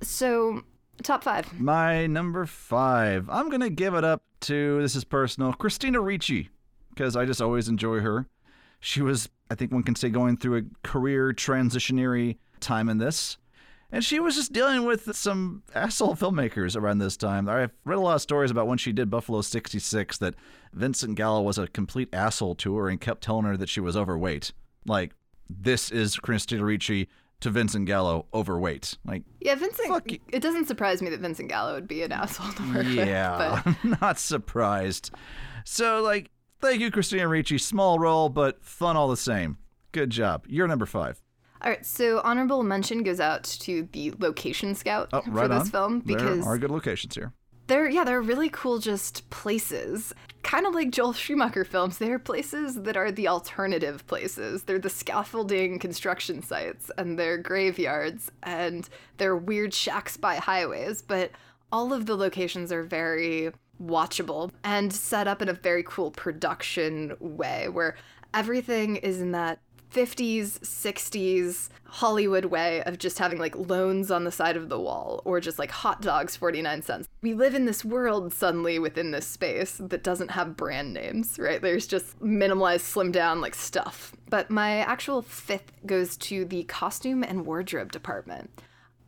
[0.00, 0.64] So,
[1.02, 1.60] top five.
[1.60, 6.50] My number five, I'm gonna give it up to this is personal, Christina Ricci,
[6.90, 8.26] because I just always enjoy her.
[8.80, 13.38] She was, I think one can say, going through a career transitionary time in this.
[13.94, 17.46] And she was just dealing with some asshole filmmakers around this time.
[17.46, 20.34] I've read a lot of stories about when she did Buffalo 66 that
[20.72, 23.94] Vincent Gallo was a complete asshole to her and kept telling her that she was
[23.94, 24.52] overweight.
[24.86, 25.12] Like,
[25.50, 27.08] this is Christina Ricci
[27.40, 28.96] to Vincent Gallo overweight.
[29.04, 29.88] Like, Yeah, Vincent.
[29.88, 30.10] Fuck.
[30.10, 32.94] It doesn't surprise me that Vincent Gallo would be an asshole to work with.
[32.94, 35.10] yeah, But I'm not surprised.
[35.64, 37.58] So, like, thank you, Christina Ricci.
[37.58, 39.58] Small role, but fun all the same.
[39.92, 40.46] Good job.
[40.48, 41.21] You're number five.
[41.62, 45.66] All right, so honorable mention goes out to the location scout Oh, for this on.
[45.66, 47.32] film because there are good locations here.
[47.68, 50.12] they're yeah they're really cool just places,
[50.42, 51.98] kind of like Joel Schumacher films.
[51.98, 54.64] They're places that are the alternative places.
[54.64, 61.30] They're the scaffolding construction sites and they're graveyards and they're weird shacks by highways, but
[61.70, 63.52] all of the locations are very
[63.82, 67.96] watchable and set up in a very cool production way where
[68.34, 69.60] everything is in that
[69.92, 75.20] 50s, 60s Hollywood way of just having like loans on the side of the wall
[75.26, 77.08] or just like hot dogs 49 cents.
[77.20, 81.60] We live in this world suddenly within this space that doesn't have brand names, right?
[81.60, 84.14] There's just minimalized, slimmed down like stuff.
[84.30, 88.50] But my actual fifth goes to the costume and wardrobe department.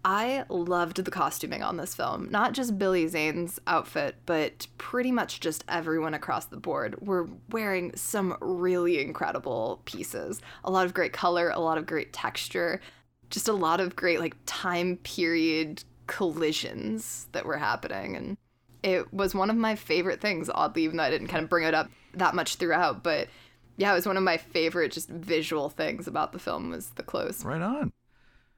[0.05, 2.29] I loved the costuming on this film.
[2.31, 7.97] Not just Billy Zane's outfit, but pretty much just everyone across the board were wearing
[7.97, 10.43] some really incredible pieces.
[10.63, 12.83] A lot of great color, a lot of great texture,
[13.31, 18.37] just a lot of great like time period collisions that were happening and
[18.83, 21.65] it was one of my favorite things oddly even though I didn't kind of bring
[21.65, 23.29] it up that much throughout, but
[23.79, 27.03] yeah, it was one of my favorite just visual things about the film was the
[27.03, 27.45] clothes.
[27.45, 27.93] Right on.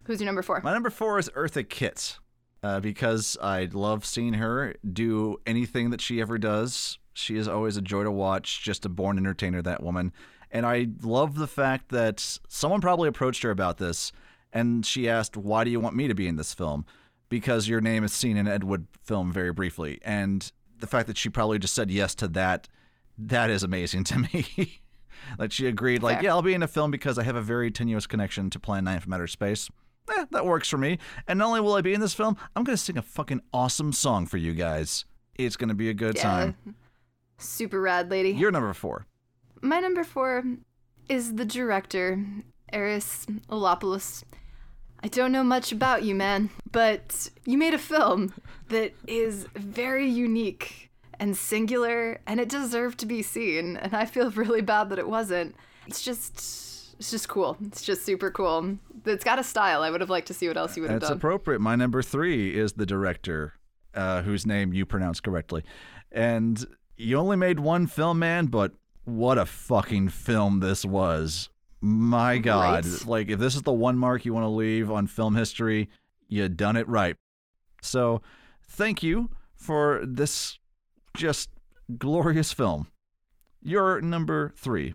[0.07, 0.61] Who's your number 4?
[0.62, 2.19] My number four is Eartha Kitt,
[2.62, 6.99] uh, because I love seeing her do anything that she ever does.
[7.12, 10.12] She is always a joy to watch, just a born entertainer, that woman.
[10.53, 14.12] And I love the fact that someone probably approached her about this,
[14.53, 16.87] and she asked, Why do you want me to be in this film?
[17.28, 19.99] Because your name is seen in Ed Wood film very briefly.
[20.05, 22.69] And the fact that she probably just said yes to that,
[23.19, 24.81] that is amazing to me.
[25.37, 26.24] like she agreed, like, Fair.
[26.27, 28.85] yeah, I'll be in a film because I have a very tenuous connection to Plan
[28.85, 29.69] 9 from Outer Space.
[30.11, 30.99] Eh, that works for me.
[31.27, 33.43] And not only will I be in this film, I'm going to sing a fucking
[33.53, 35.05] awesome song for you guys.
[35.35, 36.57] It's going to be a good time.
[37.39, 38.31] Super rad lady.
[38.31, 39.07] You're number four.
[39.61, 40.45] My number four
[41.09, 42.24] is the director,
[42.73, 44.24] Aris Iliopulos.
[45.03, 48.33] I don't know much about you, man, but you made a film
[48.69, 53.77] that is very unique and singular, and it deserved to be seen.
[53.77, 55.55] And I feel really bad that it wasn't.
[55.87, 56.35] It's just,
[56.99, 57.57] it's just cool.
[57.66, 58.78] It's just super cool.
[59.07, 59.83] It's got a style.
[59.83, 61.16] I would have liked to see what else you would have That's done.
[61.16, 61.61] That's appropriate.
[61.61, 63.55] My number three is the director,
[63.95, 65.62] uh, whose name you pronounced correctly.
[66.12, 66.65] And
[66.97, 68.73] you only made one film, man, but
[69.05, 71.49] what a fucking film this was.
[71.81, 72.85] My God.
[72.85, 73.07] Right?
[73.07, 75.89] Like, if this is the one mark you want to leave on film history,
[76.28, 77.16] you done it right.
[77.83, 78.23] So,
[78.69, 80.59] thank you for this
[81.16, 81.51] just
[81.99, 82.89] glorious film.
[83.62, 84.95] You're number three.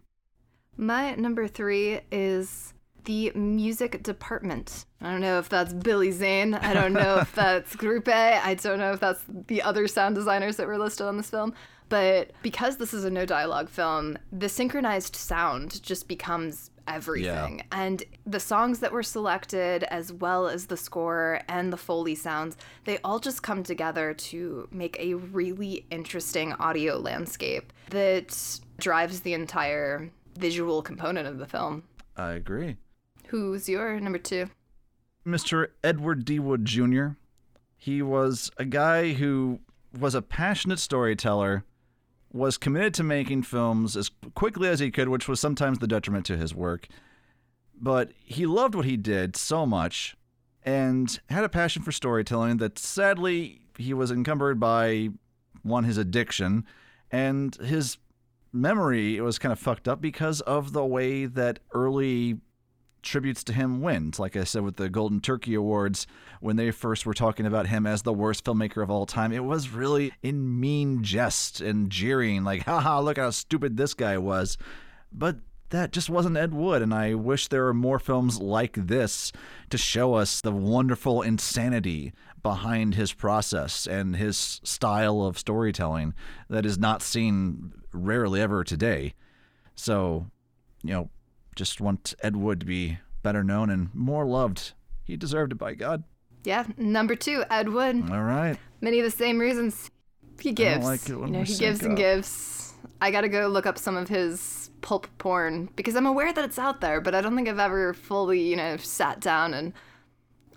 [0.78, 2.74] My number three is
[3.06, 4.86] the music department.
[5.02, 6.54] I don't know if that's Billy Zane.
[6.54, 8.42] I don't know if that's Groupé.
[8.44, 11.54] I don't know if that's the other sound designers that were listed on this film.
[11.90, 17.58] But because this is a no dialogue film, the synchronized sound just becomes everything.
[17.58, 17.66] Yeah.
[17.74, 22.56] And the songs that were selected, as well as the score and the Foley sounds,
[22.86, 29.34] they all just come together to make a really interesting audio landscape that drives the
[29.34, 31.84] entire visual component of the film.
[32.16, 32.78] I agree.
[33.32, 34.50] Who's your number two?
[35.26, 35.68] Mr.
[35.86, 36.38] Edward D.
[36.38, 37.12] Wood Jr.
[37.78, 39.62] He was a guy who
[39.98, 41.64] was a passionate storyteller,
[42.34, 46.26] was committed to making films as quickly as he could, which was sometimes the detriment
[46.26, 46.90] to his work.
[47.74, 50.18] But he loved what he did so much
[50.64, 55.08] and had a passion for storytelling that sadly he was encumbered by
[55.64, 56.66] one, his addiction,
[57.10, 57.98] and his
[58.52, 62.42] memory was kind of fucked up because of the way that early
[63.02, 64.20] tributes to him wins.
[64.20, 66.08] Like I said with the Golden Turkey Awards,
[66.40, 69.44] when they first were talking about him as the worst filmmaker of all time, it
[69.44, 74.58] was really in mean jest and jeering, like, haha, look how stupid this guy was.
[75.12, 75.38] But
[75.70, 79.32] that just wasn't Ed Wood, and I wish there were more films like this
[79.70, 82.14] to show us the wonderful insanity
[82.44, 86.14] behind his process and his style of storytelling
[86.50, 89.14] that is not seen rarely ever today.
[89.76, 90.28] So,
[90.84, 91.10] you know,
[91.56, 94.74] just want Ed Wood to be better known and more loved.
[95.04, 96.04] He deserved it, by God.
[96.44, 98.10] Yeah, number two, Ed Wood.
[98.10, 98.58] All right.
[98.82, 99.92] Many of the same reasons
[100.40, 100.84] he gives.
[100.84, 101.98] like it when you know, he gives and up.
[101.98, 102.74] gives.
[103.00, 106.58] I gotta go look up some of his pulp porn because I'm aware that it's
[106.58, 109.74] out there, but I don't think I've ever fully, you know, sat down and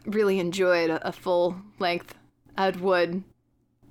[0.07, 2.15] really enjoyed a, a full length
[2.57, 3.23] Ed Wood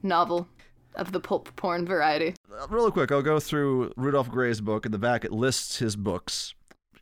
[0.02, 0.48] novel
[0.96, 2.34] of the pulp porn variety.
[2.52, 4.86] Uh, Real quick, I'll go through Rudolph Grey's book.
[4.86, 6.54] In the back, it lists his books.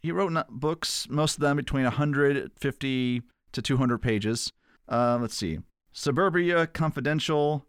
[0.01, 3.21] He wrote books, most of them between 150
[3.51, 4.51] to 200 pages.
[4.89, 5.59] Uh, let's see.
[5.93, 7.65] Suburbia Confidential,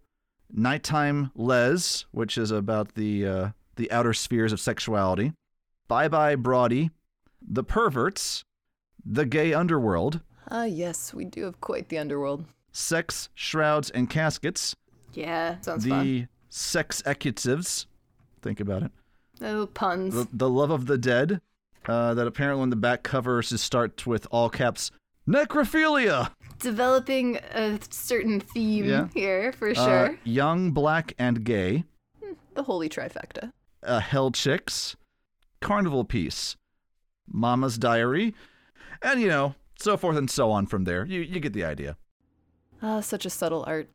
[0.51, 5.33] Nighttime Les, which is about the uh, the outer spheres of sexuality.
[5.89, 6.91] Bye Bye Brody,
[7.47, 8.45] The Perverts,
[9.05, 12.45] The Gay Underworld, Ah, yes, we do have quite the underworld.
[12.73, 14.75] Sex, Shrouds, and Caskets,
[15.15, 16.05] Yeah, sounds fun.
[16.05, 17.87] The Sex Executives.
[18.43, 18.93] Think about it.
[19.41, 20.15] Oh, puns.
[20.15, 21.41] The, the Love of the Dead.
[21.87, 24.91] Uh, that apparently on the back covers it starts with all caps
[25.29, 26.31] necrophilia.
[26.59, 29.09] Developing a certain theme Yeah.
[29.15, 30.19] here, for Uh, sure.
[30.25, 31.85] young, black, and gay.
[32.55, 33.51] the holy trifecta.
[33.83, 34.95] Uh, Hell Chicks.
[35.61, 36.57] Carnival Piece.
[37.27, 38.35] Mama's Diary.
[39.01, 41.05] And, you know, so forth and so on from there.
[41.07, 41.97] You, you get the idea.
[42.83, 43.89] Ah, such a subtle art.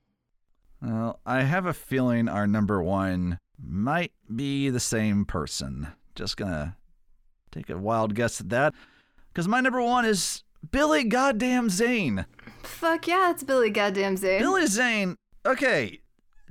[0.81, 5.87] Well, I have a feeling our number one might be the same person.
[6.15, 6.75] Just gonna
[7.57, 8.73] take a wild guess at that.
[9.33, 12.25] Because my number one is Billy Goddamn Zane.
[12.63, 14.39] Fuck yeah, it's Billy Goddamn Zane.
[14.39, 15.99] Billy Zane, okay,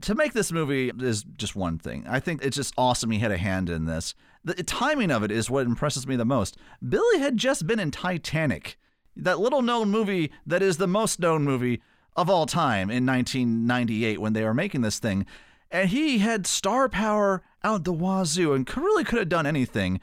[0.01, 2.05] to make this movie is just one thing.
[2.09, 4.15] I think it's just awesome he had a hand in this.
[4.44, 6.57] The timing of it is what impresses me the most.
[6.86, 8.78] Billy had just been in Titanic,
[9.17, 11.83] that little known movie that is the most known movie
[12.15, 15.26] of all time in 1998 when they were making this thing.
[15.70, 20.01] And he had star power out the wazoo and really could have done anything.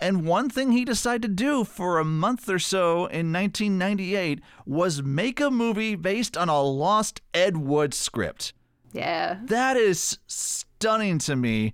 [0.00, 5.02] And one thing he decided to do for a month or so in 1998 was
[5.02, 8.52] make a movie based on a lost Ed Wood script.
[8.92, 9.38] Yeah.
[9.44, 11.72] That is stunning to me.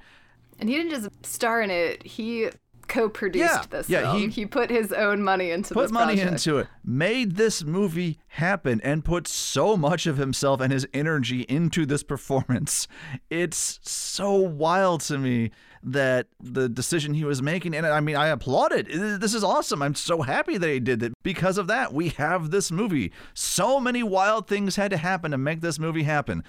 [0.58, 2.50] And he didn't just star in it, he
[2.88, 4.18] co-produced Yeah, this yeah, film.
[4.18, 6.32] he- He, put his own money into Put money project.
[6.46, 11.42] into it, made this movie happen, and put so much of himself and his energy
[11.42, 12.88] into this performance.
[13.30, 15.52] It's so wild to me
[15.82, 18.86] that the decision he was making, and I mean, I applaud it.
[18.88, 19.82] This is awesome.
[19.82, 21.12] I'm so happy that he did that.
[21.22, 23.12] Because of that, we have this movie.
[23.34, 26.44] So many wild things had to happen to make this movie happen.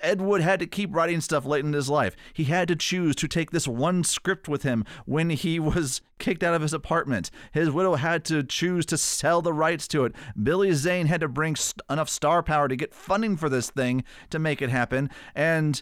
[0.00, 2.16] Ed Wood had to keep writing stuff late in his life.
[2.32, 6.42] He had to choose to take this one script with him when he was kicked
[6.42, 7.30] out of his apartment.
[7.52, 10.14] His widow had to choose to sell the rights to it.
[10.40, 14.04] Billy Zane had to bring st- enough star power to get funding for this thing
[14.30, 15.10] to make it happen.
[15.34, 15.80] And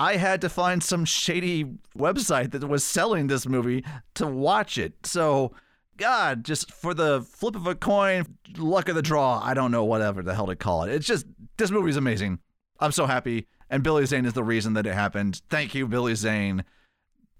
[0.00, 4.94] I had to find some shady website that was selling this movie to watch it.
[5.04, 5.52] So,
[5.98, 8.24] God, just for the flip of a coin,
[8.56, 10.94] luck of the draw, I don't know whatever the hell to call it.
[10.94, 11.26] It's just,
[11.58, 12.38] this movie's amazing.
[12.80, 13.46] I'm so happy.
[13.68, 15.42] And Billy Zane is the reason that it happened.
[15.50, 16.64] Thank you, Billy Zane.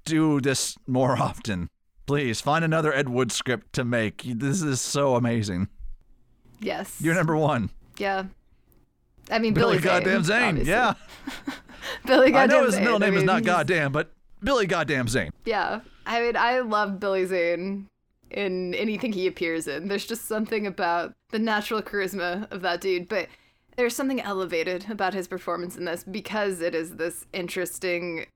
[0.05, 1.71] Do this more often.
[2.05, 4.23] Please find another Ed Wood script to make.
[4.23, 5.69] This is so amazing.
[6.61, 7.01] Yes.
[7.01, 7.71] You're number one.
[7.97, 8.25] Yeah.
[9.31, 10.43] I mean, Billy, Billy, Goddamn Zane.
[10.43, 10.71] obviously.
[10.73, 10.95] Yeah.
[12.07, 12.85] Billy I know his Zane.
[12.85, 14.11] middle I name is not Goddamn, but
[14.43, 15.31] Billy Goddamn Zane.
[15.45, 15.81] Yeah.
[16.07, 17.87] I mean, I love Billy Zane
[18.31, 19.89] in anything he appears in.
[19.89, 23.29] There's just something about the natural charisma of that dude, but
[23.77, 28.27] there's something elevated about his performance in this because it is this interesting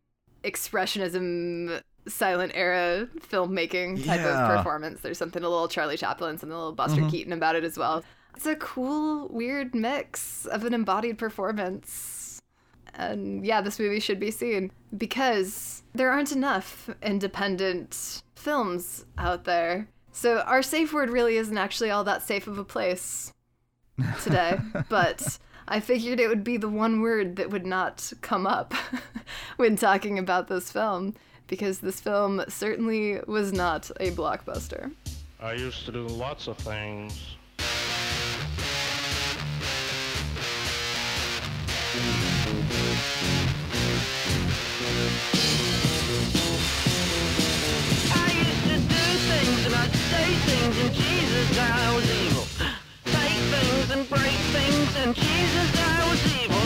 [0.44, 4.50] expressionism silent era filmmaking type Yeah.
[4.50, 5.00] of performance.
[5.00, 7.10] There's something a little Charlie Chaplin, something a little Buster Mm-hmm.
[7.10, 8.04] Keaton about it as well.
[8.36, 12.13] It's a cool, weird mix of an embodied performance.
[12.96, 19.88] And yeah, this movie should be seen because there aren't enough independent films out there.
[20.12, 23.32] So our safe word really isn't actually all that safe of a place
[24.22, 24.58] today,
[24.88, 28.74] but I figured it would be the one word that would not come up
[29.56, 31.14] when talking about this film
[31.46, 34.92] because this film certainly was not a blockbuster.
[35.40, 37.36] I used to do lots of things.
[50.24, 52.46] Jesus I was evil.
[53.04, 56.63] Take things and break things and Jesus I was evil.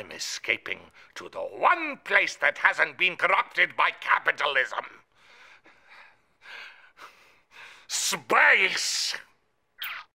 [0.00, 0.78] I'm escaping
[1.16, 4.86] to the one place that hasn't been corrupted by capitalism.
[7.86, 9.14] Space!